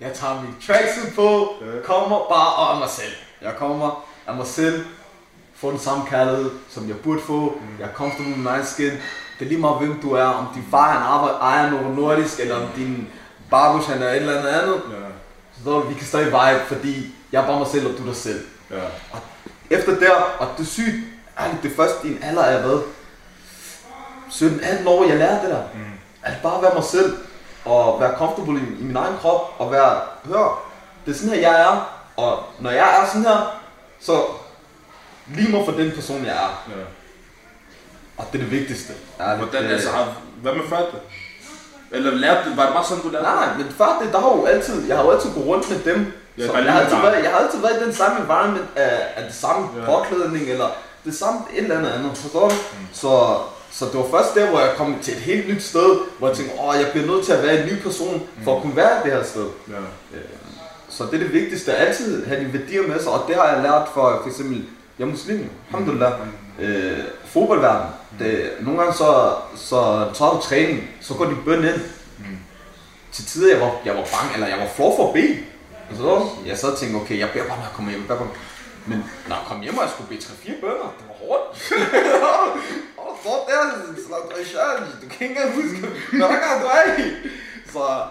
jeg 0.02 0.12
tager 0.14 0.42
min 0.42 0.54
tracksuit 0.66 1.14
på, 1.14 1.54
kommer 1.84 2.18
bare 2.18 2.52
og 2.54 2.74
er 2.74 2.78
mig 2.78 2.88
selv. 2.88 3.12
Jeg 3.42 3.54
kommer 3.58 4.04
af 4.26 4.34
mig 4.34 4.46
selv, 4.46 4.84
får 5.54 5.70
den 5.70 5.78
samme 5.78 6.06
kærlighed, 6.06 6.50
som 6.68 6.88
jeg 6.88 6.96
burde 6.96 7.20
få. 7.20 7.58
Jeg 7.78 7.88
er 7.88 7.92
comfortable 7.92 8.36
med 8.36 8.52
min 8.52 8.64
skin. 8.64 8.90
Det 9.38 9.44
er 9.44 9.44
lige 9.44 9.60
meget, 9.60 9.78
hvem 9.78 10.00
du 10.00 10.12
er. 10.12 10.24
Om 10.24 10.46
din 10.54 10.64
far 10.70 10.92
han 10.92 11.02
arbejder, 11.02 11.38
ejer 11.38 11.70
noget 11.70 11.96
nordisk, 11.96 12.40
eller 12.40 12.56
om 12.56 12.68
din 12.76 13.08
barbush 13.50 13.90
han 13.90 14.02
er 14.02 14.08
et 14.08 14.16
eller 14.16 14.38
andet 14.38 14.48
andet. 14.48 14.74
Ja. 14.74 15.62
Så 15.64 15.80
vi 15.80 15.94
kan 15.94 16.06
stadig 16.06 16.26
vibe, 16.26 16.64
fordi 16.66 17.14
jeg 17.32 17.42
er 17.42 17.46
bare 17.46 17.58
mig 17.58 17.68
selv, 17.68 17.86
og 17.86 17.98
du 17.98 18.02
er 18.02 18.06
dig 18.06 18.16
selv. 18.16 18.40
Ja. 18.70 18.84
Og 19.12 19.18
efter 19.70 19.98
der, 19.98 20.14
og 20.38 20.48
det 20.56 20.62
er 20.62 20.68
sygt, 20.68 20.96
ærligt, 21.40 21.62
det 21.62 21.72
første 21.76 22.08
i 22.08 22.10
en 22.10 22.22
alder 22.22 22.42
er 22.42 22.62
hvad? 22.62 22.80
17-18 24.30 24.88
år, 24.88 25.08
jeg 25.08 25.18
lærte 25.18 25.46
det 25.46 25.50
der. 25.50 25.62
Mm. 25.74 25.80
At 26.22 26.34
bare 26.42 26.62
være 26.62 26.74
mig 26.74 26.84
selv, 26.84 27.16
og 27.64 28.00
være 28.00 28.14
comfortable 28.18 28.60
i, 28.60 28.80
i 28.80 28.84
min 28.84 28.96
egen 28.96 29.14
krop, 29.20 29.54
og 29.58 29.70
være, 29.72 30.00
hør, 30.24 30.62
det 31.06 31.12
er 31.14 31.16
sådan 31.18 31.34
her, 31.34 31.40
jeg 31.50 31.60
er, 31.62 31.90
og 32.16 32.38
når 32.58 32.70
jeg 32.70 33.00
er 33.02 33.06
sådan 33.06 33.22
her, 33.22 33.60
så 34.00 34.20
lige 35.36 35.50
mig 35.56 35.64
for 35.64 35.72
den 35.72 35.92
person, 35.94 36.24
jeg 36.24 36.32
er. 36.34 36.62
ja. 36.68 36.84
Og 38.18 38.24
det 38.32 38.38
er 38.38 38.42
det 38.42 38.50
vigtigste. 38.50 38.92
Ærligt, 39.20 39.38
Hvordan, 39.50 39.64
det- 39.64 39.72
altså, 39.74 39.90
har- 39.90 40.12
hvad 40.42 40.52
med 40.52 40.62
før 40.68 40.76
det? 40.76 41.00
Eller 41.90 42.10
lærte 42.10 42.56
var 42.56 42.64
det 42.64 42.74
bare 42.74 42.84
sådan, 42.84 43.02
du 43.02 43.08
lærte 43.08 43.24
Nej, 43.24 43.34
nej, 43.46 43.56
men 43.56 43.66
før 43.78 43.98
det, 44.02 44.12
der 44.12 44.20
har 44.20 44.28
jo 44.28 44.44
altid, 44.44 44.86
jeg 44.88 44.96
har 44.96 45.04
jo 45.04 45.10
altid 45.10 45.30
gået 45.34 45.46
rundt 45.46 45.70
med 45.70 45.78
dem. 45.94 46.12
Ja, 46.38 46.46
så 46.46 46.52
jeg, 46.56 46.72
har 46.72 46.80
altid 46.80 46.96
været, 46.96 47.22
jeg 47.24 47.30
har 47.32 47.38
altid 47.38 47.58
været 47.60 47.80
i 47.80 47.84
den 47.84 47.94
samme 47.94 48.20
environment 48.20 48.64
af, 48.76 49.06
af 49.16 49.24
det 49.24 49.34
samme 49.34 49.68
Ja. 49.76 49.80
ja. 49.80 49.86
påklædning, 49.98 50.50
eller 50.50 50.68
det 51.04 51.14
samme 51.18 51.40
et 51.52 51.62
eller 51.62 51.78
andet 51.78 51.90
andet, 51.90 52.16
forstår 52.18 52.48
du? 52.48 52.54
Mm. 52.54 52.86
Så, 52.92 53.38
så 53.72 53.84
det 53.84 53.94
var 53.94 54.06
først 54.10 54.34
der, 54.34 54.50
hvor 54.50 54.60
jeg 54.60 54.70
kom 54.76 54.98
til 55.02 55.14
et 55.14 55.20
helt 55.20 55.48
nyt 55.48 55.62
sted, 55.62 55.98
hvor 56.18 56.28
jeg 56.28 56.36
tænkte, 56.36 56.54
åh, 56.60 56.74
jeg 56.80 56.88
bliver 56.92 57.06
nødt 57.06 57.24
til 57.24 57.32
at 57.32 57.42
være 57.42 57.62
en 57.62 57.66
ny 57.66 57.82
person, 57.82 58.28
for 58.44 58.56
at 58.56 58.62
kunne 58.62 58.76
være 58.76 59.04
det 59.04 59.12
her 59.12 59.22
sted. 59.22 59.46
Ja. 59.68 59.74
Så 60.88 61.04
det 61.04 61.14
er 61.14 61.18
det 61.18 61.32
vigtigste, 61.32 61.74
at 61.74 61.88
altid 61.88 62.26
have 62.26 62.40
dine 62.40 62.52
værdier 62.52 62.86
med 62.88 63.00
sig, 63.02 63.12
og 63.12 63.24
det 63.28 63.36
har 63.36 63.48
jeg 63.48 63.62
lært 63.62 63.88
for, 63.94 64.20
for 64.22 64.28
eksempel, 64.28 64.64
jeg 64.98 65.04
er 65.04 65.08
muslim, 65.08 65.50
alhamdulillah, 65.68 66.12
øh, 66.60 66.98
fodboldverden. 67.24 67.88
Det, 68.18 68.50
nogle 68.60 68.80
gange 68.80 68.94
så, 68.94 69.34
så 69.56 70.06
tager 70.14 70.30
du 70.30 70.40
træning, 70.42 70.90
så 71.00 71.14
går 71.14 71.24
din 71.24 71.44
bøn 71.44 71.64
ind. 71.64 71.80
Til 73.12 73.24
tider, 73.24 73.52
jeg 73.52 73.60
var, 73.60 73.72
jeg 73.84 73.94
var 73.94 74.06
bange, 74.14 74.34
eller 74.34 74.46
jeg 74.46 74.58
var 74.58 74.68
flov 74.76 74.96
for 74.96 75.08
at 75.08 75.14
bede. 75.14 75.36
Og 75.90 75.96
så 75.96 76.28
jeg 76.46 76.58
sad 76.58 76.72
og 76.72 76.78
tænkte, 76.78 76.96
okay, 76.96 77.18
jeg 77.18 77.28
beder 77.32 77.44
bare, 77.44 77.56
når 77.56 77.64
jeg 77.64 77.74
kommer 77.74 77.90
hjem. 77.90 78.04
Jeg 78.08 78.18
bare. 78.18 78.28
Men 78.86 78.98
når 79.28 79.36
jeg 79.36 79.44
kom 79.48 79.60
hjem, 79.60 79.76
og 79.78 79.82
jeg 79.82 79.90
skulle 79.94 80.08
bede 80.08 80.20
3-4 80.20 80.60
bønder, 80.60 80.88
det 80.98 81.04
var 81.08 81.11
hårdt. 81.22 81.72
og 83.04 83.12
så 83.22 83.32
der, 83.48 83.60
så 84.02 84.14
du 85.02 85.08
kan 85.08 85.20
ikke 85.20 85.40
engang 85.40 85.54
huske, 85.54 85.76
hvad 86.12 86.28
der 86.28 86.40
gang 86.48 86.62
du 86.62 86.66
er 86.66 87.04
i. 87.04 87.08
Så, 87.72 88.02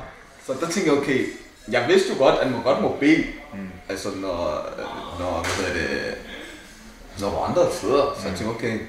så 0.45 0.54
der 0.54 0.71
tænkte 0.71 0.91
jeg, 0.91 1.00
okay, 1.02 1.26
jeg 1.71 1.88
vidste 1.88 2.13
jo 2.13 2.17
godt, 2.17 2.39
at 2.39 2.52
man 2.52 2.63
godt 2.63 2.82
må 2.82 2.97
bede. 3.00 3.26
Mm. 3.54 3.69
Altså, 3.89 4.10
når, 4.10 4.65
når, 5.19 5.45
hvad 5.45 5.65
hedder 5.65 5.97
det, 5.97 6.17
når 7.19 7.30
var 7.30 7.45
andre 7.45 7.71
steder. 7.71 8.15
Så 8.19 8.28
jeg 8.28 8.38
tænkte, 8.38 8.56
okay, 8.56 8.80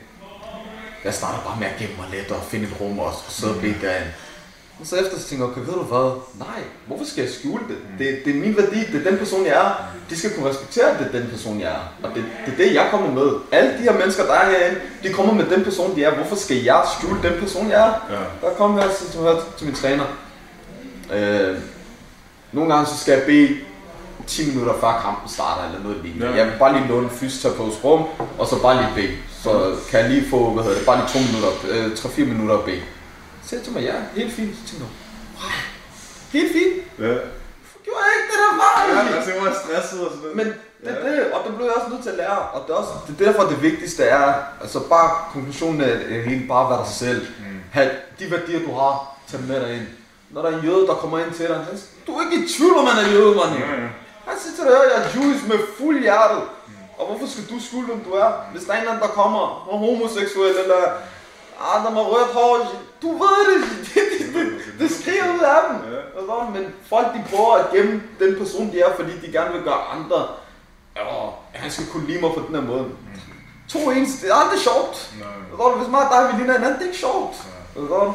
jeg 1.04 1.14
starter 1.14 1.42
bare 1.44 1.56
med 1.60 1.66
at 1.66 1.78
gemme 1.78 1.96
mig 1.96 2.08
lidt 2.10 2.30
og 2.30 2.42
finde 2.42 2.66
et 2.68 2.80
rum 2.80 2.98
og, 2.98 3.06
og 3.06 3.14
sidde 3.28 3.54
og 3.54 3.60
bede 3.60 3.78
derinde. 3.82 4.12
Og 4.80 4.86
så 4.86 4.96
efter 4.96 5.18
så 5.18 5.28
tænkte 5.28 5.44
jeg, 5.44 5.52
okay, 5.52 5.60
ved 5.60 5.74
du 5.74 5.82
hvad? 5.82 6.10
Nej, 6.38 6.62
hvorfor 6.86 7.04
skal 7.04 7.22
jeg 7.24 7.32
skjule 7.32 7.62
det? 7.68 7.78
det? 7.98 8.18
Det 8.24 8.36
er 8.36 8.40
min 8.40 8.56
værdi, 8.56 8.78
det 8.92 9.06
er 9.06 9.10
den 9.10 9.18
person, 9.18 9.46
jeg 9.46 9.52
er. 9.52 9.72
De 10.10 10.18
skal 10.18 10.34
kunne 10.34 10.48
respektere, 10.48 10.90
at 10.90 10.98
det 10.98 11.06
er 11.06 11.20
den 11.20 11.30
person, 11.30 11.60
jeg 11.60 11.70
er. 11.70 12.08
Og 12.08 12.10
det, 12.14 12.24
det 12.46 12.52
er 12.52 12.56
det, 12.56 12.74
jeg 12.74 12.88
kommer 12.90 13.10
med. 13.10 13.32
Alle 13.52 13.70
de 13.78 13.82
her 13.82 13.98
mennesker, 13.98 14.24
der 14.26 14.32
er 14.32 14.50
herinde, 14.50 14.80
de 15.02 15.12
kommer 15.12 15.34
med 15.34 15.46
den 15.46 15.64
person, 15.64 15.96
de 15.96 16.04
er. 16.04 16.14
Hvorfor 16.14 16.36
skal 16.36 16.56
jeg 16.56 16.82
skjule 16.98 17.22
den 17.22 17.40
person, 17.40 17.70
jeg 17.70 17.80
er? 17.88 18.14
Ja. 18.14 18.48
Der 18.48 18.54
kom 18.54 18.78
jeg 18.78 18.88
til, 18.98 19.06
til, 19.06 19.20
til 19.58 19.66
min 19.66 19.74
træner. 19.74 20.04
Øh, 21.12 21.58
nogle 22.52 22.74
gange 22.74 22.86
så 22.90 22.98
skal 22.98 23.12
jeg 23.12 23.22
bede 23.26 23.56
10 24.26 24.50
minutter 24.50 24.74
før 24.80 25.00
kampen 25.04 25.28
starter 25.28 25.64
eller 25.66 25.82
noget 25.82 25.98
lignende. 26.04 26.26
Ja. 26.26 26.36
Jeg 26.36 26.46
vil 26.46 26.52
bare 26.58 26.72
lige 26.78 26.88
låne 26.88 27.10
fysioterapeuts 27.10 27.84
rum, 27.84 28.04
og 28.38 28.46
så 28.46 28.62
bare 28.62 28.76
lige 28.76 28.92
bede. 28.94 29.16
Så 29.42 29.76
kan 29.90 30.00
jeg 30.00 30.10
lige 30.10 30.30
få, 30.30 30.50
hvad 30.50 30.64
hedder 30.64 30.78
det, 30.78 30.86
bare 30.86 30.96
lige 30.96 31.08
2 31.08 31.18
minutter, 31.18 31.50
øh, 31.70 31.92
3-4 31.92 32.24
minutter 32.24 32.58
at 32.58 32.64
bede. 32.64 32.80
Sagde 33.46 33.64
til 33.64 33.72
mig, 33.72 33.82
ja, 33.82 33.94
helt 34.14 34.32
fint. 34.38 34.52
Så 34.56 34.62
tænkte 34.68 34.86
jeg, 34.86 34.92
wow, 35.38 35.50
helt 36.36 36.52
fint. 36.56 36.74
Ja. 37.04 37.14
Hvorfor 37.60 37.80
gjorde 37.86 38.02
jeg 38.06 38.12
ikke 38.18 38.28
det 38.32 38.38
der 38.44 38.52
var? 38.64 38.74
Ja, 38.88 39.16
altså, 39.16 39.30
jeg 39.34 39.42
var 39.44 39.52
stresset 39.62 39.98
og 40.06 40.10
sådan 40.14 40.22
noget. 40.22 40.36
Men 40.40 40.46
det 40.46 40.54
Ja. 40.84 40.90
det, 41.10 41.32
og 41.34 41.38
det 41.46 41.50
blev 41.56 41.66
jeg 41.66 41.74
også 41.78 41.90
nødt 41.92 42.02
til 42.02 42.10
at 42.10 42.16
lære. 42.22 42.38
Og 42.54 42.58
det 42.66 42.70
er, 42.74 42.78
også, 42.82 42.92
det 43.06 43.12
er 43.20 43.24
derfor 43.28 43.42
det 43.52 43.62
vigtigste 43.62 44.02
er, 44.04 44.34
altså 44.62 44.78
bare 44.94 45.08
konklusionen 45.32 45.80
er 45.80 45.94
er 46.14 46.22
helt 46.30 46.48
bare 46.48 46.70
være 46.70 46.78
dig 46.84 46.92
selv. 47.04 47.22
Mm. 47.38 47.60
Ha' 47.72 47.88
de 48.18 48.30
værdier, 48.30 48.60
du 48.66 48.72
har, 48.80 48.94
tag 49.30 49.40
med 49.40 49.60
dig 49.60 49.70
ind. 49.76 49.86
Når 50.30 50.42
der 50.42 50.50
er 50.50 50.58
en 50.58 50.64
jøde, 50.64 50.86
der 50.86 50.94
kommer 50.94 51.18
ind 51.18 51.32
til 51.34 51.48
dig, 51.48 51.56
han 51.56 51.76
siger, 51.78 51.92
du 52.06 52.12
er 52.16 52.22
ikke 52.24 52.44
i 52.44 52.48
tvivl 52.48 52.74
om, 52.80 52.86
han 52.86 53.04
er 53.04 53.08
jøde, 53.16 53.32
mand. 53.40 53.52
Ja, 53.58 53.70
ja. 53.82 53.88
Han 54.28 54.34
siger 54.42 54.54
til 54.56 54.64
dig, 54.64 54.72
jeg 54.90 54.96
er 55.02 55.06
Jewish 55.14 55.48
med 55.48 55.58
fuld 55.78 56.00
hjertet. 56.00 56.42
Og 56.98 57.04
hvorfor 57.08 57.26
skal 57.32 57.44
du 57.50 57.56
skjule, 57.66 57.86
hvem 57.86 58.00
du 58.08 58.12
er? 58.24 58.30
Hvis 58.52 58.64
der 58.64 58.70
er 58.72 58.76
en 58.76 58.80
eller 58.80 58.92
anden, 58.92 59.08
der 59.08 59.14
kommer 59.20 59.42
og 59.70 59.78
homoseksuel, 59.78 60.54
eller 60.64 60.82
ah, 61.60 61.84
der 61.84 61.90
med 61.90 62.00
rødt 62.00 62.32
hår, 62.38 62.52
du 63.02 63.10
ved 63.12 63.38
det, 63.52 63.68
det, 63.94 64.04
det, 64.18 64.34
det, 64.34 64.80
det 64.80 64.90
skriger 64.90 65.34
ud 65.34 65.40
af 65.40 65.60
dem. 65.68 65.92
Ja. 65.92 66.50
Men 66.54 66.74
folk 66.88 67.06
de 67.14 67.24
prøver 67.30 67.54
at 67.54 67.70
gemme 67.72 68.02
den 68.18 68.36
person, 68.38 68.72
de 68.72 68.80
er, 68.80 68.96
fordi 68.96 69.12
de 69.26 69.32
gerne 69.32 69.52
vil 69.52 69.62
gøre 69.62 69.80
andre. 69.96 70.26
Åh, 70.96 71.32
han 71.52 71.70
skal 71.70 71.86
kunne 71.86 72.06
lide 72.06 72.20
mig 72.20 72.30
på 72.34 72.42
den 72.46 72.54
her 72.54 72.62
måde. 72.62 72.84
To 73.68 73.90
ens, 73.90 74.20
det 74.20 74.30
er 74.30 74.34
aldrig 74.34 74.60
sjovt. 74.60 75.14
Nej. 75.20 75.76
Hvis 75.78 75.88
mig 75.88 76.08
og 76.08 76.10
dig 76.14 76.32
vi 76.32 76.38
ligner 76.38 76.54
hinanden, 76.58 76.78
det 76.78 76.82
er 76.82 76.90
ikke 76.90 76.98
sjovt. 76.98 77.36
Du? 77.76 78.14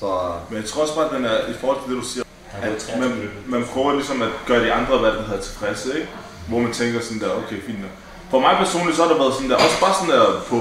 Så 0.00 0.32
Men 0.48 0.56
jeg 0.60 0.68
tror 0.68 0.82
også 0.82 0.94
bare, 0.94 1.06
at 1.06 1.12
den 1.12 1.24
er, 1.24 1.46
i 1.48 1.52
forhold 1.60 1.78
til 1.82 1.94
det, 1.94 2.02
du 2.02 2.08
siger, 2.08 2.24
at 2.62 2.96
man, 3.00 3.30
man 3.46 3.64
prøver 3.72 3.92
ligesom 3.92 4.22
at 4.22 4.28
gøre 4.46 4.64
de 4.64 4.72
andre, 4.72 4.98
hvad 4.98 5.12
det 5.12 5.24
hedder, 5.24 5.42
tilfredse, 5.42 5.94
ikke? 5.94 6.08
Hvor 6.48 6.58
man 6.58 6.72
tænker 6.72 7.00
sådan 7.00 7.20
der, 7.20 7.34
okay, 7.34 7.62
fint 7.62 7.80
nok. 7.80 7.90
For 8.30 8.40
mig 8.40 8.54
personligt, 8.64 8.96
så 8.96 9.02
har 9.02 9.10
der 9.12 9.18
været 9.22 9.34
sådan 9.34 9.50
der, 9.50 9.56
også 9.66 9.78
bare 9.84 9.94
sådan 9.98 10.12
der 10.14 10.26
på, 10.50 10.58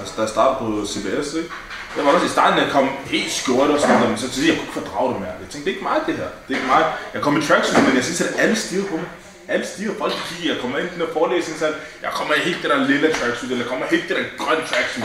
altså 0.00 0.12
da 0.16 0.20
jeg 0.22 0.32
startede 0.36 0.56
på 0.62 0.66
CBS, 0.92 1.28
ikke? 1.40 1.50
Jeg 1.96 2.02
var 2.04 2.10
også 2.16 2.26
i 2.26 2.34
starten, 2.36 2.54
da 2.58 2.62
jeg 2.64 2.72
kom 2.76 2.88
helt 3.14 3.32
skjort 3.40 3.70
og 3.74 3.80
sådan 3.80 3.94
noget, 3.96 4.10
men 4.12 4.18
så 4.18 4.28
til 4.30 4.46
jeg 4.46 4.56
kunne 4.56 4.68
ikke 4.68 4.78
fordrage 4.80 5.08
det 5.12 5.20
mere. 5.22 5.34
Jeg 5.42 5.48
tænkte, 5.50 5.64
det 5.66 5.70
er 5.72 5.76
ikke 5.76 5.88
mig 5.90 5.98
det 6.08 6.14
her. 6.20 6.30
Det 6.44 6.50
er 6.54 6.58
ikke 6.60 6.72
mig. 6.74 6.82
Jeg 7.14 7.20
kom 7.24 7.32
i 7.38 7.42
tracksuit, 7.48 7.86
men 7.88 7.96
jeg 8.00 8.04
synes, 8.08 8.20
at 8.28 8.32
alle 8.42 8.56
stiger 8.64 8.86
på 8.90 8.96
mig. 9.02 9.08
Alle 9.52 9.66
stiger, 9.72 9.92
folk 10.02 10.14
kigger, 10.28 10.48
jeg 10.52 10.60
kommer 10.62 10.76
ind 10.78 10.86
i 10.88 10.92
den 10.94 11.00
der 11.04 11.12
forelæsning, 11.18 11.56
så 11.62 11.66
jeg 12.04 12.10
kommer 12.18 12.32
i 12.34 12.40
helt 12.48 12.60
det 12.62 12.70
der 12.70 12.86
lille 12.92 13.08
tracksuit, 13.18 13.50
eller 13.52 13.64
jeg 13.64 13.70
kommer 13.72 13.84
i 13.86 13.90
helt 13.94 14.08
det 14.08 14.16
der 14.18 14.24
grønne 14.42 14.64
tracksuit. 14.70 15.04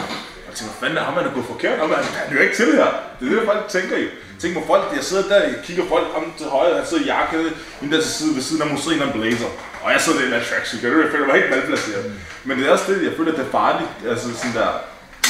Jeg 0.55 0.59
tænker, 0.59 0.73
hvad 0.73 0.81
fanden 0.83 0.97
er 1.01 1.05
ham, 1.09 1.15
han 1.19 1.25
er 1.29 1.33
gået 1.37 1.51
forkert? 1.53 1.77
Ham, 1.79 1.89
han, 1.89 2.03
han 2.19 2.27
er 2.29 2.35
jo 2.37 2.41
ikke 2.45 2.55
til 2.55 2.67
det 2.71 2.77
her. 2.83 2.91
Det 3.19 3.23
er 3.25 3.33
det, 3.35 3.49
folk 3.51 3.61
tænker 3.77 3.97
i. 4.03 4.05
Tænk 4.41 4.51
på 4.59 4.63
folk, 4.71 4.83
jeg 4.97 5.03
sidder 5.09 5.23
der, 5.31 5.39
jeg 5.43 5.55
kigger 5.67 5.85
folk 5.93 6.07
om 6.17 6.23
til 6.37 6.47
højre, 6.57 6.77
han 6.79 6.85
sidder 6.89 7.03
i 7.03 7.07
jakke, 7.13 7.37
hende 7.79 7.95
der 7.95 8.01
til 8.01 8.11
side, 8.11 8.35
ved 8.35 8.43
siden 8.49 8.61
af 8.61 8.69
museet, 8.73 9.01
en 9.01 9.11
blazer. 9.19 9.49
Og 9.83 9.91
jeg 9.93 10.01
sidder 10.01 10.19
i 10.19 10.23
den 10.23 10.31
der 10.31 10.43
tracksuit, 10.49 10.83
jeg 10.83 10.91
føler 11.13 11.27
mig 11.27 11.35
helt 11.35 11.49
malplaceret. 11.49 12.05
Men 12.43 12.53
det 12.57 12.67
er 12.67 12.71
også 12.71 12.85
det, 12.91 13.03
jeg 13.03 13.13
føler, 13.17 13.31
at 13.31 13.37
det 13.37 13.45
er 13.45 13.51
farligt. 13.61 13.89
Altså 14.11 14.27
sådan 14.39 14.55
der, 14.59 14.69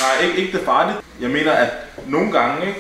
nej, 0.03 0.13
ikke, 0.25 0.37
ikke 0.41 0.51
det 0.53 0.61
er 0.61 0.65
farligt. 0.65 0.97
Jeg 1.21 1.29
mener, 1.29 1.51
at 1.51 1.71
nogle 2.07 2.31
gange, 2.37 2.67
ikke, 2.67 2.79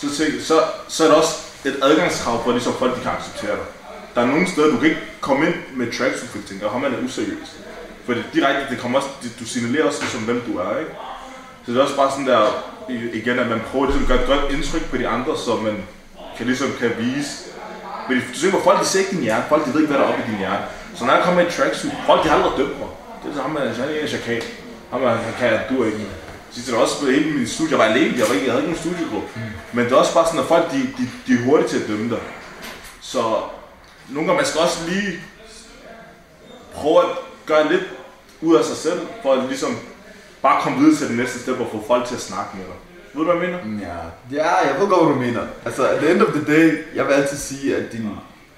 så, 0.00 0.06
tænk, 0.18 0.32
så, 0.50 0.56
så 0.88 1.04
er 1.04 1.08
der 1.08 1.16
også 1.22 1.34
et 1.64 1.76
adgangskrav 1.82 2.44
for, 2.44 2.50
ligesom 2.52 2.74
folk 2.82 2.96
de 2.96 3.00
kan 3.00 3.12
acceptere 3.18 3.56
dig. 3.60 3.68
der 4.14 4.20
er 4.20 4.26
nogle 4.26 4.48
steder, 4.52 4.70
du 4.70 4.76
kan 4.80 4.88
ikke 4.90 5.02
komme 5.20 5.46
ind 5.46 5.54
med 5.74 5.86
tracksuit, 5.98 6.30
for 6.30 6.38
tænker, 6.48 6.68
ham 6.68 6.84
er 6.84 6.90
useriøs. 7.04 7.48
For 8.06 8.14
det, 8.14 8.24
direkte, 8.34 8.62
det 8.70 8.78
kommer 8.82 8.98
også, 8.98 9.10
det, 9.22 9.30
du 9.40 9.44
signalerer 9.44 9.84
også 9.84 10.00
ligesom, 10.00 10.20
hvem 10.20 10.40
du 10.48 10.58
er, 10.58 10.78
ikke? 10.78 10.90
Så 11.66 11.72
det 11.72 11.78
er 11.78 11.82
også 11.82 11.96
bare 11.96 12.10
sådan 12.10 12.26
der, 12.26 12.42
igen, 13.12 13.38
at 13.38 13.48
man 13.48 13.60
prøver 13.70 13.86
ligesom 13.86 14.02
at 14.02 14.08
gøre 14.08 14.20
et 14.20 14.26
godt 14.26 14.52
indtryk 14.52 14.90
på 14.90 14.96
de 14.96 15.08
andre, 15.08 15.38
så 15.38 15.56
man 15.56 15.76
kan 16.36 16.46
ligesom 16.46 16.68
kan 16.80 16.90
vise. 16.98 17.32
Men 18.08 18.18
du 18.18 18.38
ser, 18.38 18.50
hvor 18.50 18.60
folk 18.60 18.80
de 18.80 18.86
ser 18.86 18.98
ikke 18.98 19.10
din 19.10 19.22
hjerne, 19.22 19.44
folk 19.48 19.66
de 19.66 19.74
ved 19.74 19.80
ikke, 19.80 19.92
hvad 19.92 20.00
der 20.00 20.06
er 20.06 20.12
oppe 20.12 20.24
i 20.26 20.30
din 20.30 20.38
hjerne. 20.38 20.64
Så 20.94 21.04
når 21.04 21.12
jeg 21.12 21.22
kommer 21.24 21.42
med 21.42 21.50
en 21.50 21.56
tracksuit, 21.56 21.92
folk 22.06 22.24
de 22.24 22.28
har 22.28 22.36
aldrig 22.36 22.52
dømt 22.58 22.78
mig. 22.78 22.88
Det 23.22 23.30
er 23.30 23.34
så 23.34 23.42
ham, 23.42 23.56
han 23.56 23.66
er 23.66 24.02
en 24.02 24.08
chakal. 24.08 24.42
Ham 24.90 25.02
er, 25.02 25.08
han 25.08 25.34
kan, 25.38 25.60
du 25.70 25.82
er 25.82 25.86
ikke. 25.86 26.06
Sidst 26.50 26.68
det 26.68 26.76
også 26.76 27.00
på 27.00 27.06
hele 27.06 27.30
min 27.32 27.46
studie, 27.46 27.70
jeg 27.70 27.78
var 27.78 27.84
alene, 27.84 28.18
jeg, 28.18 28.26
var 28.28 28.34
ikke, 28.34 28.46
jeg 28.46 28.52
havde 28.52 28.64
ikke 28.64 28.72
nogen 28.72 28.84
studiegruppe. 28.84 29.28
Mm. 29.34 29.42
Men 29.72 29.84
det 29.84 29.92
er 29.92 29.96
også 29.96 30.14
bare 30.14 30.26
sådan, 30.26 30.40
at 30.40 30.46
folk 30.46 30.70
de, 30.72 30.80
de, 30.98 31.04
de 31.26 31.32
er 31.38 31.44
hurtige 31.44 31.68
til 31.68 31.82
at 31.82 31.88
dømme 31.88 32.10
dig. 32.10 32.22
Så 33.00 33.22
nogle 34.08 34.26
gange 34.26 34.36
man 34.42 34.46
skal 34.46 34.60
også 34.60 34.78
lige 34.88 35.20
prøve 36.74 36.98
at 36.98 37.10
gøre 37.46 37.72
lidt 37.72 37.84
ud 38.40 38.56
af 38.56 38.64
sig 38.64 38.76
selv, 38.76 39.00
for 39.22 39.32
at 39.32 39.48
ligesom 39.48 39.78
bare 40.42 40.62
komme 40.62 40.78
videre 40.78 40.96
til 40.96 41.08
det 41.08 41.16
næste 41.16 41.38
step 41.38 41.60
og 41.60 41.68
få 41.72 41.84
folk 41.86 42.04
til 42.06 42.14
at 42.14 42.20
snakke 42.20 42.50
med 42.56 42.64
dig. 42.64 42.78
Ved 43.14 43.24
du, 43.24 43.32
hvad 43.32 43.48
jeg 43.48 43.66
mener? 43.66 43.86
Ja, 43.86 43.96
ja 44.36 44.48
jeg 44.68 44.80
ved 44.80 44.88
godt, 44.88 45.04
hvad 45.04 45.14
du 45.14 45.20
mener. 45.20 45.42
Altså, 45.64 45.88
at 45.88 45.98
the 45.98 46.12
end 46.12 46.22
of 46.22 46.28
the 46.28 46.44
day, 46.54 46.66
jeg 46.94 47.06
vil 47.06 47.12
altid 47.12 47.36
sige, 47.36 47.76
at 47.76 47.92
din, 47.92 48.08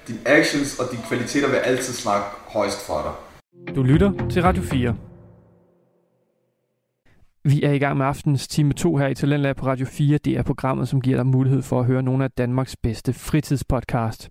din 0.07 0.19
actions 0.25 0.79
og 0.79 0.85
dine 0.91 1.03
kvaliteter 1.07 1.49
vil 1.49 1.57
altid 1.57 1.93
snakke 1.93 2.25
højst 2.47 2.87
for 2.87 3.01
dig. 3.05 3.13
Du 3.75 3.83
lytter 3.83 4.11
til 4.29 4.41
Radio 4.41 4.63
4. 4.63 4.95
Vi 7.43 7.63
er 7.63 7.71
i 7.71 7.77
gang 7.77 7.97
med 7.97 8.05
aftens 8.05 8.47
time 8.47 8.73
2 8.73 8.97
her 8.97 9.07
i 9.07 9.15
Talentlab 9.15 9.55
på 9.55 9.65
Radio 9.65 9.85
4. 9.85 10.17
Det 10.17 10.37
er 10.37 10.43
programmet, 10.43 10.87
som 10.87 11.01
giver 11.01 11.17
dig 11.17 11.25
mulighed 11.25 11.61
for 11.61 11.79
at 11.79 11.85
høre 11.85 12.03
nogle 12.03 12.23
af 12.23 12.31
Danmarks 12.31 12.75
bedste 12.83 13.13
fritidspodcast. 13.13 14.29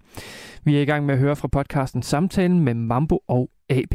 Vi 0.64 0.76
er 0.76 0.80
i 0.80 0.84
gang 0.84 1.06
med 1.06 1.14
at 1.14 1.20
høre 1.20 1.36
fra 1.36 1.48
podcasten 1.48 2.02
Samtalen 2.02 2.60
med 2.60 2.74
Mambo 2.74 3.18
og 3.28 3.50
AB. 3.68 3.94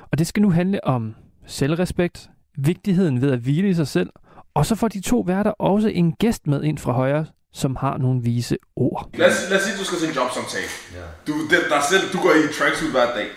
Og 0.00 0.18
det 0.18 0.26
skal 0.26 0.42
nu 0.42 0.50
handle 0.50 0.84
om 0.84 1.14
selvrespekt, 1.46 2.30
vigtigheden 2.58 3.22
ved 3.22 3.32
at 3.32 3.38
hvile 3.38 3.68
i 3.68 3.74
sig 3.74 3.88
selv, 3.88 4.10
og 4.54 4.66
så 4.66 4.74
får 4.74 4.88
de 4.88 5.00
to 5.00 5.20
værter 5.26 5.50
også 5.50 5.88
en 5.88 6.12
gæst 6.12 6.46
med 6.46 6.62
ind 6.62 6.78
fra 6.78 6.92
højre, 6.92 7.26
som 7.52 7.76
har 7.76 7.98
nogle 7.98 8.22
vise 8.22 8.56
ord. 8.76 9.08
Lad 9.14 9.30
os, 9.30 9.50
lad 9.50 9.56
os 9.58 9.62
sige, 9.64 9.74
at 9.74 9.80
du 9.80 9.84
skal 9.84 9.98
til 9.98 10.08
en 10.08 10.14
jobsamtale. 10.14 10.70
Ja. 10.98 11.04
Du, 11.26 11.32
det, 11.50 11.58
der 11.72 11.80
selv, 11.90 12.04
du 12.12 12.18
går 12.24 12.32
i 12.40 12.42
tracksuit 12.58 12.90
hver 12.90 13.06
dag. 13.18 13.28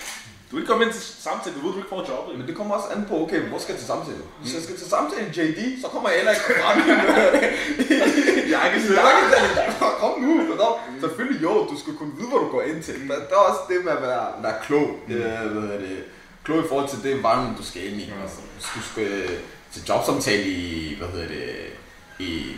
Du 0.48 0.52
vil 0.56 0.62
ikke 0.64 0.72
komme 0.72 0.86
ind 0.86 0.94
til 0.98 1.04
samtale, 1.28 1.54
du 1.56 1.62
ved, 1.64 1.72
du 1.76 1.80
ikke 1.82 1.94
får 1.96 2.04
jobbet. 2.14 2.32
Men 2.40 2.46
det 2.50 2.56
kommer 2.60 2.74
også 2.78 2.90
an 2.96 3.02
på, 3.10 3.14
okay, 3.24 3.40
hvor 3.50 3.60
skal 3.64 3.72
jeg 3.74 3.80
til 3.84 3.90
samtale? 3.94 4.22
Hvis 4.42 4.52
jeg 4.56 4.64
skal 4.66 4.76
til 4.82 4.88
samtale 4.96 5.28
JD, 5.38 5.60
så 5.84 5.88
kommer 5.94 6.08
jeg 6.10 6.18
heller 6.20 6.34
ikke 6.36 6.48
frem. 6.62 6.76
Jeg 8.54 8.60
ikke 8.68 8.80
Det 8.88 8.94
ikke 8.94 9.26
sådan, 9.48 9.94
kom 10.04 10.14
nu, 10.24 10.32
kom. 10.62 10.74
Selvfølgelig 11.04 11.42
jo, 11.48 11.54
du 11.72 11.76
skal 11.82 11.94
kunne 12.00 12.14
vide, 12.20 12.30
hvad 12.32 12.42
du 12.46 12.50
går 12.56 12.64
ind 12.72 12.80
til. 12.88 12.98
Men 13.10 13.18
der 13.30 13.36
er 13.42 13.46
også 13.52 13.64
det 13.72 13.78
med 13.86 13.94
at 13.98 14.02
være, 14.10 14.26
være 14.46 14.58
klog. 14.66 14.88
Mm. 15.08 15.14
Øh, 15.14 15.52
hvad 15.54 15.62
hedder 15.66 15.80
det? 15.88 15.98
Klog 16.44 16.66
i 16.66 16.68
forhold 16.70 16.90
til 16.90 17.04
det 17.04 17.12
environment, 17.12 17.58
du 17.58 17.64
skal 17.64 17.92
ind 17.92 18.02
i. 18.02 18.14
Altså, 18.22 18.38
hvis 18.56 18.66
du 18.76 18.82
skal 18.92 19.30
til 19.74 19.84
jobsamtale 19.90 20.44
i, 20.44 20.96
hvad 20.98 21.08
hedder 21.08 21.28
det, 21.28 21.56
i, 22.20 22.56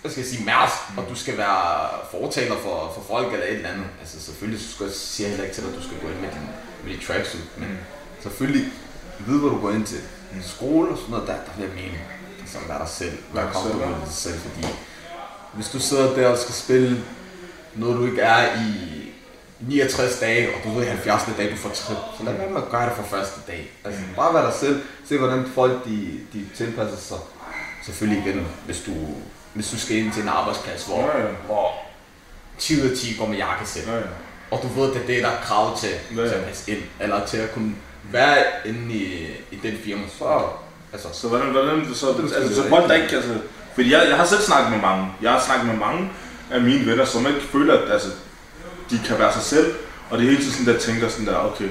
hvad 0.00 0.10
skal 0.10 0.20
jeg 0.20 0.30
sige, 0.30 0.44
mærs, 0.44 0.70
og 0.96 1.04
du 1.08 1.14
skal 1.14 1.38
være 1.38 1.88
fortaler 2.10 2.56
for, 2.56 2.92
for 2.94 3.02
folk 3.08 3.32
eller 3.32 3.46
et 3.46 3.54
eller 3.54 3.68
andet. 3.68 3.86
Altså 4.00 4.20
selvfølgelig, 4.20 4.60
så 4.66 4.72
skal 4.74 4.86
jeg 4.86 4.94
sige 4.94 5.28
heller 5.28 5.44
ikke 5.44 5.54
til 5.54 5.64
dig, 5.64 5.72
at 5.72 5.78
du 5.78 5.82
skal 5.82 5.98
gå 6.02 6.08
ind 6.08 6.20
med 6.20 6.30
din, 6.32 6.48
med 6.84 6.92
din 6.92 7.00
tracksuit, 7.06 7.58
men 7.58 7.78
selvfølgelig 8.22 8.66
vide, 9.26 9.40
hvad 9.40 9.50
du 9.50 9.60
går 9.60 9.70
ind 9.70 9.86
til. 9.86 10.00
Skole 10.42 10.90
og 10.90 10.98
sådan 10.98 11.10
noget, 11.10 11.28
der, 11.28 11.34
der 11.34 11.52
vil 11.56 11.66
jeg 11.66 11.74
mene, 11.74 11.98
ligesom 12.38 12.62
være 12.68 12.78
dig 12.78 12.88
selv, 12.88 13.18
være 13.34 13.46
ja. 13.80 13.86
med 13.86 14.06
dig 14.06 14.14
selv, 14.14 14.38
fordi 14.38 14.66
hvis 15.52 15.68
du 15.68 15.80
sidder 15.80 16.14
der 16.14 16.28
og 16.28 16.38
skal 16.38 16.54
spille 16.54 17.04
noget, 17.74 17.98
du 17.98 18.06
ikke 18.06 18.22
er 18.22 18.60
i 18.60 18.99
69 19.68 20.18
dage, 20.20 20.48
og 20.48 20.60
du 20.64 20.70
ved 20.78 20.84
i 20.84 20.88
70. 20.88 21.22
dag, 21.36 21.50
du 21.50 21.56
får 21.56 21.68
trip, 21.68 21.96
så 22.18 22.24
lad 22.24 22.32
være 22.32 22.50
med 22.50 22.56
at 22.62 22.68
gøre 22.70 22.84
det 22.88 22.92
fra 22.96 23.16
første 23.18 23.40
dag. 23.46 23.70
Altså, 23.84 24.00
bare 24.16 24.34
være 24.34 24.46
dig 24.46 24.54
selv, 24.60 24.82
se 25.08 25.18
hvordan 25.18 25.44
folk 25.54 25.84
de, 25.84 26.20
de 26.32 26.46
tilpasser 26.56 26.96
sig. 26.96 27.16
Selvfølgelig 27.84 28.22
igen, 28.26 28.46
hvis 28.66 28.80
du, 28.86 28.92
hvis 29.54 29.70
du 29.70 29.78
skal 29.80 29.96
ind 29.96 30.12
til 30.12 30.22
en 30.22 30.28
arbejdsplads, 30.28 30.84
hvor, 30.84 30.98
Ja, 31.00 31.18
ja. 31.18 31.32
hvor 31.46 31.72
10 32.58 32.82
ud 32.82 32.90
af 32.90 32.96
10 32.96 33.14
går 33.18 33.26
med 33.26 33.36
jakkesæt, 33.36 33.86
Ja, 33.86 33.94
ja. 33.96 34.02
og 34.50 34.60
du 34.62 34.80
ved, 34.80 34.88
det 34.94 35.02
er 35.02 35.06
det, 35.06 35.22
der 35.22 35.28
er 35.30 35.40
krav 35.44 35.78
til, 35.78 35.88
Ja, 36.16 36.22
ja. 36.22 36.28
til 36.28 36.34
at 36.34 36.44
passe 36.44 36.70
ind, 36.72 36.82
eller 37.00 37.26
til 37.26 37.36
at 37.36 37.52
kunne 37.54 37.74
være 38.12 38.36
inde 38.64 38.94
i, 38.94 39.26
i 39.50 39.56
den 39.62 39.76
firma, 39.84 40.02
så, 40.18 40.42
altså, 40.92 41.08
Så 41.12 41.28
hvordan, 41.28 41.46
hvordan 41.46 41.94
så, 41.94 42.06
altså, 42.36 42.54
så 42.62 42.68
folk 42.68 42.88
der 42.88 42.94
ikke, 42.94 43.16
altså, 43.16 43.34
fordi 43.74 43.92
jeg, 43.92 44.06
jeg 44.08 44.16
har 44.16 44.24
selv 44.24 44.40
snakket 44.40 44.70
med 44.72 44.80
mange, 44.80 45.08
jeg 45.22 45.30
har 45.32 45.40
snakket 45.40 45.66
med 45.66 45.76
mange 45.76 46.10
af 46.50 46.60
mine 46.60 46.86
venner, 46.86 47.04
som 47.04 47.26
ikke 47.26 47.40
føler, 47.40 47.78
at 47.78 47.92
altså, 47.92 48.08
de 48.90 49.00
kan 49.06 49.18
være 49.18 49.32
sig 49.32 49.42
selv, 49.42 49.74
og 50.10 50.18
det 50.18 50.24
er 50.24 50.30
hele 50.30 50.42
tiden 50.42 50.52
sådan 50.52 50.74
der 50.74 50.80
tænker 50.80 51.08
sådan 51.08 51.26
der, 51.26 51.36
okay, 51.36 51.68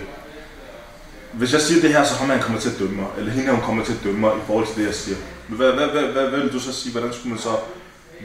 hvis 1.33 1.53
jeg 1.53 1.61
siger 1.61 1.81
det 1.81 1.93
her, 1.93 2.03
så 2.03 2.15
har 2.15 2.25
man 2.25 2.41
kommer 2.41 2.61
til 2.61 2.69
at 2.69 2.79
dømme 2.79 2.95
mig, 2.95 3.07
eller 3.17 3.31
hende 3.31 3.45
her, 3.45 3.53
hun 3.53 3.65
kommer 3.65 3.85
til 3.85 3.93
at 3.93 4.03
dømme 4.03 4.19
mig 4.19 4.31
i 4.37 4.45
forhold 4.47 4.67
til 4.67 4.75
det, 4.75 4.85
jeg 4.85 4.95
siger. 4.95 5.17
Men 5.47 5.57
hvad, 5.57 5.71
hvad, 5.71 5.87
hvad, 5.87 6.03
hvad, 6.03 6.27
hvad 6.27 6.39
vil 6.39 6.53
du 6.53 6.59
så 6.59 6.73
sige, 6.73 6.91
hvordan 6.91 7.13
skulle 7.13 7.29
man 7.29 7.41
så 7.41 7.57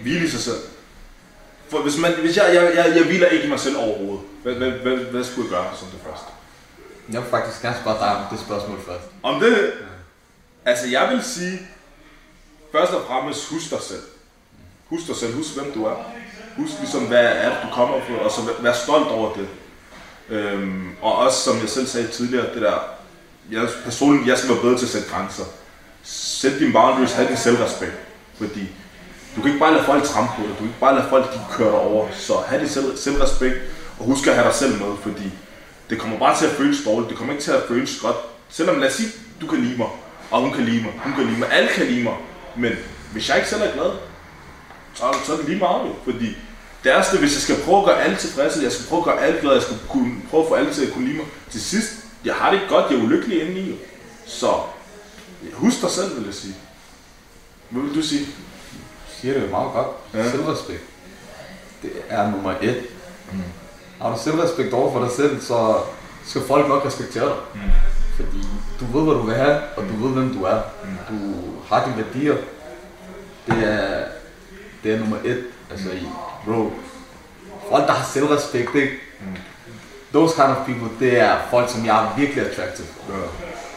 hvile 0.03 0.27
i 0.27 0.31
sig 0.31 0.41
selv? 0.41 0.57
For 1.69 1.83
hvis, 1.83 1.99
man, 1.99 2.13
hvis 2.15 2.37
jeg, 2.37 2.51
jeg, 2.55 2.73
jeg, 2.75 2.97
jeg 2.97 3.05
hviler 3.05 3.27
ikke 3.27 3.45
i 3.45 3.49
mig 3.49 3.61
selv 3.61 3.77
overhovedet, 3.77 4.21
hvad, 4.43 4.55
hvad, 4.55 4.71
hvad, 4.71 4.97
hvad 4.97 5.25
skulle 5.25 5.49
jeg 5.49 5.51
gøre 5.51 5.71
som 5.79 5.89
det 5.89 6.01
første? 6.07 6.27
jeg 7.13 7.23
vil 7.23 7.31
faktisk 7.31 7.63
gerne 7.63 7.77
spørge 7.81 7.99
dig 7.99 8.17
om 8.17 8.25
det 8.31 8.41
spørgsmål 8.41 8.81
først. 8.87 9.05
Om 9.23 9.41
det, 9.41 9.73
altså 10.65 10.87
jeg 10.87 11.11
vil 11.11 11.23
sige, 11.23 11.61
først 12.73 12.93
og 12.93 13.07
fremmest 13.07 13.49
husk 13.49 13.71
dig 13.71 13.81
selv. 13.83 14.03
Husk 14.91 15.07
dig 15.07 15.17
selv, 15.17 15.35
husk 15.35 15.55
hvem 15.57 15.73
du 15.73 15.85
er. 15.85 15.95
Husk 16.57 16.73
ligesom, 16.81 17.03
hvad 17.03 17.25
er 17.25 17.49
det, 17.49 17.59
du 17.63 17.75
kommer 17.75 17.97
fra, 18.09 18.15
og 18.25 18.31
så 18.31 18.41
vær- 18.43 18.63
vær 18.63 18.73
stolt 18.73 19.09
over 19.09 19.33
det. 19.33 19.49
Øhm, 20.29 20.89
og 21.03 21.17
også, 21.19 21.39
som 21.39 21.61
jeg 21.61 21.69
selv 21.69 21.87
sagde 21.87 22.07
tidligere, 22.09 22.55
det 22.55 22.63
der, 22.63 22.79
jeg, 23.51 23.69
personligt, 23.85 24.29
jeg 24.29 24.39
skal 24.39 24.51
være 24.51 24.61
bedre 24.63 24.79
til 24.79 24.87
at 24.87 24.91
sætte 24.93 25.09
grænser. 25.11 25.45
Sæt 26.03 26.53
dine 26.59 26.73
boundaries, 26.73 27.13
have 27.13 27.29
din 27.29 27.37
selvrespekt. 27.37 27.93
Fordi 28.39 28.69
du 29.37 29.41
kan 29.41 29.47
ikke 29.51 29.61
bare 29.61 29.73
lade 29.75 29.85
folk 29.85 30.05
trampe 30.05 30.33
på 30.37 30.43
dig, 30.43 30.51
du 30.51 30.55
kan 30.57 30.67
ikke 30.67 30.81
bare 30.81 30.95
lade 30.95 31.07
folk 31.09 31.33
de 31.35 31.41
køre 31.53 31.71
dig 31.71 31.79
over. 31.81 32.09
Så 32.13 32.35
have 32.47 32.61
din 32.61 32.69
selv, 32.69 32.97
selvrespekt, 32.97 33.57
og 33.99 34.05
husk 34.05 34.27
at 34.27 34.35
have 34.35 34.47
dig 34.47 34.55
selv 34.55 34.73
med, 34.81 34.97
fordi 35.03 35.31
det 35.91 35.99
kommer 35.99 36.19
bare 36.19 36.39
til 36.39 36.47
at 36.47 36.53
føles 36.53 36.79
dårligt, 36.87 37.11
det 37.11 37.19
kommer 37.19 37.33
ikke 37.33 37.45
til 37.45 37.51
at 37.53 37.63
føles 37.69 38.01
godt. 38.03 38.17
Selvom 38.49 38.79
lad 38.81 38.89
os 38.89 38.95
sige, 38.95 39.09
du 39.41 39.47
kan 39.47 39.59
lide 39.59 39.77
mig, 39.79 39.89
og 40.31 40.41
hun 40.41 40.53
kan 40.53 40.65
lide 40.65 40.83
mig, 40.83 40.93
hun 41.05 41.13
kan 41.13 41.27
lide 41.27 41.39
mig, 41.39 41.49
alle 41.53 41.69
kan 41.69 41.87
lide 41.87 42.03
mig. 42.03 42.15
Men 42.57 42.73
hvis 43.13 43.29
jeg 43.29 43.37
ikke 43.37 43.49
selv 43.49 43.63
er 43.63 43.73
glad, 43.73 43.91
så, 44.95 45.05
så 45.27 45.33
er 45.33 45.37
det 45.37 45.47
lige 45.47 45.59
meget 45.59 45.89
jo. 45.89 45.95
Fordi 46.05 46.37
det 46.85 46.93
er 46.93 47.03
det, 47.03 47.19
hvis 47.21 47.35
jeg 47.35 47.43
skal 47.43 47.65
prøve 47.65 47.79
at 47.79 47.85
gøre 47.85 48.03
alle 48.03 48.17
tilfredse, 48.17 48.63
jeg 48.63 48.73
skal 48.73 48.87
prøve 48.87 48.99
at 49.01 49.05
gøre 49.05 49.21
alle 49.21 49.41
glade, 49.41 49.55
jeg 49.55 49.63
skal 49.63 49.77
kunne, 49.89 50.13
prøve 50.31 50.43
at 50.43 50.49
få 50.49 50.55
alle 50.55 50.75
til 50.75 50.87
at 50.87 50.93
kunne 50.93 51.05
lide 51.07 51.17
mig. 51.17 51.27
Til 51.51 51.61
sidst, 51.61 51.91
jeg 52.25 52.35
har 52.35 52.51
det 52.51 52.61
ikke 52.61 52.75
godt, 52.75 52.91
jeg 52.91 52.99
er 52.99 53.03
ulykkelig 53.03 53.43
inde 53.43 53.61
i. 53.61 53.71
jo. 53.71 53.77
Så 54.27 54.53
husk 55.53 55.81
dig 55.81 55.91
selv, 55.91 56.17
vil 56.17 56.25
jeg 56.25 56.35
sige. 56.35 56.55
Hvad 57.71 57.83
vil 57.83 57.95
du 57.95 58.03
sige? 58.03 58.27
siger 59.25 59.35
det 59.35 59.43
jo 59.43 59.51
meget 59.51 59.73
godt. 59.73 59.87
Ja. 60.15 60.19
Ja. 60.19 60.31
Selvrespekt. 60.31 60.83
Det 61.83 61.91
er 62.09 62.31
nummer 62.31 62.55
et. 62.63 62.83
Mm. 63.33 63.43
Har 64.01 64.11
du 64.11 64.19
selvrespekt 64.23 64.75
over 64.75 64.93
for 64.93 65.01
dig 65.01 65.11
selv, 65.17 65.41
så 65.41 65.77
skal 66.27 66.43
folk 66.43 66.69
nok 66.69 66.87
respektere 66.87 67.25
dig. 67.25 67.37
Mm. 67.55 67.61
Fordi 68.17 68.47
du 68.81 68.99
ved, 68.99 69.05
hvad 69.05 69.15
du 69.15 69.23
vil 69.23 69.35
have, 69.35 69.61
og 69.77 69.83
du 69.83 70.07
ved, 70.07 70.13
hvem 70.15 70.35
du 70.35 70.45
er. 70.45 70.61
Mm. 70.85 70.97
Du 71.09 71.35
har 71.69 71.85
dine 71.85 71.97
værdier. 71.97 72.37
Det 73.47 73.65
er, 73.65 74.05
det 74.85 74.95
er 74.95 74.99
nummer 74.99 75.17
et. 75.25 75.45
Altså 75.71 75.91
i, 75.91 76.07
bro, 76.47 76.73
folk, 77.69 77.87
der 77.87 77.93
har 77.93 78.05
selvrespekt, 78.05 78.75
ikke? 78.75 78.93
Mm. 79.21 79.37
Those 80.13 80.35
kind 80.35 80.49
of 80.49 80.57
people, 80.67 80.89
det 81.01 81.21
er 81.21 81.39
folk, 81.51 81.71
som 81.71 81.87
jeg 81.87 82.05
er 82.05 82.17
virkelig 82.17 82.51
attractive 82.51 82.87
for. 82.87 83.13
Ja. 83.13 83.23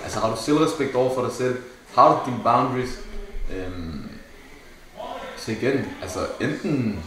Altså 0.03 0.19
har 0.19 0.29
du 0.29 0.41
selvrespekt 0.41 0.95
over 0.95 1.15
for 1.15 1.25
dig 1.25 1.33
selv, 1.33 1.57
har 1.95 2.09
du 2.09 2.31
dine 2.31 2.43
boundaries, 2.43 2.99
øhm, 3.55 4.09
så 5.37 5.51
igen, 5.51 5.85
altså 6.01 6.19
enten, 6.39 7.03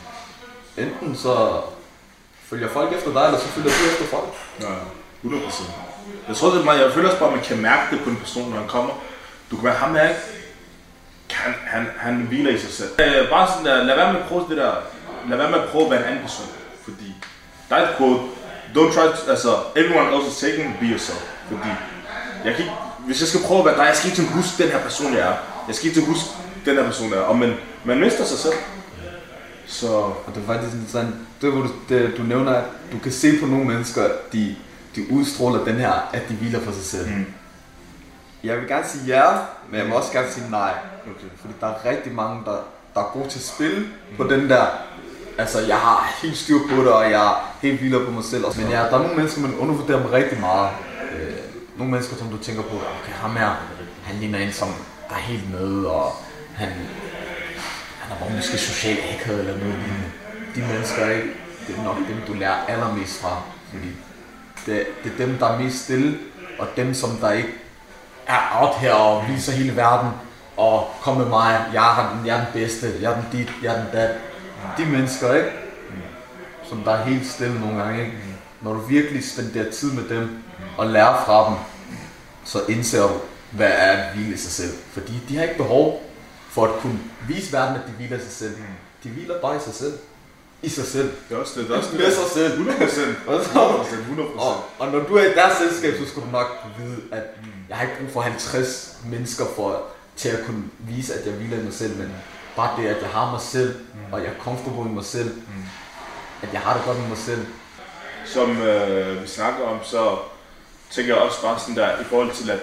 enten 0.76 1.16
så 1.16 1.62
følger 2.44 2.68
folk 2.68 2.92
efter 2.92 3.12
dig, 3.12 3.24
eller 3.26 3.38
så 3.38 3.46
følger 3.46 3.70
du 3.70 3.90
efter 3.92 4.16
folk. 4.16 4.34
Ja, 4.60 4.74
100 5.22 5.44
Jeg 6.28 6.36
tror, 6.36 6.51
det 6.51 6.61
er 6.61 6.64
meget, 6.64 6.80
jeg 6.80 6.92
føler 6.92 7.09
også 7.09 7.18
bare, 7.18 7.28
at 7.28 7.36
man 7.36 7.44
kan 7.44 7.59
mærke 7.59 7.96
det 7.96 8.05
på 8.05 8.11
en 8.11 8.16
person, 8.16 8.51
når 8.51 8.59
han 8.59 8.68
kommer. 8.68 8.92
Du 9.51 9.57
kan 9.57 9.64
være 9.64 9.74
ham 9.74 9.94
her, 9.94 10.09
ikke? 10.09 10.20
Han, 11.33 11.55
han, 11.66 11.87
han 11.97 12.14
hviler 12.14 12.51
i 12.51 12.59
sig 12.59 12.70
selv. 12.70 12.91
Øh, 12.99 13.31
bare 13.31 13.49
sådan 13.49 13.66
der, 13.66 13.85
lad 13.85 13.97
være 13.97 14.12
med 14.12 14.20
at 14.20 14.26
prøve 14.26 14.45
det 14.49 14.57
der, 14.57 14.72
lad 15.28 15.37
være 15.37 15.51
med 15.51 15.59
at 15.59 15.68
prøve 15.68 15.85
at 15.85 15.91
være 15.91 16.01
en 16.01 16.07
anden 16.07 16.22
person. 16.22 16.47
Fordi, 16.85 17.14
der 17.68 17.76
er 17.76 17.89
et 17.89 17.97
quote, 17.97 18.20
don't 18.74 18.93
try 18.95 19.07
to, 19.16 19.31
altså, 19.31 19.57
everyone 19.76 20.16
else 20.16 20.28
is 20.31 20.39
taking, 20.39 20.76
be 20.81 20.87
yourself. 20.87 21.22
Fordi, 21.49 21.70
jeg 22.45 22.55
kan 22.55 22.64
ikke, 22.64 22.76
hvis 22.99 23.20
jeg 23.20 23.28
skal 23.28 23.41
prøve 23.47 23.61
at 23.61 23.66
være 23.66 23.76
dig, 23.76 23.85
jeg 23.85 23.97
skal 23.97 24.11
ikke 24.11 24.22
til 24.22 24.28
at 24.28 24.33
huske 24.33 24.62
den 24.62 24.72
her 24.72 24.83
person, 24.83 25.14
jeg 25.14 25.20
er. 25.20 25.35
Jeg 25.66 25.74
skal 25.74 25.87
ikke 25.87 26.01
til 26.01 26.07
at 26.07 26.12
huske 26.14 26.28
den 26.64 26.76
her 26.76 26.85
person, 26.85 27.11
jeg 27.11 27.18
er. 27.18 27.22
Og 27.22 27.39
man, 27.39 27.55
man 27.85 28.01
mister 28.01 28.24
sig 28.24 28.39
selv. 28.39 28.55
Så, 29.66 29.87
Og 30.26 30.33
det 30.35 30.43
er 30.43 30.47
faktisk 30.47 30.76
sådan, 30.89 31.14
det, 31.41 31.53
hvor 31.53 31.62
du, 31.62 31.70
det, 31.89 32.14
du 32.16 32.22
nævner, 32.22 32.53
at 32.53 32.64
du 32.93 32.99
kan 32.99 33.12
se 33.12 33.39
på 33.41 33.47
nogle 33.47 33.64
mennesker, 33.64 34.03
de, 34.33 34.57
de 34.97 35.12
udstråler 35.12 35.64
den 35.64 35.74
her, 35.74 35.93
at 36.12 36.28
de 36.28 36.35
hviler 36.35 36.61
på 36.61 36.72
sig 36.72 36.85
selv. 36.85 37.09
Mm. 37.09 37.26
Jeg 38.45 38.57
vil 38.57 38.68
gerne 38.68 38.86
sige 38.86 39.05
ja, 39.07 39.24
men 39.70 39.80
jeg 39.80 39.88
må 39.88 39.95
også 39.95 40.12
gerne 40.12 40.30
sige 40.30 40.51
nej. 40.51 40.72
okay. 41.03 41.28
Fordi 41.41 41.55
der 41.61 41.66
er 41.66 41.91
rigtig 41.91 42.12
mange, 42.12 42.45
der, 42.45 42.57
der 42.95 43.01
er 43.01 43.11
gode 43.12 43.28
til 43.28 43.38
at 43.38 43.45
spille 43.45 43.86
på 44.16 44.24
den 44.24 44.51
der 44.51 44.66
Altså, 45.38 45.61
jeg 45.61 45.76
har 45.76 46.18
helt 46.22 46.36
styr 46.36 46.59
på 46.70 46.76
det, 46.76 46.93
og 46.93 47.11
jeg 47.11 47.26
er 47.26 47.55
helt 47.62 47.82
vild 47.82 48.07
på 48.07 48.11
mig 48.11 48.24
selv. 48.24 48.45
Men 48.57 48.68
ja, 48.70 48.76
der 48.76 48.95
er 48.95 48.99
nogle 48.99 49.16
mennesker, 49.16 49.41
man 49.41 49.55
undervurderer 49.55 50.03
dem 50.03 50.11
rigtig 50.11 50.41
meget. 50.41 50.70
Øh, 51.12 51.36
nogle 51.76 51.91
mennesker, 51.91 52.16
som 52.16 52.28
du 52.28 52.36
tænker 52.36 52.62
på, 52.62 52.76
okay, 52.76 53.12
ham 53.12 53.36
her, 53.36 53.51
han 54.05 54.16
ligner 54.16 54.38
en, 54.38 54.53
som 54.53 54.68
der 55.09 55.14
er 55.14 55.20
helt 55.20 55.51
nede, 55.51 55.91
og 55.91 56.12
han, 56.55 56.68
han 58.01 58.16
er 58.16 58.20
bare 58.20 58.30
måske 58.36 58.59
socialt 58.59 59.01
akavet 59.14 59.41
eller 59.41 59.59
noget 59.59 59.74
lignende. 59.74 60.11
De 60.55 60.61
mennesker, 60.61 61.11
ikke, 61.11 61.28
det 61.66 61.78
er 61.78 61.82
nok 61.82 61.97
dem, 61.97 62.16
du 62.26 62.32
lærer 62.32 62.64
allermest 62.68 63.20
fra. 63.20 63.43
Fordi 63.70 63.88
det, 64.66 64.86
det 65.05 65.12
er 65.12 65.26
dem, 65.26 65.38
der 65.38 65.47
er 65.47 65.59
mest 65.59 65.84
stille, 65.84 66.18
og 66.59 66.66
dem, 66.76 66.95
som 66.95 67.11
der 67.11 67.32
ikke 67.32 67.53
er 68.31 68.61
out 68.61 68.74
her 68.74 68.93
og 68.93 69.28
viser 69.28 69.53
hele 69.53 69.76
verden, 69.76 70.11
og 70.57 70.89
kom 71.03 71.16
med 71.16 71.26
mig, 71.26 71.64
jeg 71.72 72.03
er 72.03 72.14
den, 72.14 72.26
jeg 72.26 72.37
er 72.39 72.45
den 72.45 72.53
bedste, 72.53 72.93
jeg 73.01 73.12
er 73.12 73.14
den 73.14 73.24
dit, 73.33 73.53
jeg 73.62 73.74
er 73.74 73.85
den 73.85 73.93
dat. 73.93 74.11
De 74.78 74.87
mennesker, 74.87 75.35
ikke? 75.35 75.51
Som 76.68 76.83
der 76.85 76.93
er 76.93 77.05
helt 77.05 77.26
stille 77.26 77.61
nogle 77.61 77.83
gange, 77.83 78.01
ikke? 78.05 78.16
Når 78.61 78.72
du 78.72 78.81
virkelig 78.81 79.31
spenderer 79.31 79.70
tid 79.70 79.93
med 79.93 80.09
dem, 80.09 80.43
og 80.78 80.87
lærer 80.87 81.24
fra 81.24 81.49
dem, 81.49 81.57
så 82.45 82.59
indser 82.68 83.03
du, 83.03 83.14
hvad 83.51 83.70
er 83.70 83.93
at 83.93 84.14
hvile 84.14 84.35
i 84.35 84.37
sig 84.37 84.53
selv. 84.53 84.72
Fordi 84.93 85.12
de 85.28 85.37
har 85.37 85.43
ikke 85.43 85.57
behov 85.57 86.11
for 86.51 86.64
at 86.64 86.81
kunne 86.81 86.99
vise 87.28 87.53
verden, 87.53 87.76
at 87.76 87.83
de 87.87 87.93
hviler 87.93 88.16
i 88.16 88.20
sig 88.20 88.33
selv. 88.33 88.55
De 89.05 89.09
hviler 89.09 89.35
bare 89.43 89.57
i 89.57 89.61
sig 89.61 89.74
selv. 89.74 89.93
I 90.62 90.68
sig 90.68 90.85
selv. 90.85 91.11
Det 91.28 91.37
er 91.37 91.41
også 91.41 91.61
det. 91.61 91.68
Det 91.68 91.74
er 91.74 91.78
også 91.78 91.91
Med 91.93 92.12
sig 92.12 92.31
selv. 92.35 92.53
100 92.53 92.78
procent. 92.78 93.09
100 93.09 93.76
procent. 93.78 94.01
100 94.01 94.28
Og, 94.28 94.55
og 94.78 94.93
når 94.93 94.99
du 94.99 95.14
er 95.14 95.24
i 95.24 95.35
deres 95.35 95.57
selskab, 95.57 95.95
så 95.99 96.11
skal 96.11 96.22
du 96.22 96.28
nok 96.33 96.47
vide, 96.78 97.01
at 97.12 97.24
jeg 97.71 97.79
har 97.79 97.85
ikke 97.85 97.99
brug 98.01 98.12
for 98.12 98.21
50 98.21 98.97
mennesker 99.05 99.45
for, 99.57 99.83
til 100.16 100.29
at 100.29 100.45
kunne 100.47 100.64
vise, 100.79 101.14
at 101.14 101.27
jeg 101.27 101.35
hviler 101.35 101.59
i 101.59 101.62
mig 101.62 101.73
selv, 101.73 101.97
men 101.97 102.12
bare 102.57 102.83
det, 102.83 102.89
at 102.89 103.03
jeg 103.03 103.11
har 103.11 103.31
mig 103.31 103.41
selv, 103.41 103.75
og 104.12 104.21
jeg 104.21 104.29
er 104.29 104.43
comfortable 104.45 104.91
i 104.91 104.95
mig 104.95 105.05
selv, 105.05 105.31
at 106.43 106.49
jeg 106.53 106.61
har 106.61 106.75
det 106.75 106.83
godt 106.85 106.99
med 106.99 107.09
mig 107.09 107.18
selv. 107.18 107.47
Som 108.25 108.62
øh, 108.62 109.23
vi 109.23 109.29
snakker 109.29 109.64
om, 109.64 109.79
så 109.85 110.16
tænker 110.91 111.14
jeg 111.14 111.23
også 111.23 111.43
bare 111.43 111.61
sådan 111.61 111.77
der, 111.77 112.01
i 112.01 112.05
forhold 112.05 112.33
til 112.33 112.51
at 112.51 112.59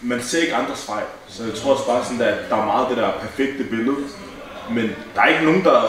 man 0.00 0.22
ser 0.22 0.40
ikke 0.40 0.54
andres 0.54 0.84
fejl. 0.84 1.04
Så 1.28 1.44
jeg 1.44 1.54
tror 1.54 1.72
også 1.72 1.86
bare 1.86 2.04
sådan 2.04 2.20
der, 2.20 2.26
at 2.26 2.50
der 2.50 2.56
er 2.56 2.66
meget 2.66 2.88
det 2.88 2.96
der 2.96 3.12
perfekte 3.20 3.64
billede. 3.64 3.96
Men 4.70 4.90
der 5.14 5.22
er 5.22 5.28
ikke 5.28 5.44
nogen, 5.44 5.64
der... 5.64 5.82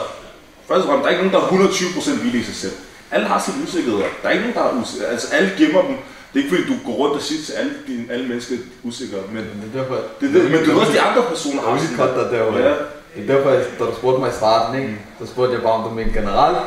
Først 0.67 0.81
og 0.81 0.87
fremmest, 0.87 1.03
der 1.03 1.11
er 1.11 1.17
ikke 1.17 1.29
nogen, 1.29 1.59
der 1.59 1.65
er 1.65 1.69
120% 1.69 2.23
vilde 2.23 2.39
i 2.39 2.43
sig 2.43 2.55
selv. 2.55 2.73
Alle 3.11 3.27
har 3.27 3.39
sine 3.39 3.63
usikkerheder. 3.63 4.05
Der 4.21 4.27
er 4.27 4.31
ikke 4.31 4.43
nogen, 4.43 4.57
der 4.57 4.63
er 4.63 4.81
usikre. 4.81 5.05
Altså 5.05 5.35
alle 5.35 5.51
gemmer 5.57 5.81
dem. 5.81 5.97
Det 6.33 6.39
er 6.39 6.43
ikke 6.43 6.55
fordi, 6.55 6.67
du 6.73 6.77
går 6.85 6.93
rundt 7.01 7.15
og 7.15 7.21
siger 7.21 7.41
til 7.45 7.53
alle, 7.53 7.73
dine, 7.87 8.03
alle 8.13 8.27
mennesker 8.27 8.55
usikre, 8.83 9.17
men 9.27 9.35
Men 9.43 9.71
det 9.73 9.79
er 9.79 9.81
derfor, 9.83 9.95
det, 10.21 10.33
det, 10.33 10.51
men 10.51 10.59
du 10.65 10.71
ved 10.71 10.79
også, 10.79 10.91
de 10.91 11.01
andre 11.01 11.23
personer 11.29 11.61
har 11.61 11.77
sådan 11.77 11.97
cut 11.97 12.13
dig 12.19 12.31
derovre. 12.39 12.59
Ja. 12.59 12.73
Det 13.15 13.29
er 13.29 13.35
derfor, 13.35 13.49
jeg- 13.49 13.65
da 13.79 13.83
du 13.83 13.95
spurgte 13.95 14.19
mig 14.21 14.29
i 14.29 14.33
starten, 14.33 14.81
ikke? 14.81 14.97
så 15.19 15.25
spurgte 15.27 15.53
jeg 15.53 15.61
bare, 15.63 15.71
om 15.73 15.83
du 15.89 15.95
mente 15.95 16.13
generelt, 16.19 16.57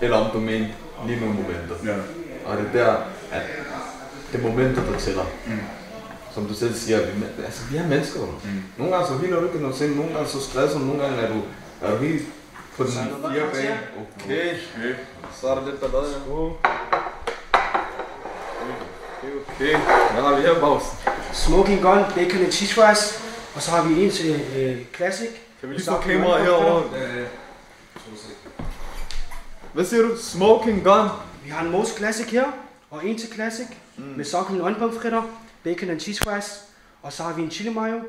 eller 0.00 0.16
om 0.16 0.30
du 0.32 0.38
mente 0.40 0.68
lige 1.06 1.20
nogle 1.20 1.34
momenter. 1.34 1.76
Ja. 1.84 1.96
Og 2.50 2.56
det 2.56 2.80
er 2.80 2.84
der, 2.84 2.92
at 3.32 3.42
det 4.32 4.38
er 4.40 4.42
momenter, 4.48 4.82
der 4.90 4.98
tæller. 4.98 5.24
Som 6.34 6.46
du 6.46 6.54
selv 6.54 6.74
siger, 6.74 6.98
vi, 6.98 7.24
altså, 7.44 7.62
vi 7.70 7.76
er 7.76 7.86
mennesker. 7.86 8.20
Mm. 8.20 8.62
Nogle 8.78 8.92
gange 8.94 9.08
så 9.08 9.14
hviler 9.14 9.40
du 9.40 9.46
ikke 9.46 9.60
noget 9.60 9.76
sind, 9.76 9.96
nogle 9.96 10.12
gange 10.14 10.28
så 10.28 10.40
stresser 10.40 10.78
nogle 10.78 11.02
gange 11.02 11.16
er 11.18 11.28
du, 11.32 11.40
er 11.82 11.90
du 11.90 11.96
helt 11.96 12.22
på 12.76 12.82
den 12.84 12.92
fire 12.92 13.46
bane. 13.52 13.78
Okay. 14.24 14.50
okay. 14.76 14.94
Så 15.40 15.46
er 15.48 15.54
der 15.54 15.64
lidt 15.66 15.80
ballade. 15.80 16.12
Ja. 16.28 16.48
Okay. 19.56 19.72
Hvad 20.12 20.22
har 20.22 20.36
vi 20.36 20.42
her, 20.42 20.60
Baus? 20.60 20.82
Smoking 21.32 21.82
Gun, 21.82 21.98
Bacon 22.14 22.40
and 22.42 22.52
Cheese 22.52 22.74
Fries. 22.74 23.22
Og 23.54 23.62
så 23.62 23.70
har 23.70 23.88
vi 23.88 24.04
en 24.04 24.10
til 24.10 24.40
øh, 24.56 24.86
Classic. 24.96 25.28
Kan 25.60 25.68
vi 25.68 25.74
lige 25.74 25.84
få 25.84 26.00
kameraet 26.00 26.44
herovre? 26.44 27.26
Hvad 29.72 29.84
siger 29.84 30.02
du? 30.02 30.16
Smoking 30.18 30.84
gun? 30.84 31.08
Vi 31.44 31.50
har 31.50 31.64
en 31.64 31.70
Most 31.70 31.96
Classic 31.96 32.26
her, 32.26 32.44
og 32.90 33.06
en 33.06 33.18
til 33.18 33.32
Classic. 33.34 33.66
Mm. 33.96 34.04
Med 34.04 34.24
sokken 34.24 34.60
onion 34.60 34.78
pomfritter, 34.78 35.22
bacon 35.64 35.90
and 35.90 36.00
cheese 36.00 36.22
fries. 36.22 36.60
Og 37.02 37.12
så 37.12 37.22
har 37.22 37.32
vi 37.32 37.42
en 37.42 37.50
chili 37.50 37.70
mayo, 37.70 38.00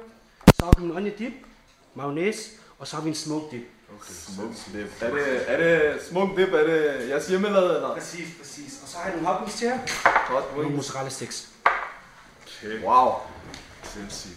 sokken 0.59 0.91
onion 0.91 1.13
dip, 1.19 1.33
mayonnaise, 1.95 2.49
og 2.79 2.87
så 2.87 2.95
har 2.95 3.03
vi 3.03 3.09
en 3.09 3.15
smoked 3.15 3.49
dip. 3.51 3.67
Smoke 4.09 4.53
dip. 4.73 4.91
Er 5.01 5.09
det, 5.09 5.43
er 5.51 5.57
det 5.57 6.01
smoke 6.09 6.41
dip? 6.41 6.53
Er 6.53 6.63
det 6.63 7.09
jeres 7.09 7.27
hjemmelavet, 7.27 7.75
eller? 7.75 7.93
Præcis, 7.93 8.27
præcis. 8.39 8.73
Og 8.83 8.89
så 8.89 8.97
har 8.97 9.03
jeg 9.03 9.11
nogle 9.13 9.27
hot 9.27 9.39
wings 9.41 9.55
til 9.55 9.67
jer, 9.67 9.77
Hot 10.05 10.43
og 10.51 10.57
nogle 10.57 10.75
mozzarella 10.75 11.09
sticks. 11.09 11.47
Wow. 12.83 13.13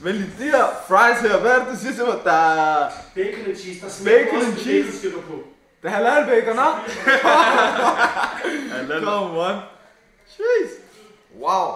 Men 0.03 0.15
lige 0.15 0.33
de 0.39 0.45
her 0.45 0.65
fries 0.89 1.21
her, 1.21 1.39
hvad 1.41 1.51
er 1.51 1.65
det, 1.65 1.75
du 1.75 1.79
siger 1.81 1.95
til 1.95 2.05
mig? 2.05 2.19
Der 2.25 2.33
er, 2.33 2.91
Bacon 3.15 3.45
and 3.47 3.57
cheese, 3.57 3.81
der 3.81 3.87
Bacon 4.05 4.41
and 4.47 4.57
cheese? 4.59 4.85
baconstykker 4.87 5.21
på. 5.21 5.35
der 5.83 5.89
er 5.89 5.93
halal 5.93 6.27
bacon, 6.27 6.59
hva'? 6.59 6.91
Come 9.05 9.41
on. 9.41 9.57
Jeez. 10.39 10.71
Wow. 11.41 11.75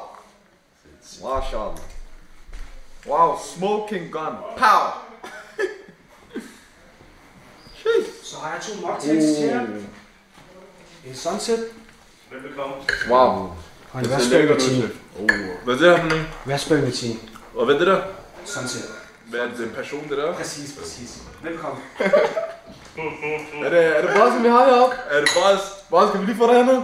Wow, 1.22 1.40
Sean. 1.50 1.78
Wow, 3.06 3.38
smoking 3.56 4.12
gun. 4.12 4.34
Pow. 4.56 5.03
Så 8.22 8.36
har 8.36 8.52
jeg 8.54 8.62
to 8.62 8.86
mocktails 8.86 9.36
til 9.36 9.44
jer. 9.44 9.60
En 11.06 11.14
sunset 11.14 11.64
Velbekomme. 12.30 12.74
Wow. 13.10 13.50
og 13.92 14.00
en 14.00 14.12
raspberry 14.12 14.48
martini. 14.48 14.82
Hvad 15.64 15.74
er 15.74 15.78
det 15.78 15.90
her 15.90 16.00
for 16.00 16.08
noget? 16.08 16.26
Raspberry 16.50 16.80
martini. 16.80 17.18
Og 17.56 17.64
hvad 17.64 17.74
er 17.74 17.78
det 17.78 17.86
der? 17.86 18.02
Sunset. 18.44 18.82
Hvad 19.30 19.40
er 19.40 19.46
det, 19.56 19.72
passion, 19.76 20.08
det 20.08 20.18
der? 20.18 20.32
Præcis, 20.34 20.78
præcis. 20.78 21.22
Velkommen. 21.42 21.82
Er 23.64 23.70
det, 23.70 23.96
er 23.96 24.00
det 24.00 24.10
bare, 24.16 24.32
som 24.32 24.42
vi 24.44 24.48
har 24.48 24.64
heroppe? 24.64 24.96
Er 25.10 25.20
det 25.20 25.28
bare... 25.36 25.58
Bare 25.90 26.08
skal 26.08 26.20
vi 26.20 26.26
lige 26.26 26.36
få 26.36 26.46
det 26.46 26.54
hernede? 26.54 26.82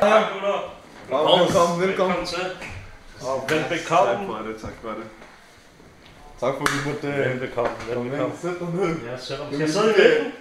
Tak, 0.00 0.22
gutter. 0.32 0.74
Velkommen, 1.08 1.46
velkommen. 1.46 1.88
Velkommen 1.88 2.26
til. 2.26 2.44
Tak 3.20 3.50
Velbekomme. 3.50 4.26
for 4.26 4.38
det, 4.46 4.60
tak 4.60 4.72
for 4.82 4.88
det. 4.88 5.06
Tak 6.40 6.52
for, 6.58 6.62
at 6.62 6.72
vi 6.74 6.90
måtte 6.90 7.08
Velbekomme. 7.30 7.70
Velbekomme. 7.88 8.34
Sæt 8.42 8.54
dig 8.60 8.68
ned. 8.74 8.96
Ja, 9.10 9.16
sætter 9.18 9.44
Skal 9.46 9.60
jeg 9.60 9.68
sidde 9.68 9.94
i 9.94 10.00
midten? 10.02 10.32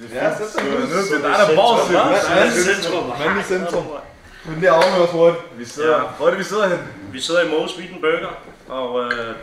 Ja, 0.00 0.36
sæt 0.38 0.46
dig 0.54 0.64
ned. 0.64 0.80
Det 0.80 1.24
er 1.24 1.28
dig, 1.28 1.48
der 1.48 1.56
bor? 1.56 1.92
Ja, 1.92 2.08
Ja, 2.36 2.50
centrum. 2.50 3.06
Mand 3.18 3.40
i 3.40 3.42
centrum. 3.42 3.84
Men 4.44 4.58
lige 4.58 4.70
afhøre 4.70 5.02
os 5.02 5.10
hurtigt. 5.10 5.42
Vi 5.58 5.64
sidder... 5.64 5.96
Ja. 5.96 6.02
Hvor 6.16 6.26
er 6.26 6.30
det, 6.30 6.38
vi 6.38 6.44
sidder 6.44 6.68
hen? 6.68 6.78
Vi 7.12 7.20
sidder 7.20 7.40
i 7.42 7.48
Moe's 7.48 7.80
Meat 7.80 8.00
Burger, 8.00 8.38
og 8.68 9.04
øh, 9.04 9.34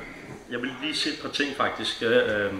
jeg 0.52 0.62
vil 0.62 0.72
lige 0.82 0.95
sige 0.95 1.14
et 1.14 1.22
par 1.22 1.30
ting 1.30 1.56
faktisk. 1.58 2.04
Øh, 2.04 2.12
øh, 2.12 2.54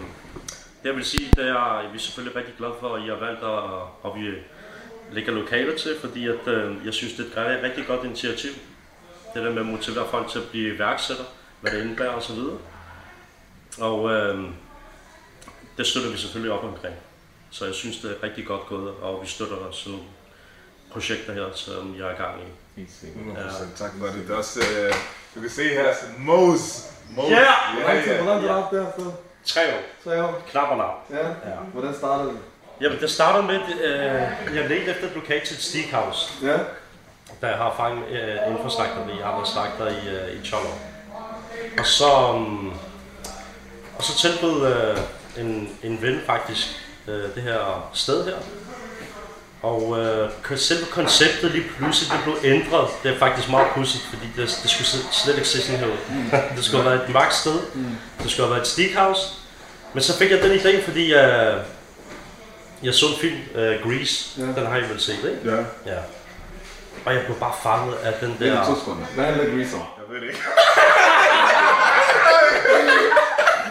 det 0.84 0.96
vil 0.96 1.06
sige, 1.06 1.32
det 1.36 1.48
er, 1.50 1.80
at 1.80 1.92
vi 1.92 1.98
er 1.98 2.02
selvfølgelig 2.02 2.36
rigtig 2.36 2.54
glade 2.58 2.74
for, 2.80 2.96
at 2.96 3.02
I 3.04 3.08
har 3.08 3.16
valgt 3.16 3.44
at, 3.44 3.60
at 4.06 4.20
vi 4.20 4.36
lægger 5.12 5.32
lokaler 5.32 5.78
til, 5.78 5.96
fordi 6.02 6.28
at, 6.28 6.48
øh, 6.48 6.86
jeg 6.86 6.94
synes, 6.94 7.14
det 7.14 7.26
er 7.36 7.58
et 7.58 7.64
rigtig 7.64 7.86
godt 7.88 8.04
initiativ. 8.04 8.52
Det 9.34 9.44
der 9.44 9.50
med 9.52 9.60
at 9.60 9.66
motivere 9.66 10.08
folk 10.12 10.30
til 10.32 10.40
at 10.40 10.46
blive 10.50 10.76
iværksætter, 10.76 11.24
hvad 11.62 11.72
det 11.72 11.82
indebærer 11.84 12.10
osv. 12.14 12.40
Og 13.80 14.12
øh, 14.12 14.40
det 15.78 15.88
støtter 15.88 16.10
vi 16.12 16.18
selvfølgelig 16.18 16.52
op 16.54 16.64
omkring. 16.64 16.96
Så 17.52 17.66
jeg 17.66 17.74
synes, 17.74 17.98
det 17.98 18.12
er 18.12 18.24
rigtig 18.24 18.46
godt 18.46 18.66
gået, 18.68 18.94
og 19.02 19.20
vi 19.22 19.28
støtter 19.28 19.56
sådan 19.72 19.92
nogle 19.92 20.08
projekter 20.92 21.34
her, 21.34 21.46
som 21.54 21.96
jeg 21.98 22.08
er 22.08 22.12
i 22.12 22.18
gang 22.18 22.42
i. 22.42 22.82
100% 22.82 23.78
tak 23.78 23.92
for 24.00 24.06
det. 24.06 24.16
Det 24.28 24.34
er 24.34 24.38
også... 24.38 24.60
Øh, 24.60 24.94
du 25.36 25.42
kan 25.42 25.50
se 25.50 25.64
her, 25.70 25.94
Mose. 26.18 26.82
Mose. 27.16 27.30
Ja! 27.30 27.46
Hvor 27.74 27.90
lang 27.94 28.04
tid, 28.04 28.16
hvor 28.16 28.26
lang 28.26 28.42
tid 28.42 28.48
har 28.50 28.56
du 28.56 28.62
haft 28.62 28.72
det 28.72 28.84
her 28.84 28.92
sted? 28.92 29.12
Tre 29.46 29.62
år. 29.76 29.82
Tre 30.04 30.24
år. 30.24 30.44
Knap 30.52 30.70
og 30.70 30.78
nap. 30.78 31.20
Ja. 31.20 31.28
Hvordan 31.74 31.94
startede 31.96 32.30
det? 32.30 32.38
Jamen, 32.82 33.00
det 33.00 33.10
startede 33.12 33.44
med, 33.48 33.60
øh, 33.84 34.56
jeg 34.58 34.70
ledte 34.70 34.86
efter 34.92 35.08
et 35.08 35.16
lokal 35.16 35.46
til 35.46 35.56
et 35.56 35.62
steakhouse, 35.62 36.34
Ja. 36.48 36.58
da 37.42 37.48
jeg 37.48 37.58
har 37.58 37.72
erfaring 37.72 38.04
øh, 38.10 38.48
inden 38.48 38.60
for 38.64 38.70
slagteri. 38.70 39.18
Jeg 39.18 39.26
har 39.26 39.36
været 39.36 39.48
slagter 39.48 39.88
i, 39.88 40.16
øh, 40.36 40.44
i 40.44 40.50
12 40.50 40.66
år. 40.66 40.80
Og 41.80 41.86
så, 41.86 42.32
um, 42.36 42.74
og 43.98 44.04
så 44.04 44.18
tilbød 44.18 44.74
øh, 44.74 44.98
en, 45.46 45.78
en 45.84 46.02
ven 46.02 46.22
faktisk 46.26 46.68
øh, 47.12 47.36
det 47.36 47.44
her 47.44 47.90
sted 47.94 48.26
her. 48.26 48.34
Og 49.64 50.00
øh, 50.00 50.30
selve 50.58 50.86
konceptet 50.86 51.52
lige 51.52 51.70
pludselig 51.78 52.12
det 52.12 52.20
blev 52.24 52.54
ændret. 52.54 52.88
Det 53.04 53.12
er 53.16 53.20
faktisk 53.20 53.50
meget 53.50 53.68
pudsigt, 53.76 54.04
fordi 54.10 54.26
det, 54.36 54.60
det 54.64 54.70
skulle 54.70 54.88
slet- 55.12 55.36
ikke 55.36 55.48
se 55.48 55.62
sådan 55.62 55.80
her 55.80 55.88
ud. 55.88 55.98
Det 56.56 56.64
skulle 56.66 56.84
have 56.84 56.92
været 56.96 57.08
et 57.08 57.14
magt 57.14 57.34
sted. 57.36 57.60
Det 58.24 58.32
skulle 58.32 58.46
have 58.48 58.50
været 58.56 58.62
et 58.62 58.68
steakhouse. 58.68 59.22
Men 59.94 60.04
så 60.04 60.18
fik 60.18 60.32
jeg 60.32 60.42
den 60.44 60.52
idé, 60.60 60.84
fordi 60.84 61.14
øh, 61.14 61.58
jeg 62.84 62.94
så 62.94 63.06
en 63.06 63.16
film, 63.22 63.40
øh, 63.56 63.76
Grease. 63.84 64.26
Ja. 64.42 64.44
Den 64.62 64.66
har 64.68 64.78
I 64.78 64.82
vel 64.82 65.00
set, 65.02 65.18
ikke? 65.18 65.56
Ja. 65.56 65.58
Ja. 65.94 66.00
Og 67.06 67.14
jeg 67.14 67.22
blev 67.26 67.38
bare 67.38 67.54
fanget 67.64 67.96
af 68.04 68.14
den 68.22 68.38
er 68.42 68.46
der... 68.46 68.76
sekunder. 68.76 69.06
Hvad 69.16 69.26
handler 69.26 69.44
Grease 69.46 69.76
om? 69.76 69.82
Jeg 69.98 70.06
ved 70.10 70.22
det 70.22 70.28
ikke. 70.28 70.40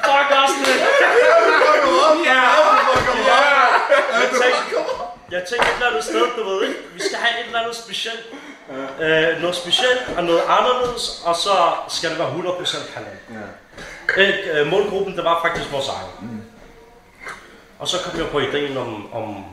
Fuck 0.06 0.30
også 0.42 0.54
det! 0.66 0.76
Ja! 2.26 2.40
Jeg 4.20 4.28
tænkte, 4.42 4.76
jeg 5.30 5.42
tænkte 5.48 5.68
et 5.68 5.74
eller 5.74 5.88
andet 5.90 6.04
sted, 6.04 6.22
du 6.38 6.48
ved 6.48 6.68
ikke? 6.68 6.80
Vi 6.94 7.00
skal 7.00 7.18
have 7.18 7.40
et 7.40 7.46
eller 7.46 7.60
andet 7.60 7.76
specielt. 7.76 8.24
Øh, 9.00 9.40
noget 9.40 9.56
specielt 9.56 10.02
og 10.16 10.24
noget 10.24 10.42
anderledes, 10.48 11.22
og 11.24 11.36
så 11.36 11.50
skal 11.88 12.10
det 12.10 12.18
være 12.18 12.28
100% 12.30 12.94
halal. 12.94 13.16
Ja. 13.30 14.60
Øh, 14.60 14.66
målgruppen, 14.66 15.16
det 15.16 15.24
var 15.24 15.40
faktisk 15.46 15.72
vores 15.72 15.88
egen. 15.88 16.44
Og 17.78 17.88
så 17.88 17.96
kom 18.04 18.18
jeg 18.20 18.28
på 18.28 18.38
ideen 18.38 18.76
om, 18.76 19.14
om 19.14 19.44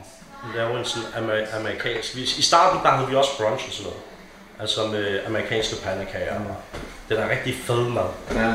lave 0.54 0.78
en 0.78 0.84
sådan 0.84 1.08
amer- 1.16 1.56
amerikansk... 1.56 2.16
vi- 2.16 2.22
I 2.38 2.42
starten 2.42 2.80
der 2.82 2.88
havde 2.90 3.08
vi 3.08 3.16
også 3.16 3.30
brunch 3.38 3.66
og 3.66 3.72
sådan 3.72 3.84
noget. 3.90 4.02
Altså 4.60 4.86
med 4.86 5.26
amerikanske 5.26 5.76
pandekager. 5.84 6.38
Mm. 6.38 6.44
Det 7.08 7.18
er 7.18 7.28
rigtig 7.30 7.54
fed 7.64 7.88
mad. 7.88 8.08
Ja. 8.34 8.52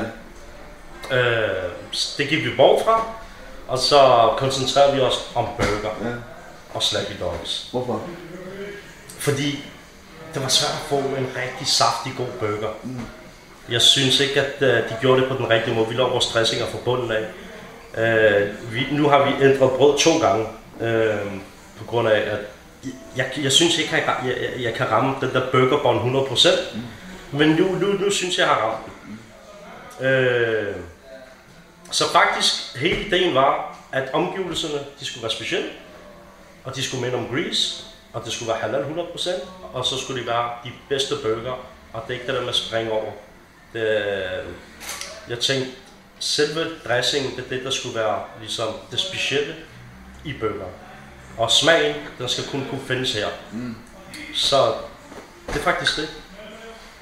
Øh, 1.17 1.71
det 2.17 2.27
gik 2.29 2.45
vi 2.45 2.55
bort 2.57 2.81
fra, 2.85 3.05
og 3.73 3.79
så 3.79 4.29
koncentrerede 4.37 4.95
vi 4.95 5.01
os 5.01 5.31
om 5.35 5.45
burger 5.57 6.09
Ja. 6.09 6.15
og 6.73 6.83
slappy 6.83 7.11
dogs. 7.19 7.67
Hvorfor? 7.71 8.01
Fordi 9.19 9.65
det 10.33 10.41
var 10.41 10.47
svært 10.47 10.71
at 10.71 10.85
få 10.89 10.95
en 10.95 11.27
rigtig 11.35 11.67
saftig 11.67 12.13
god 12.17 12.27
burger. 12.39 12.69
Mm. 12.83 12.99
Jeg 13.69 13.81
synes 13.81 14.19
ikke, 14.19 14.41
at 14.41 14.61
uh, 14.61 14.89
de 14.89 14.97
gjorde 15.01 15.21
det 15.21 15.29
på 15.29 15.37
den 15.37 15.49
rigtige 15.49 15.75
måde. 15.75 15.87
Vi 15.87 15.93
lå 15.93 16.09
vores 16.09 16.27
dressinger 16.27 16.67
fra 16.67 16.77
bunden 16.85 17.11
af. 17.11 17.23
Uh, 17.97 18.73
vi, 18.73 18.87
nu 18.91 19.09
har 19.09 19.25
vi 19.25 19.45
ændret 19.45 19.71
brød 19.71 19.97
to 19.99 20.19
gange, 20.19 20.45
uh, 20.79 21.31
på 21.77 21.83
grund 21.87 22.07
af, 22.07 22.19
at 22.19 22.39
jeg, 23.15 23.25
jeg 23.43 23.51
synes 23.51 23.77
ikke, 23.77 23.95
at 23.95 24.03
jeg, 24.07 24.35
jeg, 24.41 24.63
jeg, 24.63 24.73
kan 24.73 24.91
ramme 24.91 25.15
den 25.21 25.29
der 25.33 25.51
burgerbånd 25.51 26.17
100%. 26.17 26.49
Mm. 26.73 27.39
Men 27.39 27.49
nu, 27.49 27.65
nu, 27.65 27.87
nu 27.87 28.11
synes 28.11 28.37
jeg, 28.37 28.47
jeg 28.47 28.55
har 28.55 28.61
ramt 28.61 28.85
den. 28.85 29.19
Uh, 29.99 30.92
så 31.93 32.11
faktisk, 32.11 32.75
hele 32.75 33.05
ideen 33.05 33.35
var, 33.35 33.77
at 33.91 34.09
omgivelserne 34.13 34.79
de 34.99 35.05
skulle 35.05 35.23
være 35.23 35.31
specielle, 35.31 35.69
og 36.63 36.75
de 36.75 36.83
skulle 36.83 37.01
minde 37.01 37.17
om 37.17 37.27
Grease, 37.27 37.85
og 38.13 38.25
det 38.25 38.33
skulle 38.33 38.49
være 38.49 38.59
halal 38.61 38.81
100%, 38.83 39.29
og 39.73 39.85
så 39.85 39.97
skulle 39.97 40.19
det 40.19 40.27
være 40.27 40.51
de 40.63 40.71
bedste 40.89 41.15
burger, 41.23 41.65
og 41.93 42.03
det 42.07 42.09
er 42.09 42.13
ikke 42.13 42.27
det 42.27 42.35
der 42.35 42.41
med 42.41 42.49
at 42.49 42.55
springe 42.55 42.91
over. 42.91 43.11
Det, 43.73 44.03
jeg 45.29 45.39
tænkte, 45.39 45.71
selve 46.19 46.69
dressingen, 46.87 47.35
det 47.35 47.45
er 47.45 47.49
det, 47.49 47.63
der 47.63 47.71
skulle 47.71 47.95
være 47.95 48.23
ligesom 48.39 48.67
det 48.91 48.99
specielle 48.99 49.55
i 50.25 50.33
burger. 50.39 50.69
Og 51.37 51.51
smagen, 51.51 51.95
den 52.17 52.29
skal 52.29 52.43
kun 52.51 52.67
kunne 52.69 52.81
findes 52.87 53.13
her. 53.13 53.27
Mm. 53.51 53.75
Så 54.35 54.73
det 55.47 55.55
er 55.55 55.63
faktisk 55.63 55.97
det. 55.97 56.09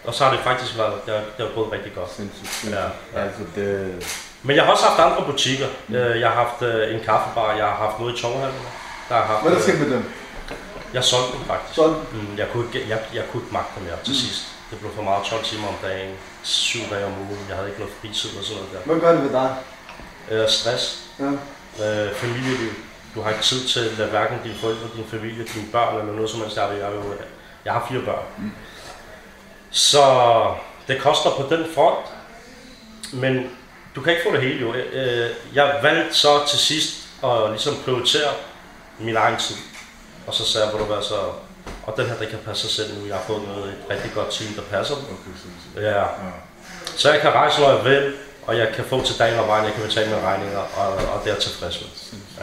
Og 0.03 0.13
så 0.13 0.23
har 0.23 0.31
det 0.31 0.43
faktisk 0.43 0.77
været, 0.77 1.05
det 1.05 1.13
har, 1.13 1.23
det 1.37 1.47
har 1.47 1.55
gået 1.55 1.71
rigtig 1.71 1.93
godt. 1.93 2.13
Sindssygt. 2.13 2.71
Ja, 2.73 2.83
ja. 2.83 2.89
Altså, 3.13 3.41
det... 3.55 4.03
Men 4.43 4.55
jeg 4.55 4.63
har 4.65 4.71
også 4.71 4.85
haft 4.85 4.99
andre 5.01 5.31
butikker. 5.31 5.67
Mm. 5.87 5.95
Jeg 5.95 6.29
har 6.29 6.43
haft 6.43 6.61
øh, 6.61 6.95
en 6.95 6.99
kaffebar, 7.03 7.55
jeg 7.55 7.65
har 7.65 7.75
haft 7.75 7.99
noget 7.99 8.17
i 8.17 8.21
Tonghallen. 8.21 8.61
Der 9.09 9.15
har 9.15 9.23
haft, 9.25 9.41
Hvad 9.41 9.51
er 9.51 9.55
der 9.55 9.65
øh, 9.67 9.69
sket 9.73 9.79
med 9.87 9.95
dem? 9.95 10.11
Jeg 10.93 11.03
solgte 11.03 11.37
den 11.37 11.45
faktisk. 11.45 11.75
Sådan. 11.75 11.95
Mm, 12.11 12.37
jeg, 12.37 12.47
kunne 12.51 12.65
ikke, 12.65 12.89
jeg, 12.89 12.99
jeg 13.13 13.23
kunne 13.31 13.43
ikke 13.43 13.53
magte 13.53 13.79
mere 13.81 13.97
til 14.03 14.15
sidst. 14.21 14.41
Det 14.71 14.79
blev 14.79 14.91
for 14.95 15.01
meget 15.03 15.23
12 15.25 15.43
timer 15.43 15.67
om 15.67 15.75
dagen, 15.83 16.15
7 16.43 16.79
dage 16.91 17.05
om 17.05 17.11
ugen. 17.11 17.45
Jeg 17.49 17.55
havde 17.55 17.67
ikke 17.69 17.79
noget 17.79 17.95
fritid 18.01 18.37
og 18.39 18.43
sådan 18.43 18.57
noget 18.63 18.73
der. 18.73 18.79
Hvad 18.85 18.99
gør 19.03 19.11
det 19.11 19.23
ved 19.23 19.31
dig? 19.41 19.49
Øh, 20.31 20.49
stress, 20.49 20.83
Ja. 21.19 21.25
øh, 22.05 22.13
familieliv. 22.15 22.71
Du 23.15 23.21
har 23.21 23.29
ikke 23.29 23.43
tid 23.43 23.67
til 23.67 24.01
at 24.01 24.09
hverken 24.09 24.37
dine 24.43 24.55
forældre, 24.61 24.87
din 24.95 25.05
familie, 25.11 25.43
dine 25.53 25.67
børn 25.71 25.99
eller 25.99 26.13
noget 26.13 26.29
som 26.29 26.39
helst. 26.41 26.57
Jeg, 26.57 26.69
jeg, 26.69 26.79
jeg, 26.79 26.91
jeg 27.65 27.73
har 27.73 27.85
fire 27.89 28.01
børn. 28.01 28.25
Mm. 28.37 28.51
Så 29.71 30.03
det 30.87 31.01
koster 31.01 31.29
på 31.29 31.55
den 31.55 31.65
front. 31.75 32.05
Men 33.13 33.49
du 33.95 34.01
kan 34.01 34.13
ikke 34.13 34.23
få 34.29 34.31
det 34.35 34.41
hele 34.41 34.59
jo. 34.61 34.73
Øh, 34.73 35.29
Jeg 35.55 35.79
valgte 35.83 36.13
så 36.15 36.45
til 36.49 36.59
sidst 36.59 36.93
at 37.23 37.49
ligesom 37.49 37.75
prioritere 37.85 38.31
min 38.99 39.15
egen 39.15 39.37
tid. 39.39 39.55
Og 40.27 40.33
så 40.33 40.45
sagde 40.45 40.65
jeg, 40.67 40.75
hvor 40.75 40.85
du 40.85 40.93
hvad, 40.93 41.03
så... 41.03 41.15
Og 41.83 41.93
den 41.97 42.05
her, 42.05 42.15
der 42.17 42.25
kan 42.25 42.39
passe 42.45 42.61
sig 42.61 42.71
selv 42.71 42.99
nu. 42.99 43.07
Jeg 43.07 43.15
har 43.15 43.23
fået 43.27 43.41
noget, 43.47 43.65
et 43.65 43.77
rigtig 43.89 44.11
godt 44.13 44.31
team, 44.31 44.53
der 44.53 44.61
passer 44.61 44.95
dem. 44.95 45.05
Ja. 45.83 46.03
Så 46.97 47.11
jeg 47.11 47.21
kan 47.21 47.29
rejse, 47.33 47.61
når 47.61 47.75
jeg 47.75 47.85
vil, 47.85 48.13
og 48.47 48.57
jeg 48.57 48.71
kan 48.75 48.85
få 48.85 49.05
til 49.05 49.19
dagen 49.19 49.39
og 49.39 49.47
vejen, 49.47 49.65
jeg 49.65 49.73
kan 49.73 49.83
betale 49.83 50.09
mine 50.09 50.21
regninger, 50.21 50.57
og, 50.59 50.87
og 50.93 51.21
det 51.23 51.29
er 51.29 51.33
jeg 51.33 51.41
tilfreds 51.43 51.81
med. 51.81 51.89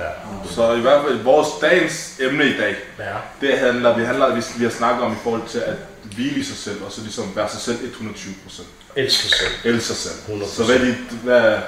Ja. 0.04 0.10
Så 0.54 0.72
i 0.72 0.80
hvert 0.80 1.02
fald 1.04 1.22
vores 1.22 1.48
dagens 1.60 2.16
emne 2.20 2.44
i 2.44 2.56
dag, 2.56 2.76
ja. 2.98 3.14
det 3.40 3.58
handler, 3.58 3.96
vi, 3.96 4.04
handler, 4.04 4.34
vi, 4.34 4.42
vi 4.58 4.64
har 4.64 4.70
snakket 4.70 5.04
om 5.04 5.12
i 5.12 5.16
forhold 5.22 5.48
til 5.48 5.58
at 5.58 5.74
hvile 6.02 6.40
i 6.40 6.44
sig 6.44 6.56
selv, 6.56 6.82
og 6.84 6.92
så 6.92 7.00
ligesom 7.00 7.36
være 7.36 7.48
sig 7.48 7.60
selv 7.60 7.84
120 7.84 8.34
procent. 8.44 8.68
Elsker 8.96 9.36
selv. 9.36 9.74
Elske 9.74 9.94
sig 9.94 9.96
selv. 9.96 10.42
100%. 10.42 10.48
Så 10.48 10.64
hvad 10.64 10.76
er, 10.76 10.84
dit, 10.84 10.94
hvad, 11.22 11.58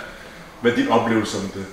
hvad 0.60 0.72
er 0.72 0.76
din 0.76 0.88
oplevelse 0.88 1.36
med 1.36 1.48
det? 1.54 1.66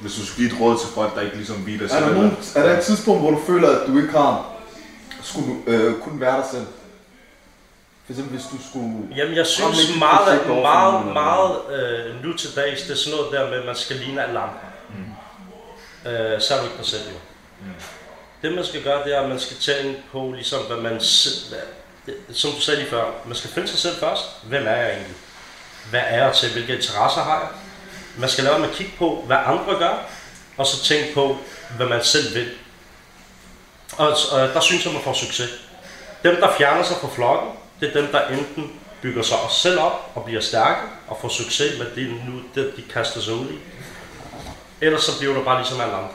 Hvis 0.00 0.14
du 0.14 0.26
skulle 0.26 0.48
give 0.48 0.56
et 0.56 0.60
råd 0.60 0.78
til 0.78 0.88
folk, 0.94 1.14
der 1.14 1.20
ikke 1.20 1.36
ligesom 1.36 1.56
hviler 1.56 1.84
Er 1.84 1.88
sig 1.88 2.00
der, 2.00 2.14
nogen, 2.14 2.36
er 2.54 2.62
der 2.62 2.78
et 2.78 2.84
tidspunkt, 2.84 3.20
hvor 3.20 3.30
du 3.30 3.40
føler, 3.46 3.68
at 3.68 3.86
du 3.86 3.98
ikke 3.98 4.10
har 4.10 4.52
skulle 5.22 5.54
øh, 5.66 5.94
kunne 6.00 6.20
være 6.20 6.36
dig 6.36 6.44
selv? 6.50 6.66
For 8.04 8.12
eksempel 8.12 8.36
hvis 8.36 8.46
du 8.52 8.68
skulle... 8.70 9.16
Jamen, 9.16 9.36
jeg 9.36 9.46
synes 9.46 9.90
et 9.90 9.98
meget, 9.98 10.46
meget, 10.46 11.00
eller 11.00 11.12
meget 11.12 11.56
øh, 11.76 12.24
nu 12.24 12.32
til 12.36 12.56
dags, 12.56 12.82
det 12.82 12.90
er 12.90 12.96
sådan 12.96 13.18
noget 13.18 13.32
der 13.32 13.50
med, 13.50 13.58
at 13.58 13.66
man 13.66 13.76
skal 13.76 13.96
ligne 13.96 14.22
alle 14.22 14.40
andre. 14.40 14.60
Mm. 14.88 16.10
Øh, 16.10 16.40
så 16.40 16.54
er 16.54 16.58
du 16.58 16.64
ikke 16.64 16.84
selv 16.84 17.02
jo. 17.02 17.18
Mm. 17.60 17.72
Det 18.42 18.54
man 18.54 18.64
skal 18.64 18.82
gøre, 18.82 19.04
det 19.04 19.16
er, 19.16 19.20
at 19.20 19.28
man 19.28 19.40
skal 19.40 19.56
tænke 19.56 20.02
på, 20.12 20.32
ligesom, 20.34 20.62
hvad 20.62 20.76
man 20.76 21.00
selv, 21.00 21.48
hvad, 21.48 21.66
som 22.32 22.50
du 22.50 22.60
sagde 22.60 22.80
lige 22.80 22.90
før, 22.90 23.04
man 23.26 23.36
skal 23.36 23.50
finde 23.50 23.68
sig 23.68 23.78
selv 23.78 23.96
først. 23.96 24.24
Hvem 24.42 24.66
er 24.66 24.76
jeg 24.76 24.90
egentlig? 24.90 25.16
Hvad 25.90 26.00
er 26.06 26.24
jeg 26.24 26.34
til? 26.34 26.52
Hvilke 26.52 26.76
interesser 26.76 27.22
har 27.22 27.40
jeg? 27.40 27.48
Man 28.18 28.28
skal 28.28 28.44
lade 28.44 28.58
med 28.58 28.68
at 28.68 28.74
kigge 28.74 28.92
på, 28.98 29.22
hvad 29.26 29.36
andre 29.44 29.78
gør, 29.78 29.94
og 30.56 30.66
så 30.66 30.84
tænke 30.84 31.14
på, 31.14 31.36
hvad 31.76 31.86
man 31.86 32.04
selv 32.04 32.34
vil. 32.34 32.50
Og, 33.96 34.08
og 34.32 34.38
der 34.38 34.60
synes 34.60 34.84
jeg, 34.84 34.92
man 34.92 35.02
får 35.02 35.12
succes. 35.12 35.50
Dem, 36.22 36.36
der 36.36 36.56
fjerner 36.58 36.82
sig 36.82 36.96
fra 36.96 37.08
flokken, 37.14 37.50
det 37.80 37.88
er 37.88 38.00
dem, 38.00 38.12
der 38.12 38.28
enten 38.28 38.80
bygger 39.02 39.22
sig 39.22 39.38
selv 39.50 39.80
op 39.80 40.10
og 40.14 40.24
bliver 40.24 40.40
stærke 40.40 40.80
og 41.08 41.18
får 41.20 41.28
succes 41.28 41.78
med 41.78 41.86
det, 41.94 42.08
nu, 42.08 42.40
det 42.54 42.72
de 42.76 42.82
kaster 42.92 43.20
sig 43.20 43.34
ud 43.34 43.46
i. 43.50 43.58
Ellers 44.80 45.02
så 45.02 45.18
bliver 45.18 45.34
du 45.34 45.44
bare 45.44 45.58
ligesom 45.58 45.80
alle 45.80 45.94
andre. 45.94 46.08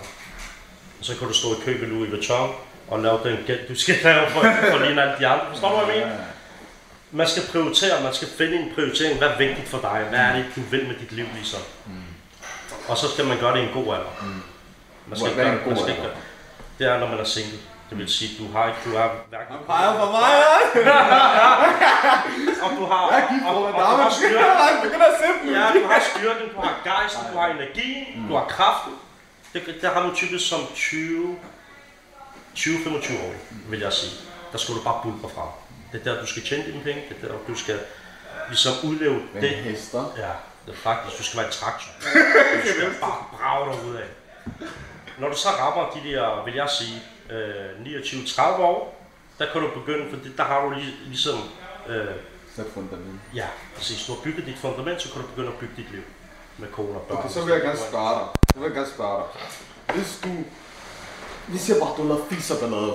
Og 0.99 1.05
så 1.05 1.15
kan 1.15 1.27
du 1.27 1.33
stå 1.33 1.53
i 1.53 1.57
kø 1.65 1.79
ved 1.79 1.87
Louis 1.87 2.11
Vuitton 2.11 2.55
og 2.87 2.99
lave 2.99 3.19
den 3.23 3.37
gæld, 3.47 3.67
du 3.67 3.75
skal 3.75 3.95
lave 4.03 4.29
for, 4.29 4.39
for 4.41 4.75
at 4.75 4.81
ligne 4.81 5.01
alle 5.01 5.15
de 5.19 5.27
andre. 5.27 5.45
Forstår 5.49 5.79
du, 5.79 5.85
hvad 5.85 5.95
jeg 5.95 6.05
mener? 6.07 6.17
Man 7.11 7.27
skal 7.27 7.43
prioritere, 7.51 8.03
man 8.03 8.13
skal 8.13 8.27
finde 8.37 8.57
en 8.57 8.71
prioritering. 8.75 9.17
Hvad 9.17 9.27
er 9.27 9.37
vigtigt 9.37 9.67
for 9.69 9.77
dig? 9.77 10.05
Hvad 10.09 10.19
er 10.19 10.33
det, 10.35 10.45
du 10.55 10.61
vil 10.71 10.87
med 10.87 10.95
dit 10.95 11.11
liv 11.11 11.25
ligesom? 11.33 11.61
Og 12.87 12.97
så 12.97 13.09
skal 13.13 13.25
man 13.25 13.37
gøre 13.39 13.53
det 13.57 13.59
i 13.63 13.63
en 13.67 13.73
god 13.73 13.93
alder. 13.95 14.13
Man 15.07 15.19
skal 15.19 15.33
Hvad 15.33 15.45
er 15.45 15.51
en 15.51 15.59
god 15.65 15.71
man 15.73 15.77
skal 15.81 15.95
alder? 15.95 16.09
Det 16.79 16.87
er, 16.87 16.99
når 16.99 17.07
man 17.07 17.19
er 17.19 17.23
single. 17.23 17.57
Det 17.89 17.97
vil 17.97 18.09
sige, 18.09 18.31
du 18.39 18.51
har 18.53 18.67
ikke, 18.67 18.79
du 18.85 18.97
har 18.97 19.11
hverken... 19.29 19.55
Peger 19.67 19.93
på 19.99 20.05
mig? 20.11 20.31
Og 22.63 22.69
du 22.77 22.85
har, 22.91 23.01
gift 23.29 23.45
og, 23.45 23.53
for 24.03 24.09
styrken, 24.19 24.75
Du 24.75 24.81
begynder 24.87 25.05
at 25.05 25.17
simple. 25.25 25.59
ja, 25.59 25.65
du 25.79 25.87
har 25.91 25.99
styrken, 26.11 26.47
du 26.55 26.61
har 26.61 26.73
gejsten, 26.83 27.23
du 27.33 27.37
har 27.39 27.47
energien, 27.47 28.27
du 28.29 28.35
har 28.35 28.45
kraften. 28.45 28.93
Det, 29.53 29.61
det 29.81 29.89
har 29.93 30.03
man 30.03 30.15
typisk 30.15 30.49
som 30.49 30.59
20, 30.75 31.37
20-25 32.55 33.13
år, 33.23 33.33
vil 33.69 33.79
jeg 33.79 33.93
sige. 33.93 34.11
Der 34.51 34.57
skal 34.57 34.75
du 34.75 34.83
bare 34.83 34.99
bulre 35.03 35.29
frem. 35.35 35.47
Det 35.91 36.07
er 36.07 36.13
der, 36.13 36.21
du 36.21 36.27
skal 36.27 36.43
tjene 36.43 36.65
dine 36.65 36.83
penge. 36.83 37.01
Det 37.09 37.17
er 37.23 37.27
der, 37.27 37.37
du 37.47 37.55
skal 37.55 37.79
ligesom 38.47 38.73
udleve 38.83 39.21
Men 39.33 39.41
det. 39.43 39.49
hester. 39.49 40.13
Ja, 40.17 40.29
det 40.65 40.71
er 40.73 40.77
faktisk, 40.77 41.17
du 41.17 41.23
skal 41.23 41.37
være 41.37 41.47
en 41.47 41.53
traktor. 41.53 41.91
Du 42.63 42.67
skal 42.69 42.91
bare 43.01 43.23
brage 43.37 43.73
dig 43.73 43.85
ud 43.89 43.95
af. 43.95 44.05
Når 45.19 45.29
du 45.29 45.35
så 45.37 45.49
rammer 45.49 45.89
de 45.89 46.09
der, 46.09 46.45
vil 46.45 46.53
jeg 46.53 46.69
sige, 46.69 47.01
øh, 47.29 47.85
29-30 47.85 48.41
år, 48.61 49.05
der 49.39 49.45
kan 49.51 49.61
du 49.61 49.69
begynde, 49.79 50.05
for 50.09 50.17
der 50.37 50.43
har 50.43 50.61
du 50.65 50.69
lige, 50.69 50.93
ligesom, 51.05 51.39
øh, 51.89 52.05
Sæt 52.55 52.65
fundament. 52.73 53.19
ja, 53.35 53.47
præcis, 53.75 54.05
du 54.05 54.13
har 54.13 54.21
bygget 54.21 54.45
dit 54.45 54.57
fundament, 54.57 55.01
så 55.01 55.11
kan 55.11 55.21
du 55.21 55.27
begynde 55.27 55.47
at 55.47 55.53
bygge 55.59 55.73
dit 55.77 55.91
liv 55.91 56.03
med 56.57 56.67
kone 56.71 56.99
og 56.99 57.01
børn. 57.01 57.17
Okay, 57.17 57.29
så 57.29 57.41
vil 57.45 57.51
jeg 57.53 57.61
gerne 57.61 57.79
spørge 57.79 58.19
dig. 58.19 58.27
Så 58.53 58.59
vil 58.59 58.65
jeg 58.65 58.75
gerne 58.75 58.89
spørge 58.89 59.23
dig. 59.23 59.95
Hvis 59.95 60.19
du... 60.23 60.29
Vi 61.47 61.57
siger 61.57 61.79
bare, 61.79 61.93
du 61.97 62.01
har 62.01 62.09
lavet 62.09 62.23
fis 62.29 62.51
og 62.51 62.59
ballade 62.59 62.93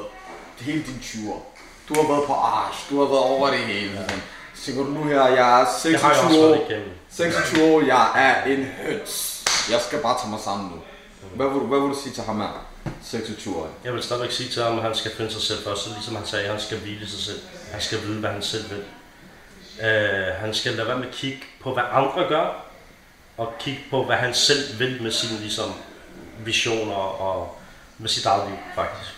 hele 0.61 0.83
din 0.83 1.01
20'er. 1.03 1.41
Du 1.89 1.95
har 1.95 2.09
været 2.13 2.27
på 2.27 2.33
Arsch, 2.33 2.91
du 2.91 2.99
har 2.99 3.07
været 3.07 3.25
over 3.25 3.51
det 3.51 3.59
hele. 3.59 3.97
Sådan. 3.97 4.23
Så 4.55 4.73
du 4.73 4.85
nu 4.85 5.05
her, 5.05 5.27
jeg 5.27 5.61
er 5.61 5.67
det 5.83 6.01
har 6.01 6.09
jeg 6.09 6.19
26 6.19 6.27
også 6.27 6.41
år. 6.41 6.49
været 6.49 6.71
igennem. 6.71 6.91
26 7.11 7.65
år, 7.65 7.81
jeg 7.87 8.11
er 8.17 8.45
en 8.45 8.65
høns. 8.65 9.45
Jeg 9.71 9.81
skal 9.81 9.99
bare 9.99 10.19
tage 10.21 10.31
mig 10.31 10.41
sammen 10.41 10.71
nu. 10.71 10.77
Hvad 11.35 11.47
vil 11.47 11.55
du, 11.55 11.67
hvad 11.67 11.81
vil 11.81 11.89
du 11.89 11.99
sige 12.03 12.13
til 12.13 12.23
ham 12.23 12.41
her? 12.41 12.67
26 13.03 13.57
år. 13.57 13.69
Jeg 13.85 13.93
vil 13.95 14.03
stadigvæk 14.03 14.31
sige 14.31 14.51
til 14.51 14.63
ham, 14.63 14.77
at 14.77 14.83
han 14.83 14.95
skal 14.95 15.11
finde 15.17 15.31
sig 15.31 15.43
selv 15.43 15.65
først, 15.65 15.89
ligesom 15.95 16.17
han 16.17 16.27
sagde, 16.27 16.45
at 16.45 16.51
han 16.51 16.61
skal 16.61 16.79
hvile 16.79 17.09
sig 17.09 17.21
selv. 17.21 17.41
Han 17.73 17.81
skal 17.81 18.03
vide, 18.03 18.21
hvad 18.21 18.31
han 18.31 18.43
selv 18.43 18.65
vil. 18.71 18.83
Uh, 19.79 20.41
han 20.41 20.55
skal 20.55 20.73
lade 20.73 20.89
være 20.89 20.99
med 20.99 21.07
at 21.07 21.15
kigge 21.15 21.41
på, 21.63 21.73
hvad 21.73 21.83
andre 21.93 22.29
gør, 22.29 22.65
og 23.37 23.53
kigge 23.59 23.81
på, 23.91 24.05
hvad 24.05 24.17
han 24.17 24.35
selv 24.35 24.79
vil 24.79 25.03
med 25.03 25.13
sine 25.13 25.41
ligesom, 25.41 25.73
visioner 26.45 26.95
og 26.95 27.58
med 27.99 28.09
sit 28.09 28.27
eget 28.27 28.49
liv, 28.49 28.59
faktisk. 28.75 29.11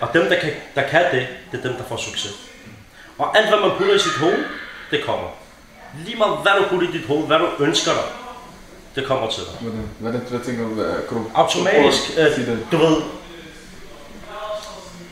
Og 0.00 0.08
dem, 0.14 0.24
der 0.28 0.40
kan, 0.40 0.52
der 0.74 0.82
kan 0.82 1.04
det, 1.12 1.26
det 1.52 1.58
er 1.58 1.68
dem, 1.68 1.76
der 1.76 1.84
får 1.84 1.96
succes. 1.96 2.32
Og 3.18 3.38
alt, 3.38 3.48
hvad 3.48 3.60
man 3.60 3.70
putter 3.78 3.94
i 3.94 3.98
sit 3.98 4.16
hoved, 4.20 4.44
det 4.90 5.04
kommer. 5.04 5.28
Lige 6.04 6.16
meget, 6.16 6.38
hvad 6.42 6.52
du 6.62 6.68
putter 6.68 6.88
i 6.88 6.92
dit 6.92 7.06
hoved, 7.06 7.26
hvad 7.26 7.38
du 7.38 7.48
ønsker 7.58 7.92
dig, 7.92 8.02
det 8.94 9.06
kommer 9.06 9.30
til 9.30 9.42
dig. 9.42 9.52
Hvad, 9.60 9.72
hvad, 10.00 10.12
hvad, 10.12 10.30
hvad 10.30 10.40
tænker 10.40 10.62
du? 10.64 10.74
Hvad, 10.74 10.94
kan 11.08 11.18
du 11.18 11.30
Automatisk, 11.34 12.18
øh, 12.18 12.72
du 12.72 12.76
ved, 12.76 12.96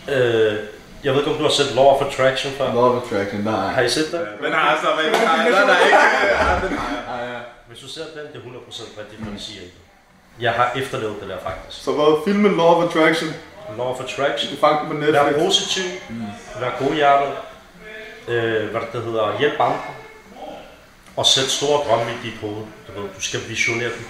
øh, 0.08 0.58
jeg 1.04 1.12
ved 1.12 1.20
ikke, 1.20 1.30
om 1.30 1.36
du 1.36 1.42
har 1.42 1.50
set 1.50 1.74
Law 1.74 1.84
of 1.84 2.02
Attraction 2.06 2.52
før. 2.52 2.74
Law 2.74 2.96
of 2.96 3.02
Attraction, 3.02 3.40
nej. 3.40 3.72
Har 3.72 3.82
I 3.82 3.88
set 3.88 4.12
det? 4.12 4.28
Den 4.42 4.52
har 4.52 4.70
jeg 4.70 4.78
så, 4.82 4.88
men 4.96 5.04
den 5.14 5.28
har 5.28 5.36
jeg, 5.36 5.46
den 5.46 5.54
har 5.54 5.76
jeg 5.76 5.86
ikke. 5.86 5.98
Ja, 5.98 6.68
den 6.68 6.78
har 6.78 6.88
jeg. 6.94 7.04
Ja, 7.08 7.32
ja. 7.32 7.40
Hvis 7.68 7.78
du 7.78 7.88
ser 7.88 8.04
den, 8.14 8.26
det 8.32 8.38
er 8.40 8.40
100% 8.40 9.00
rigtigt, 9.00 9.22
hvad 9.22 9.32
de 9.34 9.40
siger. 9.40 9.62
ikke? 9.62 9.76
Jeg 10.40 10.52
har 10.52 10.72
efterlevet 10.76 11.20
det 11.20 11.28
der 11.28 11.38
faktisk. 11.42 11.84
Så 11.84 11.92
hvad? 11.92 12.24
Filmen 12.24 12.56
Law 12.56 12.66
of 12.66 12.84
Attraction. 12.84 13.34
Law 13.76 13.86
of 13.86 14.00
Attraction. 14.00 14.54
Du 14.54 14.60
fangede 14.60 14.86
på 14.86 14.92
Netflix. 14.92 15.14
Vær 15.14 15.44
positiv. 15.44 15.84
Mm. 16.08 16.26
Vær 16.60 16.70
godhjertet. 16.78 17.32
Øh, 18.28 18.70
hvad 18.70 18.80
det 18.92 19.02
hedder, 19.02 19.38
hjælp 19.38 19.60
andre. 19.60 19.80
Og 21.16 21.26
sæt 21.26 21.50
store 21.50 21.84
drømme 21.88 22.12
i 22.12 22.26
dit 22.26 22.40
hoved. 22.40 22.64
Du, 22.86 23.00
ved, 23.00 23.08
du 23.16 23.20
skal 23.20 23.40
visionere 23.48 23.88
dem. 23.88 24.06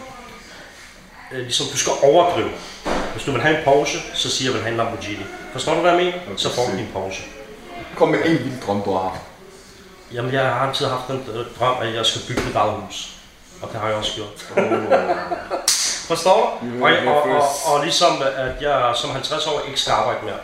Øh, 1.32 1.38
ligesom 1.38 1.66
du 1.72 1.78
skal 1.78 1.92
overdrive. 2.02 2.50
Hvis 3.12 3.24
du 3.24 3.32
vil 3.32 3.40
have 3.40 3.58
en 3.58 3.64
Porsche, 3.64 4.00
så 4.14 4.30
siger 4.30 4.52
vil 4.52 4.60
have 4.60 4.70
en 4.70 4.76
Lamborghini. 4.76 5.24
Forstår 5.52 5.74
du, 5.74 5.80
hvad 5.80 5.90
jeg 5.94 6.04
mener? 6.04 6.36
Så 6.36 6.54
får 6.54 6.66
du 6.66 6.76
din 6.76 6.88
Porsche. 6.92 7.24
Kom 7.96 8.08
med 8.08 8.18
en 8.24 8.44
vild 8.44 8.62
drøm, 8.66 8.82
du 8.82 8.92
har. 8.92 9.18
Jamen, 10.12 10.32
jeg 10.32 10.42
har 10.42 10.66
altid 10.68 10.86
haft 10.86 11.08
den 11.08 11.24
øh, 11.34 11.46
drøm, 11.58 11.76
at 11.82 11.94
jeg 11.94 12.06
skal 12.06 12.22
bygge 12.28 12.42
mit 12.46 12.54
eget 12.54 12.72
hus. 12.72 13.10
Og 13.62 13.68
det 13.72 13.80
har 13.80 13.88
jeg 13.88 13.96
også 13.96 14.12
gjort. 14.14 14.54
Forstår 16.06 16.58
du? 16.62 16.84
Og, 16.84 16.90
og, 16.90 17.22
og, 17.22 17.42
og, 17.66 17.84
ligesom, 17.84 18.22
at 18.36 18.62
jeg 18.62 18.94
som 18.96 19.10
50 19.10 19.46
år 19.46 19.62
ikke 19.68 19.80
skal 19.80 19.92
arbejde 19.92 20.24
mere. 20.24 20.36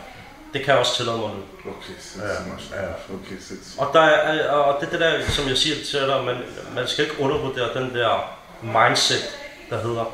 Det 0.53 0.61
kan 0.61 0.71
jeg 0.71 0.79
også 0.79 0.95
tillade 0.95 1.17
mig 1.17 1.29
nu. 1.29 1.71
Okay, 1.71 1.95
sindssygt. 1.99 2.73
Ja, 2.73 3.13
okay, 3.15 3.37
sindssygt. 3.47 3.79
Og, 3.79 3.89
der 3.93 4.01
er, 4.01 4.49
og 4.49 4.81
det 4.81 4.87
er 4.87 4.91
det 4.91 4.99
der, 4.99 5.31
som 5.31 5.47
jeg 5.47 5.57
siger 5.57 5.75
til 5.91 5.99
dig, 5.99 6.23
man, 6.25 6.37
man 6.75 6.87
skal 6.87 7.05
ikke 7.05 7.19
undervurdere 7.19 7.73
den 7.73 7.95
der 7.95 8.33
mindset, 8.61 9.23
der 9.69 9.81
hedder, 9.81 10.05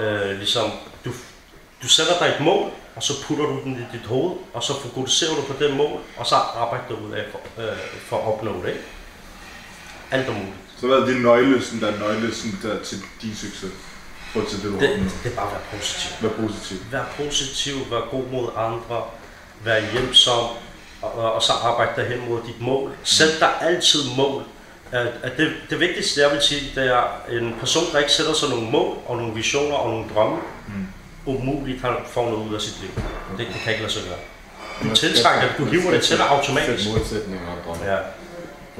øh, 0.00 0.38
ligesom, 0.38 0.70
du, 1.04 1.10
du 1.82 1.88
sætter 1.88 2.18
dig 2.18 2.28
et 2.28 2.40
mål, 2.40 2.70
og 2.96 3.02
så 3.02 3.12
putter 3.24 3.44
du 3.44 3.60
den 3.64 3.72
i 3.72 3.96
dit 3.96 4.06
hoved, 4.06 4.36
og 4.54 4.62
så 4.62 4.80
fokuserer 4.80 5.34
du 5.34 5.42
på 5.42 5.64
det 5.64 5.76
mål, 5.76 6.00
og 6.16 6.26
så 6.26 6.34
arbejder 6.34 6.84
du 6.88 6.94
ud 6.94 7.12
af 7.12 7.24
for, 7.32 7.62
øh, 7.62 7.76
for 8.08 8.16
at 8.16 8.26
opnå 8.34 8.62
det, 8.62 8.68
ikke? 8.68 8.80
Alt 10.10 10.28
er 10.28 10.32
muligt. 10.32 10.54
Så 10.80 10.86
hvad 10.86 10.96
er 10.96 11.06
din 11.06 11.22
nøgle, 11.22 11.62
sådan 11.62 11.80
der 11.80 11.98
nøgle 11.98 12.34
sådan 12.34 12.58
der, 12.62 12.84
til 12.84 12.98
din 13.22 13.34
succes? 13.36 13.70
Prøv 14.32 14.46
til 14.46 14.62
det, 14.62 14.80
Det, 14.80 15.12
det 15.24 15.32
er 15.32 15.36
bare 15.36 15.46
at 15.46 15.52
være 15.52 15.78
positiv. 15.80 16.10
Vær 16.22 16.46
positiv. 16.46 16.78
Vær 16.90 17.04
positiv, 17.16 17.74
vær 17.90 18.00
god 18.10 18.24
mod 18.32 18.48
andre, 18.56 19.02
vær 19.64 19.80
hjælpsom, 19.92 20.44
og, 21.02 21.32
og, 21.34 21.42
så 21.42 21.52
arbejde 21.52 21.90
dig 21.96 22.06
hen 22.10 22.28
mod 22.28 22.40
dit 22.46 22.60
mål. 22.60 22.90
Sæt 23.04 23.40
dig 23.40 23.50
altid 23.60 24.00
mål. 24.16 24.42
At, 24.92 25.06
at 25.22 25.32
det, 25.36 25.52
det 25.70 25.80
vigtigste, 25.80 26.20
jeg 26.20 26.30
vil 26.30 26.42
sige, 26.42 26.72
det 26.74 26.86
er 26.86 27.02
en 27.30 27.54
person, 27.60 27.82
der 27.92 27.98
ikke 27.98 28.12
sætter 28.12 28.32
sig 28.32 28.48
nogle 28.48 28.70
mål 28.70 28.96
og 29.06 29.16
nogle 29.16 29.34
visioner 29.34 29.76
og 29.76 29.90
nogle 29.90 30.04
drømme, 30.14 30.36
mm. 30.68 30.86
umuligt 31.26 31.82
han 31.82 31.92
får 32.06 32.30
noget 32.30 32.48
ud 32.48 32.54
af 32.54 32.60
sit 32.60 32.80
liv. 32.80 32.90
Det, 33.38 33.46
det 33.46 33.56
kan 33.64 33.72
ikke 33.72 33.82
lade 33.82 33.92
sig 33.92 34.02
gøre. 34.08 34.18
Du 34.90 34.96
tiltrækker 34.96 35.48
det, 35.48 35.58
du 35.58 35.64
hiver 35.64 35.90
det 35.90 36.02
til 36.02 36.16
dig 36.18 36.28
automatisk. 36.28 36.84
Sæt 36.84 36.92
modsætninger 36.92 37.48
og 37.48 37.56
drømme. 37.66 37.92
Ja. 37.92 37.98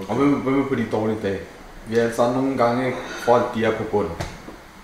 Og 0.09 0.15
hvad, 0.15 0.27
hvad 0.27 0.53
med 0.53 0.69
på 0.69 0.75
de 0.75 0.87
dårlige 0.93 1.19
dage? 1.23 1.41
Vi 1.87 1.99
er 1.99 2.05
altså 2.05 2.33
nogle 2.33 2.59
gange 2.59 2.95
folk, 3.25 3.55
de 3.55 3.65
er 3.65 3.77
på 3.77 3.85
bunden. 3.85 4.13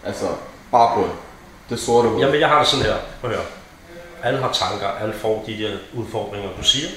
Altså, 0.04 0.26
bare. 0.70 1.10
Det 1.70 1.80
sorte 1.80 2.08
hul. 2.08 2.20
Jamen, 2.20 2.40
jeg 2.40 2.48
har 2.48 2.58
det 2.58 2.68
sådan 2.68 2.84
her. 2.84 2.96
Prøv 3.20 3.30
at 3.30 3.36
høre. 3.36 3.46
Alle 4.22 4.40
har 4.40 4.52
tanker, 4.52 4.88
alle 4.88 5.14
får 5.14 5.44
de 5.46 5.58
der 5.58 5.76
udfordringer, 5.94 6.48
du 6.58 6.64
siger. 6.64 6.88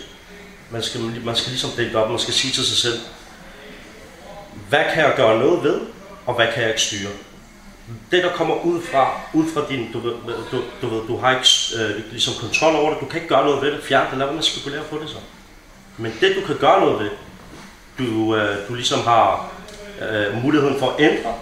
Man 0.69 0.83
skal, 0.83 1.01
man 1.25 1.35
skal 1.35 1.49
ligesom 1.49 1.69
dele 1.69 1.89
det 1.89 1.95
op, 1.95 2.09
man 2.09 2.19
skal 2.19 2.33
sige 2.33 2.53
til 2.53 2.65
sig 2.65 2.77
selv, 2.77 2.99
hvad 4.69 4.83
kan 4.93 5.03
jeg 5.03 5.13
gøre 5.15 5.39
noget 5.39 5.63
ved, 5.63 5.81
og 6.25 6.33
hvad 6.35 6.47
kan 6.53 6.61
jeg 6.61 6.69
ikke 6.69 6.81
styre? 6.81 7.11
Det, 8.11 8.23
der 8.23 8.31
kommer 8.33 8.55
ud 8.55 8.81
fra, 8.81 9.21
ud 9.33 9.45
fra 9.53 9.61
din, 9.69 9.91
du 9.93 9.99
ved, 9.99 10.13
du, 10.51 10.61
du, 10.81 10.87
ved, 10.87 11.07
du 11.07 11.17
har 11.17 11.31
ikke 11.31 11.47
øh, 11.83 12.11
ligesom 12.11 12.33
kontrol 12.39 12.75
over 12.75 12.89
det, 12.89 12.99
du 12.99 13.05
kan 13.05 13.21
ikke 13.21 13.35
gøre 13.35 13.45
noget 13.45 13.61
ved 13.61 13.71
det, 13.71 13.83
fjern 13.83 14.09
det, 14.09 14.17
lad 14.17 14.25
være 14.25 14.33
med 14.33 14.43
at 14.43 14.45
spekulere 14.45 14.83
på 14.83 14.97
det 14.97 15.09
så. 15.09 15.17
Men 15.97 16.13
det, 16.21 16.35
du 16.35 16.41
kan 16.47 16.57
gøre 16.57 16.79
noget 16.79 16.99
ved, 16.99 17.09
du, 17.97 18.35
øh, 18.35 18.67
du 18.67 18.73
ligesom 18.73 18.99
har 18.99 19.51
øh, 20.09 20.43
muligheden 20.43 20.79
for 20.79 20.89
at 20.89 20.95
ændre, 20.99 21.33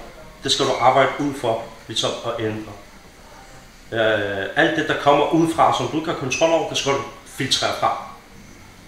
det 0.44 0.52
skal 0.52 0.66
du 0.66 0.72
arbejde 0.80 1.10
ud 1.20 1.34
for, 1.34 1.64
ligesom 1.88 2.10
at 2.26 2.46
ændre. 2.46 2.72
Øh, 3.92 4.46
alt 4.56 4.78
det, 4.78 4.88
der 4.88 4.96
kommer 5.02 5.34
udefra, 5.34 5.78
som 5.78 5.88
du 5.88 5.98
ikke 5.98 6.12
har 6.12 6.18
kontrol 6.20 6.50
over, 6.50 6.70
det 6.70 6.78
skal 6.78 6.92
du 6.92 6.98
filtrere 7.26 7.72
fra. 7.80 8.04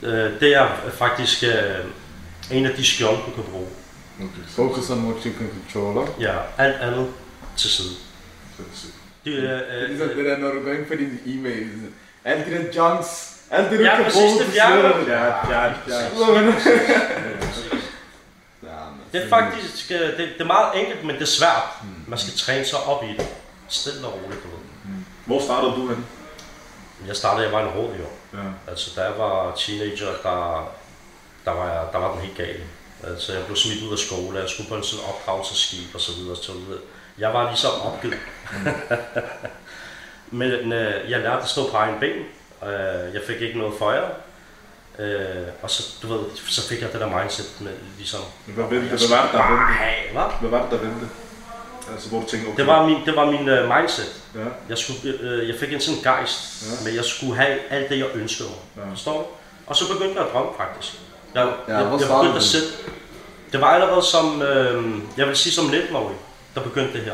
Øh, 0.04 0.40
det 0.40 0.56
er 0.56 0.68
faktisk 0.98 1.44
øh, 1.44 1.86
en 2.58 2.66
af 2.66 2.76
de 2.76 2.86
skjold, 2.86 3.18
du 3.18 3.32
kan 3.36 3.44
bruge. 3.52 3.68
Okay. 4.18 4.50
Focus 4.56 4.90
on 4.90 5.06
what 5.06 5.24
you 5.24 5.32
can 5.38 5.50
control. 5.72 6.08
Ja, 6.20 6.34
alt 6.58 6.76
andet 6.76 7.08
til 7.58 7.70
side. 7.70 7.90
Det, 9.26 9.32
øh, 9.32 9.44
Det 9.44 9.50
er 9.52 9.60
øh, 9.82 9.90
ligesom 9.90 10.08
det 10.10 10.26
der, 10.26 10.38
når 10.38 10.50
du 10.50 10.60
går 10.64 10.72
ind 10.72 10.86
på 10.86 10.94
din 10.96 11.20
e-mail. 11.26 11.70
Alle 12.26 12.46
de 12.46 12.52
der 12.52 12.64
junks. 12.76 13.36
Alt 13.52 13.72
det, 13.72 13.80
du 13.80 13.84
Ja, 13.84 13.96
kan 13.96 14.04
præcis, 14.06 14.20
bruge, 14.22 14.40
det 14.40 14.54
sletter 14.54 14.94
du. 14.94 15.00
det. 15.00 15.08
Ja, 15.08 15.26
ja, 15.26 15.64
ja. 15.64 15.72
Ja, 15.88 16.52
det 19.12 19.24
er 19.24 19.30
faktisk 19.30 19.92
øh, 19.92 20.00
det, 20.00 20.18
det 20.18 20.42
er 20.42 20.46
meget 20.46 20.80
enkelt, 20.80 21.04
men 21.04 21.16
det 21.16 21.22
er 21.22 21.26
svært. 21.26 21.64
Man 22.08 22.20
skal 22.20 22.34
træne 22.38 22.66
sig 22.66 22.80
op 22.80 23.04
i 23.04 23.08
det. 23.08 23.28
Stille 23.70 24.08
og 24.08 24.14
roligt, 24.14 24.44
du 24.44 24.48
ved. 24.48 24.60
Hvor 25.26 25.42
startede 25.42 25.72
du 25.72 25.88
hen? 25.88 26.06
Jeg 27.08 27.16
startede, 27.16 27.46
jeg 27.46 27.54
var 27.54 27.62
en 27.62 27.68
råd, 27.68 27.96
jo. 27.96 28.06
Ja. 28.34 28.46
Altså, 28.68 28.92
da 28.96 29.02
jeg 29.02 29.18
var 29.18 29.56
teenager, 29.56 30.12
der, 30.24 30.72
der, 31.46 31.52
var, 31.52 31.74
jeg, 31.74 31.88
der 31.94 31.98
var 31.98 32.12
den 32.12 32.22
helt 32.22 32.38
gal. 32.38 32.60
Altså, 33.04 33.34
jeg 33.34 33.46
blev 33.46 33.56
smidt 33.58 33.84
ud 33.84 33.92
af 33.92 34.00
skole, 34.00 34.40
jeg 34.40 34.50
skulle 34.50 34.70
på 34.70 34.76
en 34.76 34.84
sådan 34.84 35.06
opdragelsesskib 35.06 35.96
og 35.96 36.02
så 36.02 36.12
videre, 36.12 36.36
så 36.36 36.52
videre. 36.52 36.80
Jeg 37.18 37.34
var 37.34 37.48
ligesom 37.48 37.72
opgivet. 37.82 38.18
Men 40.40 40.74
øh, 40.74 41.12
jeg 41.12 41.20
lærte 41.20 41.44
at 41.44 41.50
stå 41.50 41.70
på 41.70 41.78
egen 41.78 42.00
ben. 42.00 42.18
Øh, 42.70 43.14
jeg 43.14 43.22
fik 43.28 43.42
ikke 43.42 43.58
noget 43.58 43.74
for 43.78 43.92
jer. 43.92 44.10
Øh, 45.00 45.48
og 45.62 45.70
så, 45.70 45.84
du 46.02 46.08
ved, 46.14 46.20
så 46.48 46.68
fik 46.70 46.82
jeg 46.82 46.92
det 46.94 47.02
der 47.02 47.20
mindset 47.20 47.46
med 47.60 47.72
ligesom... 47.98 48.20
Hvad 48.46 48.66
vendte? 48.70 48.88
Hvad 48.88 49.18
var 49.18 49.24
det, 49.24 49.34
der 49.34 49.50
vendte? 49.50 49.74
Hey, 49.84 50.12
hvad? 50.14 50.24
Hvad 50.42 50.50
var 50.50 50.62
det, 50.62 50.72
der 50.72 50.78
vendte? 50.88 51.08
Altså, 51.94 52.10
hvor 52.10 52.20
du 52.20 52.26
tænkte, 52.26 52.48
okay. 52.48 52.58
Det 52.58 52.68
var 52.68 52.86
min, 52.86 52.98
det 53.06 53.16
var 53.16 53.26
min 53.26 53.50
uh, 53.50 53.78
mindset. 53.78 54.22
Ja. 54.36 54.40
Jeg, 54.70 54.78
skulle, 54.78 55.14
øh, 55.20 55.48
jeg 55.50 55.56
fik 55.60 55.74
en 55.74 55.82
sådan 55.82 56.02
gejst, 56.02 56.64
Ja. 56.66 56.86
men 56.86 56.96
jeg 56.96 57.06
skulle 57.06 57.36
have 57.36 57.60
alt 57.70 57.90
det, 57.90 58.00
jeg 58.00 58.08
ønskede 58.14 58.50
mig. 58.50 58.86
Ja. 58.86 58.92
Forstår 58.92 59.18
du? 59.18 59.26
Og 59.68 59.76
så 59.76 59.94
begyndte 59.94 60.16
jeg 60.20 60.28
at 60.28 60.34
drømme, 60.34 60.52
faktisk. 60.58 60.94
Jeg, 61.36 61.54
Ja, 61.68 61.74
jeg, 61.78 61.92
jeg 62.00 62.08
begyndte 62.08 62.36
at 62.38 62.44
sætte... 62.44 62.68
Det 63.52 63.62
var 63.62 63.68
allerede 63.68 64.02
som, 64.06 64.42
øh, 64.42 65.00
jeg 65.18 65.28
vil 65.28 65.36
sige 65.36 65.54
som 65.54 65.66
19-årig, 65.66 66.16
der 66.56 66.62
begyndte 66.62 66.94
det 66.94 67.02
her. 67.02 67.14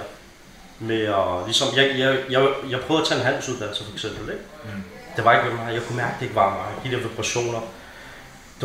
Med 0.79 1.01
at, 1.01 1.45
ligesom, 1.45 1.67
jeg, 1.75 1.99
jeg, 1.99 2.17
jeg, 2.29 2.47
jeg 2.69 2.79
prøvede 2.79 3.01
at 3.01 3.07
tage 3.07 3.19
en 3.19 3.25
handelsuddannelse 3.25 3.83
for 3.83 3.93
eksempel, 3.93 4.29
ikke? 4.33 4.43
Mm. 4.63 4.83
Det 5.15 5.25
var 5.25 5.33
ikke 5.33 5.55
mig, 5.55 5.73
jeg 5.73 5.81
kunne 5.87 5.95
mærke, 5.97 6.13
at 6.13 6.19
det 6.19 6.25
ikke 6.25 6.35
var 6.35 6.49
mig. 6.49 6.91
De 6.91 6.95
der 6.97 7.03
vibrationer. 7.09 7.59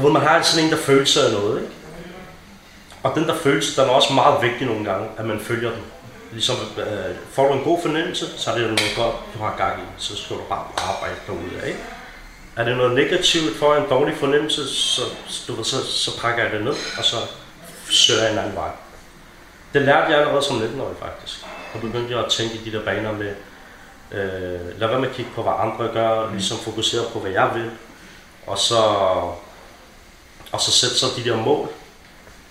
Du 0.00 0.04
ved, 0.04 0.12
man 0.12 0.22
har 0.22 0.42
sådan 0.42 0.64
en, 0.64 0.72
der 0.72 0.78
følelse 0.78 1.26
af 1.26 1.32
noget, 1.32 1.60
ikke? 1.60 1.72
Og 3.02 3.12
den 3.14 3.28
der 3.28 3.36
følelse, 3.36 3.80
den 3.80 3.90
er 3.90 3.94
også 3.94 4.12
meget 4.12 4.42
vigtig 4.42 4.66
nogle 4.66 4.84
gange, 4.84 5.08
at 5.18 5.24
man 5.24 5.40
følger 5.40 5.70
den. 5.70 5.82
Ligesom, 6.32 6.56
øh, 6.78 7.16
får 7.32 7.48
du 7.48 7.54
en 7.54 7.64
god 7.64 7.82
fornemmelse, 7.82 8.38
så 8.38 8.50
er 8.50 8.54
det 8.54 8.66
noget 8.66 8.92
godt, 8.96 9.14
du 9.34 9.38
har 9.38 9.54
gang 9.58 9.80
i. 9.80 9.84
Så 9.96 10.16
skal 10.16 10.36
du 10.36 10.42
bare 10.48 10.64
arbejde 10.76 11.16
derude, 11.26 11.66
ikke? 11.66 11.78
Er 12.56 12.64
det 12.64 12.76
noget 12.76 12.94
negativt 12.94 13.56
for 13.56 13.74
en 13.74 13.84
dårlig 13.90 14.16
fornemmelse, 14.16 14.74
så, 14.74 15.02
du 15.48 15.54
ved, 15.54 15.64
så, 15.64 15.86
så 15.86 16.20
pakker 16.20 16.42
jeg 16.42 16.52
det 16.52 16.64
ned, 16.64 16.74
og 16.98 17.04
så 17.04 17.16
søger 17.90 18.22
jeg 18.22 18.32
en 18.32 18.38
anden 18.38 18.56
vej. 18.56 18.70
Det 19.74 19.82
lærte 19.82 20.12
jeg 20.12 20.20
allerede 20.20 20.42
som 20.42 20.56
19-årig 20.56 20.96
faktisk. 20.98 21.46
Og 21.74 21.80
begyndte 21.80 22.16
jeg 22.16 22.24
at 22.24 22.30
tænke 22.30 22.54
i 22.54 22.70
de 22.70 22.72
der 22.72 22.84
baner 22.84 23.12
med, 23.12 23.34
øh, 24.12 24.80
lad 24.80 24.88
være 24.88 25.00
med 25.00 25.08
at 25.08 25.14
kigge 25.14 25.30
på, 25.34 25.42
hvad 25.42 25.52
andre 25.58 25.88
gør, 25.92 26.30
ligesom 26.30 26.58
fokusere 26.58 27.04
på, 27.12 27.18
hvad 27.18 27.30
jeg 27.30 27.50
vil, 27.54 27.70
og 28.46 28.58
så, 28.58 28.82
og 30.52 30.60
så 30.60 30.70
sætte 30.70 30.98
sig 30.98 31.08
de 31.16 31.24
der 31.30 31.36
mål, 31.36 31.68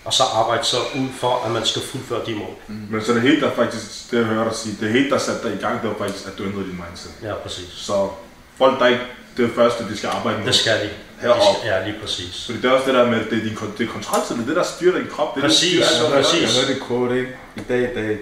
og 0.05 0.13
så 0.13 0.23
arbejde 0.23 0.63
så 0.63 0.77
ud 0.77 1.07
for, 1.19 1.43
at 1.45 1.51
man 1.51 1.65
skal 1.65 1.81
fuldføre 1.81 2.25
de 2.25 2.35
mål. 2.35 2.53
Men 2.67 3.03
så 3.03 3.13
det 3.13 3.21
hele, 3.21 3.41
der 3.41 3.51
faktisk, 3.55 4.11
det 4.11 4.17
jeg 4.17 4.25
hører 4.25 4.43
dig 4.49 4.57
sige, 4.57 4.77
det 4.81 4.91
hele, 4.91 5.09
der 5.09 5.17
satte 5.17 5.47
dig 5.49 5.55
i 5.57 5.61
gang, 5.61 5.81
det 5.81 5.89
var 5.89 5.95
faktisk, 5.97 6.27
at 6.27 6.37
du 6.37 6.43
ændrede 6.43 6.63
din 6.65 6.81
mindset. 6.87 7.11
Ja, 7.23 7.33
præcis. 7.33 7.69
Så 7.75 8.09
folk, 8.57 8.79
der 8.79 8.87
ikke, 8.87 9.01
det 9.37 9.45
er 9.45 9.49
første, 9.55 9.83
de 9.89 9.97
skal 9.97 10.09
arbejde 10.09 10.37
med. 10.37 10.47
Det 10.47 10.55
skal 10.55 10.79
de. 10.79 10.83
de 10.85 10.89
Heroppe. 11.21 11.41
skal, 11.59 11.67
ja, 11.69 11.85
lige 11.87 11.99
præcis. 12.01 12.45
Fordi 12.45 12.57
det 12.61 12.65
er 12.65 12.71
også 12.71 12.85
det 12.85 12.93
der 12.93 13.05
med, 13.05 13.19
det 13.29 13.37
er, 13.37 13.41
din, 13.43 13.57
det 13.77 13.87
er 13.87 13.91
kontroltiden, 13.91 14.41
det 14.41 14.43
er 14.43 14.47
det, 14.47 14.55
der 14.55 14.63
styrer 14.63 14.97
din 14.97 15.07
krop. 15.11 15.35
Det 15.35 15.43
Præcis. 15.43 15.71
Det, 15.71 15.79
der 15.81 15.87
styrer 15.95 16.09
hvad 16.09 16.17
Jeg 16.17 16.25
præcis. 16.25 16.59
hørte 16.59 16.79
et 16.79 16.87
quote 16.87 17.19
ikke? 17.19 17.31
i 17.55 17.59
dag 17.69 17.91
i 17.91 17.95
dag, 17.95 18.17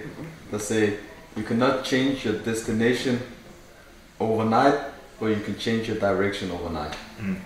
der 0.51 0.57
sagde, 0.57 0.91
You 1.37 1.47
cannot 1.47 1.73
change 1.85 2.17
your 2.25 2.35
destination 2.45 3.19
overnight, 4.19 4.75
but 5.19 5.29
you 5.29 5.39
can 5.45 5.55
change 5.59 5.81
your 5.89 5.99
direction 5.99 6.51
overnight. 6.51 6.97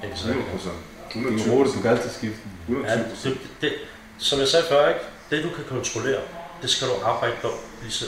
gør. 0.02 0.08
Exakt. 0.10 0.36
100%. 0.36 0.70
Din 1.14 1.22
120 1.22 1.56
rute, 1.56 1.72
du 1.72 1.82
kan 1.82 1.92
altid 1.92 2.10
skifte. 2.10 2.40
den. 2.68 2.86
Ja, 2.86 2.98
det, 3.24 3.38
det, 3.62 3.74
som 4.18 4.40
jeg 4.40 4.48
sagde 4.48 4.66
før, 4.70 4.88
ikke? 4.88 5.00
det 5.30 5.44
du 5.44 5.50
kan 5.50 5.64
kontrollere, 5.70 6.22
det 6.62 6.70
skal 6.70 6.88
du 6.88 6.94
arbejde 7.04 7.36
på. 7.42 7.48
Ligesom. 7.82 8.08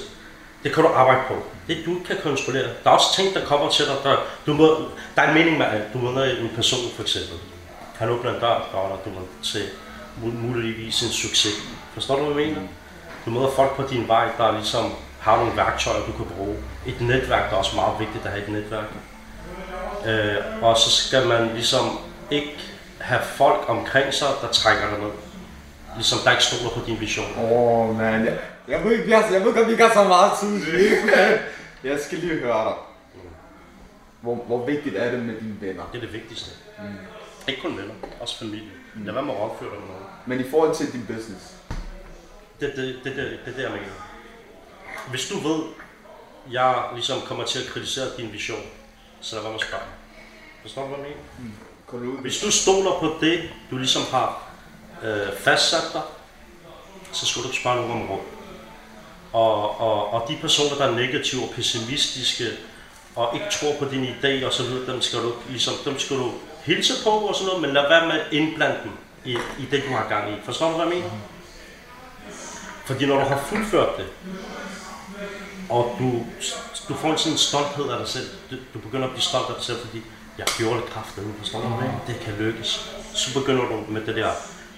Det 0.63 0.73
kan 0.73 0.83
du 0.83 0.89
arbejde 0.89 1.21
på. 1.27 1.33
Det 1.67 1.77
du 1.85 1.91
ikke 1.91 2.05
kan 2.05 2.17
kontrollere. 2.23 2.67
Der 2.83 2.89
er 2.89 2.93
også 2.93 3.15
ting, 3.15 3.33
der 3.33 3.45
kommer 3.45 3.69
til 3.69 3.85
dig. 3.85 3.95
Der, 4.03 4.17
du 4.45 4.53
må, 4.53 4.67
der 5.15 5.21
er 5.21 5.27
en 5.27 5.33
mening 5.33 5.57
med 5.57 5.65
alt. 5.65 5.93
Du 5.93 5.97
møder 5.97 6.25
en 6.25 6.51
person 6.55 6.91
for 6.95 7.01
eksempel. 7.01 7.37
Han 7.95 8.09
åbner 8.09 8.33
en 8.33 8.39
dør 8.39 8.69
der 8.73 8.87
dig, 8.95 9.05
du 9.05 9.19
må 9.19 9.27
til 9.43 9.63
muligvis 10.23 11.01
en 11.01 11.09
succes. 11.09 11.53
Forstår 11.93 12.15
du, 12.15 12.25
hvad 12.25 12.43
jeg 12.43 12.53
mener? 12.53 12.67
Du 13.25 13.29
møder 13.29 13.51
folk 13.55 13.75
på 13.75 13.83
din 13.89 14.07
vej, 14.07 14.27
der 14.37 14.51
ligesom 14.51 14.93
har 15.19 15.37
nogle 15.37 15.57
værktøjer, 15.57 16.05
du 16.05 16.11
kan 16.11 16.25
bruge. 16.35 16.55
Et 16.85 17.01
netværk, 17.01 17.49
der 17.49 17.55
er 17.55 17.59
også 17.59 17.75
meget 17.75 17.99
vigtigt 17.99 18.25
at 18.25 18.31
have 18.31 18.43
et 18.43 18.49
netværk. 18.49 18.85
Øh, 20.05 20.63
og 20.63 20.77
så 20.77 20.91
skal 20.91 21.27
man 21.27 21.53
ligesom 21.53 21.99
ikke 22.31 22.72
have 23.03 23.21
folk 23.23 23.69
omkring 23.69 24.13
sig, 24.13 24.27
der 24.41 24.47
trækker 24.47 24.89
dig 24.89 24.99
ned. 24.99 25.11
Ligesom 25.95 26.19
der 26.23 26.31
ikke 26.31 26.43
stoler 26.43 26.71
på 26.73 26.85
din 26.85 26.99
vision. 26.99 27.25
Åh, 27.37 27.51
oh, 27.51 27.97
man. 27.97 28.25
Jeg, 28.25 28.39
jeg, 28.67 28.83
ved 28.83 28.91
ikke, 28.91 29.09
jeg, 29.09 29.29
jeg 29.31 29.41
ved 29.45 29.53
godt, 29.53 29.67
vi 29.67 29.75
har 29.75 29.93
så 29.93 30.03
meget 30.03 30.31
tid. 30.39 30.61
Jeg 31.89 31.99
skal 31.99 32.17
lige 32.17 32.39
høre 32.39 32.63
dig. 32.63 32.73
Hvor, 34.21 34.35
hvor 34.35 34.65
vigtigt 34.65 34.95
er 34.97 35.11
det 35.11 35.19
med 35.19 35.35
dine 35.39 35.61
venner? 35.61 35.83
Det 35.91 35.97
er 35.97 36.01
det 36.01 36.13
vigtigste. 36.13 36.51
Mm. 36.79 36.95
Ikke 37.47 37.61
kun 37.61 37.77
venner, 37.77 37.93
også 38.19 38.39
familie. 38.39 38.69
Mm. 38.95 39.05
Lad 39.05 39.13
være 39.13 39.23
med 39.23 39.33
at 39.33 39.39
opføre 39.39 39.69
dig 39.69 39.79
med 39.79 39.87
nogen. 39.87 40.05
Men 40.25 40.39
i 40.39 40.49
forhold 40.49 40.75
til 40.75 40.91
din 40.91 41.05
business? 41.05 41.55
Det 42.59 42.71
er 42.71 42.75
det, 42.75 42.95
det, 43.03 43.15
det, 43.15 43.39
det, 43.45 43.55
det, 43.55 43.63
jeg 43.63 43.71
mener. 43.71 43.85
Hvis 45.09 45.27
du 45.29 45.37
ved, 45.47 45.63
jeg 46.51 46.83
ligesom 46.93 47.21
kommer 47.21 47.43
til 47.43 47.59
at 47.59 47.65
kritisere 47.65 48.07
din 48.17 48.33
vision, 48.33 48.61
så 49.21 49.35
lad 49.35 49.43
være 49.43 49.51
med 49.51 49.59
at 49.59 49.67
spørge. 49.67 49.83
Forstår 50.61 50.81
du, 50.81 50.87
hvad 50.87 50.97
jeg 50.97 51.07
mener? 51.07 51.49
Ud. 51.49 51.72
Hvis 51.99 52.39
du 52.39 52.51
stoler 52.51 52.99
på 52.99 53.15
det, 53.21 53.49
du 53.71 53.77
ligesom 53.77 54.01
har 54.11 54.43
øh, 55.03 55.37
fastsat 55.37 55.83
dig, 55.93 56.01
så 57.11 57.25
skal 57.25 57.41
du 57.41 57.47
ikke 57.47 57.59
spørge 57.59 57.75
nogen 57.75 57.91
om 57.91 58.09
råd. 58.09 58.19
Og, 59.33 59.79
og, 59.81 60.13
og 60.13 60.29
de 60.29 60.37
personer, 60.41 60.75
der 60.77 60.85
er 60.85 60.95
negative 60.95 61.43
og 61.43 61.49
pessimistiske, 61.55 62.47
og 63.15 63.33
ikke 63.33 63.45
tror 63.51 63.75
på 63.79 63.85
dine 63.91 64.07
idéer 64.07 64.45
og 64.45 64.53
så 64.53 64.63
videre, 64.63 64.93
dem 64.93 65.01
skal 65.01 65.19
du, 65.19 65.33
ligesom, 65.49 65.73
dem 65.85 65.99
skal 65.99 66.17
du 66.17 66.31
hilse 66.63 66.93
på 67.03 67.09
og 67.09 67.35
sådan 67.35 67.47
noget, 67.47 67.61
men 67.61 67.73
lad 67.73 67.89
være 67.89 68.05
med 68.07 68.19
at 68.19 68.33
indblande 68.33 68.77
dem 68.83 68.91
i, 69.25 69.31
i 69.59 69.65
det, 69.71 69.83
du 69.87 69.93
har 69.93 70.09
gang 70.09 70.31
i. 70.31 70.35
Forstår 70.45 70.69
du, 70.69 70.75
hvad 70.75 70.85
jeg 70.85 70.95
mener? 70.95 71.09
Fordi 72.85 73.05
når 73.05 73.19
du 73.19 73.25
har 73.25 73.45
fuldført 73.49 73.97
det, 73.97 74.05
og 75.69 75.95
du, 75.99 76.25
du 76.89 76.93
får 76.93 77.11
en 77.11 77.17
sådan 77.17 77.37
stolthed 77.37 77.89
af 77.89 77.97
dig 77.99 78.07
selv, 78.07 78.29
du, 78.51 78.55
du 78.73 78.79
begynder 78.79 79.05
at 79.05 79.11
blive 79.11 79.21
stolt 79.21 79.49
af 79.49 79.55
dig 79.55 79.63
selv, 79.63 79.79
fordi 79.79 80.01
jeg 80.37 80.47
gjorde 80.57 80.75
det 80.81 80.89
kraftigt, 80.89 81.25
forstår 81.39 81.61
du, 81.61 81.67
hvad? 81.67 81.89
Det 82.07 82.21
kan 82.25 82.33
lykkes. 82.39 82.91
Så 83.13 83.33
begynder 83.39 83.61
du 83.65 83.83
med 83.87 84.01
det 84.05 84.15
der 84.15 84.29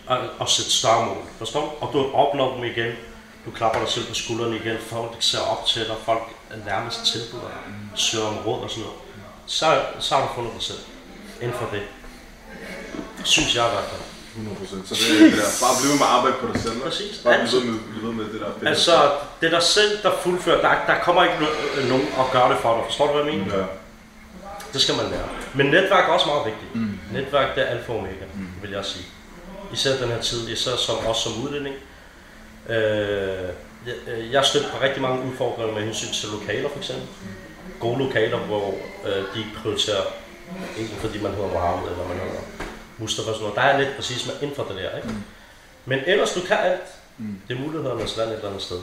at, 0.10 0.18
at 0.42 0.50
sætte 0.50 0.72
større 0.72 1.06
mål, 1.06 1.18
forstår 1.38 1.62
du? 1.62 1.86
Og 1.86 1.94
du 1.94 2.12
opnår 2.14 2.56
dem 2.56 2.64
igen. 2.64 2.92
Du 3.46 3.52
klapper 3.52 3.80
dig 3.80 3.90
selv 3.90 4.06
på 4.08 4.14
skuldrene 4.14 4.56
igen, 4.56 4.78
folk 4.90 5.12
ser 5.20 5.40
op 5.40 5.66
til 5.66 5.82
dig, 5.82 5.96
folk 6.06 6.22
nærmest 6.66 7.06
tilbyder 7.06 7.42
dig, 7.42 8.00
søger 8.00 8.26
om 8.28 8.38
råd 8.38 8.62
og 8.64 8.70
sådan 8.70 8.84
noget. 8.84 9.00
Så, 9.46 9.82
så 10.00 10.16
har 10.16 10.22
du 10.22 10.28
fundet 10.36 10.54
dig 10.54 10.62
selv 10.64 10.80
inden 11.42 11.58
for 11.58 11.68
det. 11.72 11.82
Synes 13.24 13.56
jeg 13.56 13.66
i 13.68 13.70
hvert 13.74 13.84
fald. 13.92 14.02
100%. 14.36 14.88
Så 14.88 14.96
det 14.96 15.16
er 15.22 15.24
det 15.30 15.38
der. 15.38 15.50
Bare 15.66 15.76
blive 15.82 15.94
med 15.96 16.06
at 16.06 16.12
arbejde 16.18 16.36
på 16.42 16.48
dig 16.54 16.62
selv. 16.62 16.82
Præcis. 16.82 17.18
Bare 17.24 17.38
blive 17.40 17.62
ved 17.62 17.72
med, 17.72 17.80
blive 17.90 18.04
ved 18.08 18.14
med 18.14 18.26
det 18.34 18.40
der. 18.42 18.52
fedt. 18.60 18.68
Altså, 18.70 19.12
det 19.42 19.46
er 19.48 19.50
dig 19.60 19.64
selv, 19.64 20.04
der 20.04 20.12
fuldfører. 20.24 20.62
Der, 20.62 20.94
der 20.94 21.00
kommer 21.04 21.24
ikke 21.24 21.36
no- 21.38 21.88
nogen 21.90 22.08
og 22.18 22.26
gør 22.32 22.48
det 22.50 22.58
for 22.62 22.76
dig. 22.76 22.84
Forstår 22.86 23.08
du, 23.08 23.14
hvad 23.14 23.24
jeg 23.24 23.40
mener? 23.40 23.58
Ja. 23.58 23.64
Det 24.74 24.82
skal 24.82 24.96
man 24.96 25.06
lære. 25.10 25.30
Men 25.58 25.66
netværk 25.66 26.10
er 26.10 26.14
også 26.14 26.26
meget 26.26 26.46
vigtigt. 26.46 26.76
Mm. 26.76 27.00
Netværk, 27.12 27.56
det 27.56 27.64
er 27.64 27.68
alfa 27.68 27.92
og 27.92 28.00
omega, 28.00 28.26
mm. 28.34 28.48
vil 28.62 28.72
jeg 28.72 28.86
sige. 28.86 29.06
Især 29.74 29.98
den 29.98 30.10
her 30.10 30.22
tid, 30.22 30.50
især 30.50 30.76
som, 30.76 30.96
også 31.06 31.22
som 31.22 31.44
udlænding. 31.44 31.76
Øh, 32.70 32.76
jeg, 33.88 33.96
øh, 34.08 34.32
jeg 34.32 34.46
stødt 34.46 34.72
på 34.72 34.82
rigtig 34.82 35.02
mange 35.02 35.32
udfordringer 35.32 35.74
med 35.74 35.84
hensyn 35.84 36.14
til 36.14 36.30
lokaler, 36.30 36.70
for 36.70 36.78
eksempel. 36.78 37.08
Gode 37.80 38.00
lokaler, 38.00 38.38
hvor 38.38 38.74
øh, 39.06 39.24
de 39.36 39.46
prioriterer, 39.62 40.04
ikke 40.78 40.96
fordi 41.00 41.22
man 41.22 41.32
hedder 41.32 41.48
Mohammed, 41.48 41.92
eller 41.92 42.08
man 42.08 42.18
hedder 42.18 42.42
Mustafa, 42.98 43.30
og 43.30 43.36
sådan 43.36 43.44
noget. 43.44 43.56
Der 43.56 43.62
er 43.62 43.80
lidt 43.80 43.96
præcis 43.96 44.26
med 44.26 44.34
inden 44.42 44.56
for 44.56 44.64
det 44.64 44.76
der, 44.76 44.98
ikke? 44.98 45.10
Men 45.86 46.00
ellers, 46.08 46.34
du 46.34 46.40
kan 46.48 46.58
alt. 46.58 46.88
Det 47.48 47.58
er 47.58 47.62
mulighedernes 47.62 48.18
land 48.18 48.30
et 48.30 48.36
eller 48.36 48.48
andet 48.50 48.62
sted. 48.62 48.78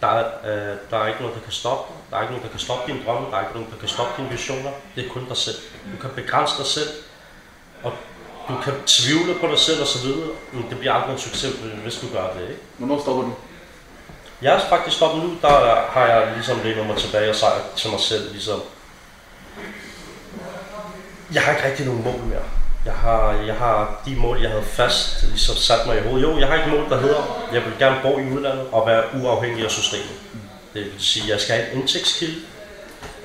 Der 0.00 0.06
er, 0.06 0.24
øh, 0.44 0.76
der 0.90 0.98
er 0.98 1.06
ikke 1.06 1.20
noget, 1.20 1.36
der 1.36 1.42
kan 1.42 1.52
stoppe 1.52 1.92
dig. 1.92 1.96
Der 2.10 2.16
er 2.16 2.22
ikke 2.22 2.32
noget, 2.32 2.46
der 2.46 2.50
kan 2.50 2.60
stoppe 2.66 2.92
dine 2.92 3.04
drømme. 3.04 3.30
Der 3.30 3.36
er 3.36 3.40
ikke 3.40 3.54
noget, 3.54 3.70
der 3.72 3.78
kan 3.78 3.88
stoppe 3.88 4.12
dine 4.16 4.30
visioner. 4.30 4.70
Det 4.94 5.06
er 5.06 5.08
kun 5.08 5.24
dig 5.28 5.36
selv. 5.36 5.56
Du 5.92 5.96
kan 6.00 6.10
begrænse 6.10 6.54
dig 6.58 6.66
selv. 6.66 6.90
Og 7.82 7.92
du 8.48 8.54
kan 8.64 8.74
tvivle 8.86 9.34
på 9.40 9.46
dig 9.46 9.58
selv 9.58 9.80
og 9.80 9.86
så 9.86 9.98
videre. 10.06 10.30
Men 10.52 10.66
det 10.70 10.78
bliver 10.78 10.92
aldrig 10.92 11.12
en 11.12 11.18
succes, 11.18 11.54
hvis 11.82 11.96
du 12.00 12.06
gør 12.12 12.32
det, 12.32 12.42
ikke? 12.42 12.62
Hvornår 12.78 13.00
stopper 13.00 13.22
du? 13.22 13.32
Jeg 14.42 14.54
er 14.54 14.68
faktisk 14.68 14.96
stoppet 14.96 15.24
nu, 15.24 15.30
der 15.42 15.74
har 15.90 16.06
jeg 16.06 16.32
ligesom 16.34 16.58
lænet 16.64 16.86
mig 16.86 16.96
tilbage 16.96 17.30
og 17.30 17.36
sagt 17.36 17.76
til 17.76 17.90
mig 17.90 18.00
selv, 18.00 18.32
ligesom, 18.32 18.62
jeg 21.32 21.42
har 21.42 21.52
ikke 21.52 21.64
rigtig 21.64 21.86
nogen 21.86 22.04
mål 22.04 22.20
mere. 22.20 22.42
Jeg 22.88 22.96
har, 22.96 23.32
jeg 23.46 23.54
har 23.54 24.02
de 24.06 24.16
mål, 24.16 24.40
jeg 24.40 24.50
havde 24.50 24.62
fast 24.64 25.22
ligesom 25.28 25.56
sat 25.56 25.86
mig 25.86 25.96
i 25.98 26.00
hovedet. 26.00 26.22
Jo, 26.26 26.38
jeg 26.38 26.48
har 26.48 26.54
ikke 26.54 26.68
mål, 26.70 26.90
der 26.90 27.00
hedder, 27.00 27.48
jeg 27.52 27.62
vil 27.64 27.72
gerne 27.78 27.96
bo 28.02 28.18
i 28.18 28.22
udlandet 28.32 28.66
og 28.72 28.86
være 28.86 29.02
uafhængig 29.22 29.64
af 29.64 29.70
systemet. 29.70 30.14
Det 30.74 30.84
vil 30.84 30.92
sige, 30.98 31.24
jeg 31.32 31.40
skal 31.40 31.54
have 31.56 31.72
en 31.72 31.78
indtægtskilde, 31.80 32.34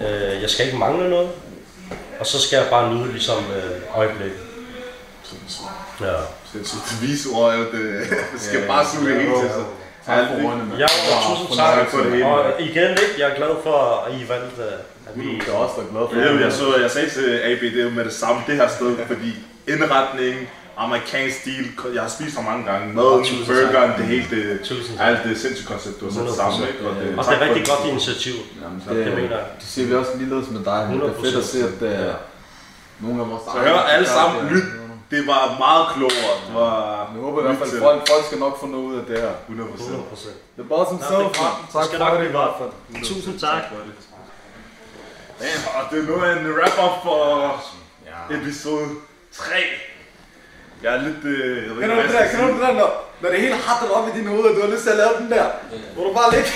øh, 0.02 0.42
jeg 0.42 0.50
skal 0.50 0.66
ikke 0.66 0.78
mangle 0.78 1.10
noget, 1.10 1.30
og 2.20 2.26
så 2.28 2.42
skal 2.42 2.58
jeg 2.58 2.66
bare 2.70 2.94
nyde 2.96 3.12
ligesom 3.12 3.38
øh, 3.38 3.98
øjeblikket. 4.00 4.40
Ja. 6.02 6.14
Sindssygt. 6.52 6.82
De 7.02 7.08
vise 7.08 7.30
ord 7.36 7.54
er 7.54 7.58
jo 7.58 7.64
det. 7.64 8.06
Det 8.34 8.42
skal 8.42 8.60
Ja, 8.60 8.68
bare 8.68 8.86
suge 8.86 9.14
helt 9.14 9.30
jo, 9.30 9.42
til 9.42 9.50
sig. 9.50 9.64
Tak 10.06 10.28
for 10.28 10.36
ordene. 10.48 10.64
Ja, 10.80 10.86
Wow, 11.10 11.36
tusind 11.38 11.58
tak. 11.58 11.88
for 11.90 11.98
det 11.98 12.12
hele, 12.12 12.26
Og 12.26 12.62
igen, 12.62 12.90
ikke? 12.92 13.14
jeg 13.18 13.30
er 13.32 13.36
glad 13.36 13.50
for, 13.64 14.06
at 14.08 14.14
I 14.14 14.30
valgte, 14.30 14.64
at 15.08 15.14
vi... 15.16 15.40
Det 15.40 15.48
er 15.48 15.54
også 15.54 15.76
der 15.82 15.88
glad 15.92 16.04
for. 16.12 16.34
Ja, 16.36 16.44
jeg, 16.46 16.54
så, 16.54 16.78
jeg 16.82 16.92
sagde 16.92 17.10
til 17.10 17.40
AB, 17.44 17.62
det 17.62 17.80
er 17.80 17.84
jo 17.84 17.90
med 17.90 18.06
det 18.06 18.14
samme, 18.14 18.42
det 18.48 18.56
her 18.56 18.68
sted, 18.68 18.98
fordi 19.08 19.34
indretningen, 19.68 20.48
amerikansk 20.78 21.42
stil, 21.42 21.66
jeg 21.94 22.02
har 22.02 22.10
spist 22.10 22.36
for 22.36 22.42
mange 22.42 22.66
gange, 22.72 22.94
maden, 22.94 23.24
tak. 23.26 23.48
burgeren, 23.48 23.92
det 23.98 24.06
hele, 24.06 24.26
det, 24.30 24.44
alt 25.00 25.24
det 25.24 25.38
sindssygt 25.42 25.68
koncept, 25.68 26.00
du 26.00 26.06
har 26.06 26.12
sat 26.14 26.22
100%, 26.22 26.36
sammen, 26.36 26.68
ikke? 26.68 26.88
Og 26.90 26.96
det, 26.96 27.18
Og 27.18 27.26
det 27.26 27.34
er 27.34 27.42
rigtig 27.48 27.66
godt 27.68 27.90
initiativ. 27.92 28.34
Jamen, 28.64 28.84
Det 28.90 29.16
mener 29.16 29.38
jeg. 29.38 29.46
Det 29.60 29.68
siger 29.68 29.88
vi 29.88 29.96
også 29.96 30.12
ligeledes 30.18 30.50
med 30.50 30.64
dig. 30.66 30.90
Det 30.92 31.10
er 31.10 31.22
fedt 31.22 31.36
at 31.36 31.46
se, 31.46 31.60
at 31.68 31.80
det 31.80 31.92
er 32.10 32.14
nogle 33.00 33.22
af 33.24 33.30
vores 33.30 33.44
Så 33.44 33.60
hør 33.60 33.80
alle 33.96 34.08
sammen, 34.08 34.50
lyt. 34.54 34.64
Det 35.12 35.28
var 35.28 35.44
meget 35.66 35.86
klogere. 35.96 36.34
Det 36.48 36.54
var 36.56 36.76
Jeg 37.14 37.22
håber 37.22 37.40
i 37.40 37.44
hvert 37.46 37.58
fald, 37.58 37.80
folk, 37.80 38.00
folk 38.12 38.24
skal 38.26 38.40
nok 38.40 38.60
få 38.60 38.66
noget 38.66 38.86
ud 38.86 38.96
af 39.00 39.06
det 39.06 39.18
her. 39.20 39.32
100 39.50 39.70
100 39.70 40.04
procent. 40.12 40.38
Det 40.56 40.62
er 40.66 40.70
bare 40.76 40.86
som 40.90 40.98
så. 41.10 41.18
det 41.20 41.26
er. 41.26 41.68
Tak 41.74 41.82
Det 41.82 41.86
skal 41.90 42.00
for 42.00 42.06
nok 42.06 42.24
det. 42.24 42.34
godt. 42.34 43.04
Tusind 43.10 43.40
tak. 43.40 43.64
Damn, 45.40 45.64
og 45.78 45.82
det 45.92 45.98
er 46.02 46.08
nu 46.10 46.16
en 46.16 46.44
wrap-up 46.56 46.96
for 47.04 47.20
episode 48.38 48.88
3. 49.34 49.54
Jeg 50.84 50.96
er 50.96 51.02
lidt... 51.02 51.24
Øh, 51.24 51.58
jeg 51.68 51.76
Kan 51.80 51.90
du 51.90 52.02
det 52.02 52.10
der, 52.10 52.20
jeg 52.22 52.30
kan 52.30 52.40
du 52.48 52.54
det 52.54 52.62
der, 52.62 52.74
når, 52.74 53.14
når 53.22 53.30
det 53.30 53.40
hele 53.40 53.56
hattet 53.56 53.92
op 53.92 54.08
i 54.08 54.18
dine 54.20 54.30
hoved, 54.30 54.44
og 54.44 54.56
du 54.56 54.62
har 54.62 54.72
lyst 54.72 54.84
til 54.84 54.90
at 54.90 54.98
lave 54.98 55.10
den 55.20 55.32
der, 55.32 55.46
hvor 55.94 56.04
du 56.08 56.14
bare 56.14 56.32
ligge. 56.36 56.50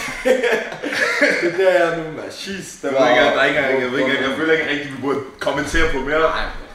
det 1.43 1.57
der 1.57 1.69
er 1.69 1.97
nu, 1.97 2.03
man. 2.03 2.25
Jeez, 2.25 2.82
det 2.82 2.84
Jeg 2.84 2.93
var... 2.93 3.09
ikke, 3.09 3.21
der 3.21 3.41
er 3.41 3.45
ikke, 3.45 3.61
jeg, 3.84 3.91
ved 3.91 3.99
ikke, 3.99 4.30
jeg 4.30 4.38
føler 4.38 4.53
ikke 4.53 4.69
rigtig, 4.69 4.91
vi 4.91 5.01
burde 5.01 5.19
kommentere 5.39 5.91
på 5.93 5.99
mere. 5.99 6.19
Nej, 6.19 6.30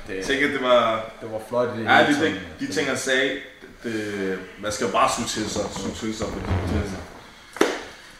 Jeg 0.08 0.16
det, 0.16 0.24
tænker, 0.26 0.48
det 0.48 0.62
var... 0.62 1.04
det 1.20 1.32
var 1.32 1.40
flot 1.48 1.68
i 1.76 1.78
det 1.80 1.84
Ja, 1.84 2.06
de 2.08 2.20
ting, 2.24 2.36
de 2.60 2.72
ting, 2.72 2.88
han 2.88 2.98
sagde, 2.98 3.38
det, 3.82 4.38
man 4.58 4.72
skal 4.72 4.88
bare 4.88 5.10
suge 5.16 5.28
til 5.28 5.50
sig, 5.50 5.62
suge 5.76 5.94
til 5.94 6.18
sig. 6.18 6.26
Fordi, 6.26 6.80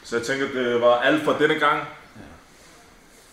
så 0.05 0.17
jeg 0.17 0.27
tænker, 0.27 0.47
det 0.55 0.81
var 0.81 0.99
alt 1.01 1.25
for 1.25 1.33
denne 1.33 1.55
gang. 1.55 1.79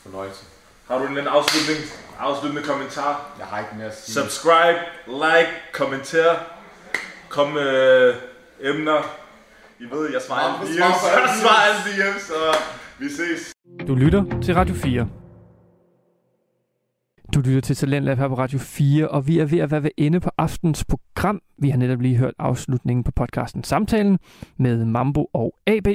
Fornøjelse. 0.04 0.42
Har 0.88 0.98
du 0.98 1.04
en 1.04 1.18
anden 1.18 1.28
afslutning, 1.28 1.80
afsluttende 2.20 2.64
kommentar? 2.68 3.36
Jeg 3.40 3.48
har 3.48 3.60
ikke 3.60 3.72
mere 3.78 3.88
at 3.88 3.98
sige. 3.98 4.14
Subscribe, 4.14 4.80
like, 5.08 5.52
kommenter. 5.74 6.36
Kom 7.30 7.48
med 7.52 7.70
øh, 7.72 8.16
emner. 8.62 9.02
I 9.80 9.84
ved, 9.84 10.12
jeg 10.14 10.22
svarer 10.28 10.42
alle 10.42 10.60
DM's. 10.60 10.80
Jeg 11.20 11.30
svarer 11.42 11.62
alle 11.68 11.82
DM's, 11.88 12.20
så 12.20 12.58
vi 13.00 13.10
ses. 13.10 13.54
Du 13.88 13.96
lytter 13.96 14.24
til 14.42 14.54
Radio 14.54 14.76
4. 14.76 15.08
Du 17.34 17.40
lytter 17.40 17.62
til 17.62 17.76
Talentlab 17.76 18.18
her 18.18 18.28
på 18.28 18.38
Radio 18.38 18.60
4, 18.60 19.08
og 19.08 19.28
vi 19.28 19.40
er 19.40 19.46
ved 19.46 19.60
at 19.60 19.72
være 19.72 19.84
ved 19.84 19.92
ende 19.98 20.20
på 20.20 20.30
aftens 20.38 20.86
program. 20.86 21.42
Vi 21.58 21.70
har 21.70 21.78
netop 21.78 22.02
lige 22.02 22.18
hørt 22.18 22.34
afslutningen 22.40 23.04
på 23.04 23.12
podcasten 23.12 23.64
Samtalen 23.64 24.20
med 24.58 24.86
Mambo 24.86 25.30
og 25.34 25.56
AB. 25.68 25.88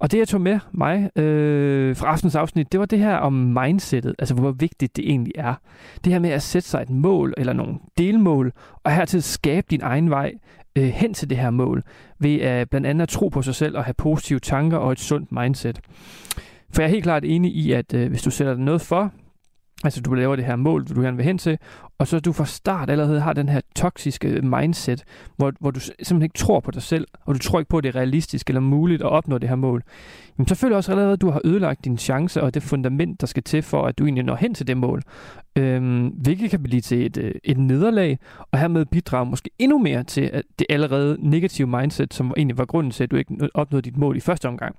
Og 0.00 0.12
det, 0.12 0.18
jeg 0.18 0.28
tog 0.28 0.40
med 0.40 0.58
mig 0.72 1.18
øh, 1.18 1.96
fra 1.96 2.06
aftens 2.06 2.34
afsnit, 2.34 2.72
det 2.72 2.80
var 2.80 2.86
det 2.86 2.98
her 2.98 3.16
om 3.16 3.32
mindsetet, 3.32 4.14
altså 4.18 4.34
hvor 4.34 4.50
vigtigt 4.50 4.96
det 4.96 5.10
egentlig 5.10 5.32
er. 5.36 5.54
Det 6.04 6.12
her 6.12 6.20
med 6.20 6.30
at 6.30 6.42
sætte 6.42 6.68
sig 6.68 6.82
et 6.82 6.90
mål 6.90 7.34
eller 7.36 7.52
nogle 7.52 7.74
delmål, 7.98 8.52
og 8.84 8.92
hertil 8.92 9.22
skabe 9.22 9.66
din 9.70 9.80
egen 9.82 10.10
vej 10.10 10.32
øh, 10.76 10.84
hen 10.84 11.14
til 11.14 11.30
det 11.30 11.38
her 11.38 11.50
mål, 11.50 11.82
ved 12.18 12.40
at 12.40 12.70
blandt 12.70 12.86
andet 12.86 13.02
at 13.02 13.08
tro 13.08 13.28
på 13.28 13.42
sig 13.42 13.54
selv 13.54 13.76
og 13.76 13.84
have 13.84 13.94
positive 13.94 14.38
tanker 14.38 14.78
og 14.78 14.92
et 14.92 15.00
sundt 15.00 15.32
mindset. 15.32 15.80
For 16.70 16.82
jeg 16.82 16.88
er 16.88 16.92
helt 16.92 17.04
klart 17.04 17.24
enig 17.24 17.54
i, 17.54 17.72
at 17.72 17.94
øh, 17.94 18.08
hvis 18.08 18.22
du 18.22 18.30
sætter 18.30 18.54
dig 18.54 18.64
noget 18.64 18.80
for, 18.80 19.12
altså 19.84 20.00
du 20.00 20.14
laver 20.14 20.36
det 20.36 20.44
her 20.44 20.56
mål, 20.56 20.84
du 20.84 21.00
gerne 21.00 21.16
vil 21.16 21.26
hen 21.26 21.38
til, 21.38 21.58
og 21.98 22.06
så 22.06 22.20
du 22.20 22.32
fra 22.32 22.46
start 22.46 22.90
allerede 22.90 23.20
har 23.20 23.32
den 23.32 23.48
her 23.48 23.60
toksiske 23.76 24.28
mindset, 24.42 25.04
hvor, 25.36 25.52
hvor 25.60 25.70
du 25.70 25.80
simpelthen 25.80 26.22
ikke 26.22 26.38
tror 26.38 26.60
på 26.60 26.70
dig 26.70 26.82
selv, 26.82 27.06
og 27.26 27.34
du 27.34 27.38
tror 27.38 27.58
ikke 27.58 27.68
på, 27.68 27.78
at 27.78 27.84
det 27.84 27.88
er 27.88 27.96
realistisk 27.96 28.48
eller 28.48 28.60
muligt 28.60 29.02
at 29.02 29.08
opnå 29.08 29.38
det 29.38 29.48
her 29.48 29.56
mål, 29.56 29.82
jamen 30.38 30.48
så 30.48 30.54
føler 30.54 30.74
du 30.74 30.76
også 30.76 30.92
allerede, 30.92 31.12
at 31.12 31.20
du 31.20 31.30
har 31.30 31.40
ødelagt 31.44 31.84
dine 31.84 31.98
chancer 31.98 32.40
og 32.40 32.54
det 32.54 32.62
fundament, 32.62 33.20
der 33.20 33.26
skal 33.26 33.42
til 33.42 33.62
for, 33.62 33.86
at 33.86 33.98
du 33.98 34.04
egentlig 34.04 34.24
når 34.24 34.36
hen 34.36 34.54
til 34.54 34.66
det 34.66 34.76
mål. 34.76 35.02
Øhm, 35.56 36.06
hvilket 36.06 36.50
kan 36.50 36.62
blive 36.62 36.80
til 36.80 37.06
et, 37.06 37.16
øh, 37.16 37.34
et 37.44 37.58
nederlag, 37.58 38.18
og 38.52 38.58
hermed 38.58 38.86
bidrage 38.86 39.26
måske 39.26 39.50
endnu 39.58 39.78
mere 39.78 40.04
til 40.04 40.30
at 40.32 40.42
det 40.58 40.66
allerede 40.70 41.16
negative 41.20 41.68
mindset, 41.68 42.14
som 42.14 42.32
egentlig 42.36 42.58
var 42.58 42.64
grunden 42.64 42.90
til, 42.90 43.04
at 43.04 43.10
du 43.10 43.16
ikke 43.16 43.48
opnåede 43.54 43.82
dit 43.82 43.96
mål 43.96 44.16
i 44.16 44.20
første 44.20 44.48
omgang. 44.48 44.76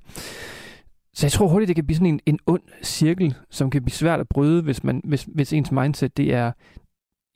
Så 1.14 1.26
jeg 1.26 1.32
tror 1.32 1.48
hurtigt, 1.48 1.68
det 1.68 1.76
kan 1.76 1.86
blive 1.86 1.96
sådan 1.96 2.14
en, 2.14 2.20
en 2.26 2.40
ond 2.46 2.62
cirkel, 2.84 3.36
som 3.50 3.70
kan 3.70 3.84
blive 3.84 3.94
svært 3.94 4.20
at 4.20 4.28
bryde, 4.30 4.62
hvis, 4.62 4.84
man, 4.84 5.02
hvis, 5.04 5.24
hvis 5.24 5.54
ens 5.54 5.72
mindset, 5.72 6.18
det 6.18 6.34
er, 6.34 6.52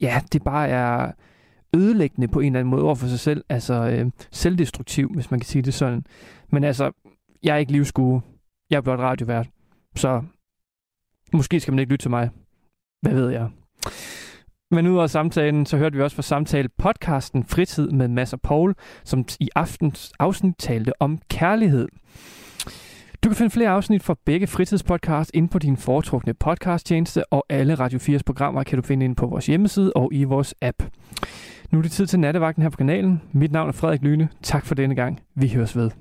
ja, 0.02 0.22
det 0.34 0.44
bare 0.44 0.68
er 0.68 1.12
ødelæggende 1.76 2.28
på 2.28 2.40
en 2.40 2.46
eller 2.46 2.60
anden 2.60 2.70
måde 2.70 2.84
over 2.84 2.96
for 2.96 3.08
sig 3.08 3.20
selv. 3.20 3.44
Altså 3.50 3.74
øh, 3.74 4.12
selvdestruktiv, 4.32 5.10
hvis 5.14 5.32
man 5.32 5.40
kan 5.40 5.48
sige 5.48 5.62
det 5.62 5.74
sådan. 5.74 6.06
Men 6.52 6.64
altså, 6.64 6.92
jeg 7.44 7.54
er 7.54 7.58
ikke 7.58 7.72
livsskue. 7.72 8.22
Jeg 8.70 8.78
er 8.78 8.82
blot 8.82 9.00
radiovært. 9.00 9.50
Så 9.96 10.24
måske 11.34 11.60
skal 11.60 11.72
man 11.72 11.80
ikke 11.80 11.92
lytte 11.92 12.04
til 12.04 12.10
mig. 12.10 12.30
Hvad 13.02 13.14
ved 13.14 13.30
jeg? 13.30 13.50
Men 14.72 14.88
ud 14.88 15.00
af 15.00 15.10
samtalen, 15.10 15.66
så 15.66 15.78
hørte 15.78 15.96
vi 15.96 16.02
også 16.02 16.16
fra 16.16 16.22
samtale 16.24 16.70
podcasten 16.78 17.44
Fritid 17.44 17.90
med 17.92 18.08
Mads 18.08 18.34
og 18.34 18.42
Paul, 18.42 18.76
som 19.04 19.26
i 19.40 19.50
aftens 19.56 20.14
afsnit 20.20 20.56
talte 20.58 21.02
om 21.02 21.20
kærlighed. 21.30 21.88
Du 23.26 23.30
kan 23.30 23.36
finde 23.36 23.52
flere 23.52 23.70
afsnit 23.70 24.04
fra 24.04 24.16
begge 24.26 24.48
fritidspodcasts 24.48 25.32
ind 25.34 25.50
på 25.50 25.60
din 25.60 25.78
foretrukne 25.78 26.34
podcasttjeneste, 26.34 27.34
og 27.34 27.46
alle 27.50 27.76
Radio 27.76 28.00
4's 28.00 28.20
programmer 28.26 28.64
kan 28.64 28.78
du 28.78 28.82
finde 28.82 29.06
ind 29.06 29.16
på 29.16 29.28
vores 29.28 29.46
hjemmeside 29.46 29.94
og 29.96 30.10
i 30.14 30.24
vores 30.24 30.56
app. 30.62 30.84
Nu 31.72 31.78
er 31.78 31.82
det 31.82 31.92
tid 31.92 32.08
til 32.08 32.20
nattevagten 32.20 32.64
her 32.64 32.70
på 32.70 32.78
kanalen. 32.78 33.22
Mit 33.32 33.52
navn 33.52 33.70
er 33.70 33.74
Frederik 33.74 34.02
Lyne. 34.02 34.30
Tak 34.44 34.66
for 34.66 34.76
denne 34.76 34.96
gang. 34.96 35.20
Vi 35.36 35.50
høres 35.50 35.78
ved. 35.78 35.92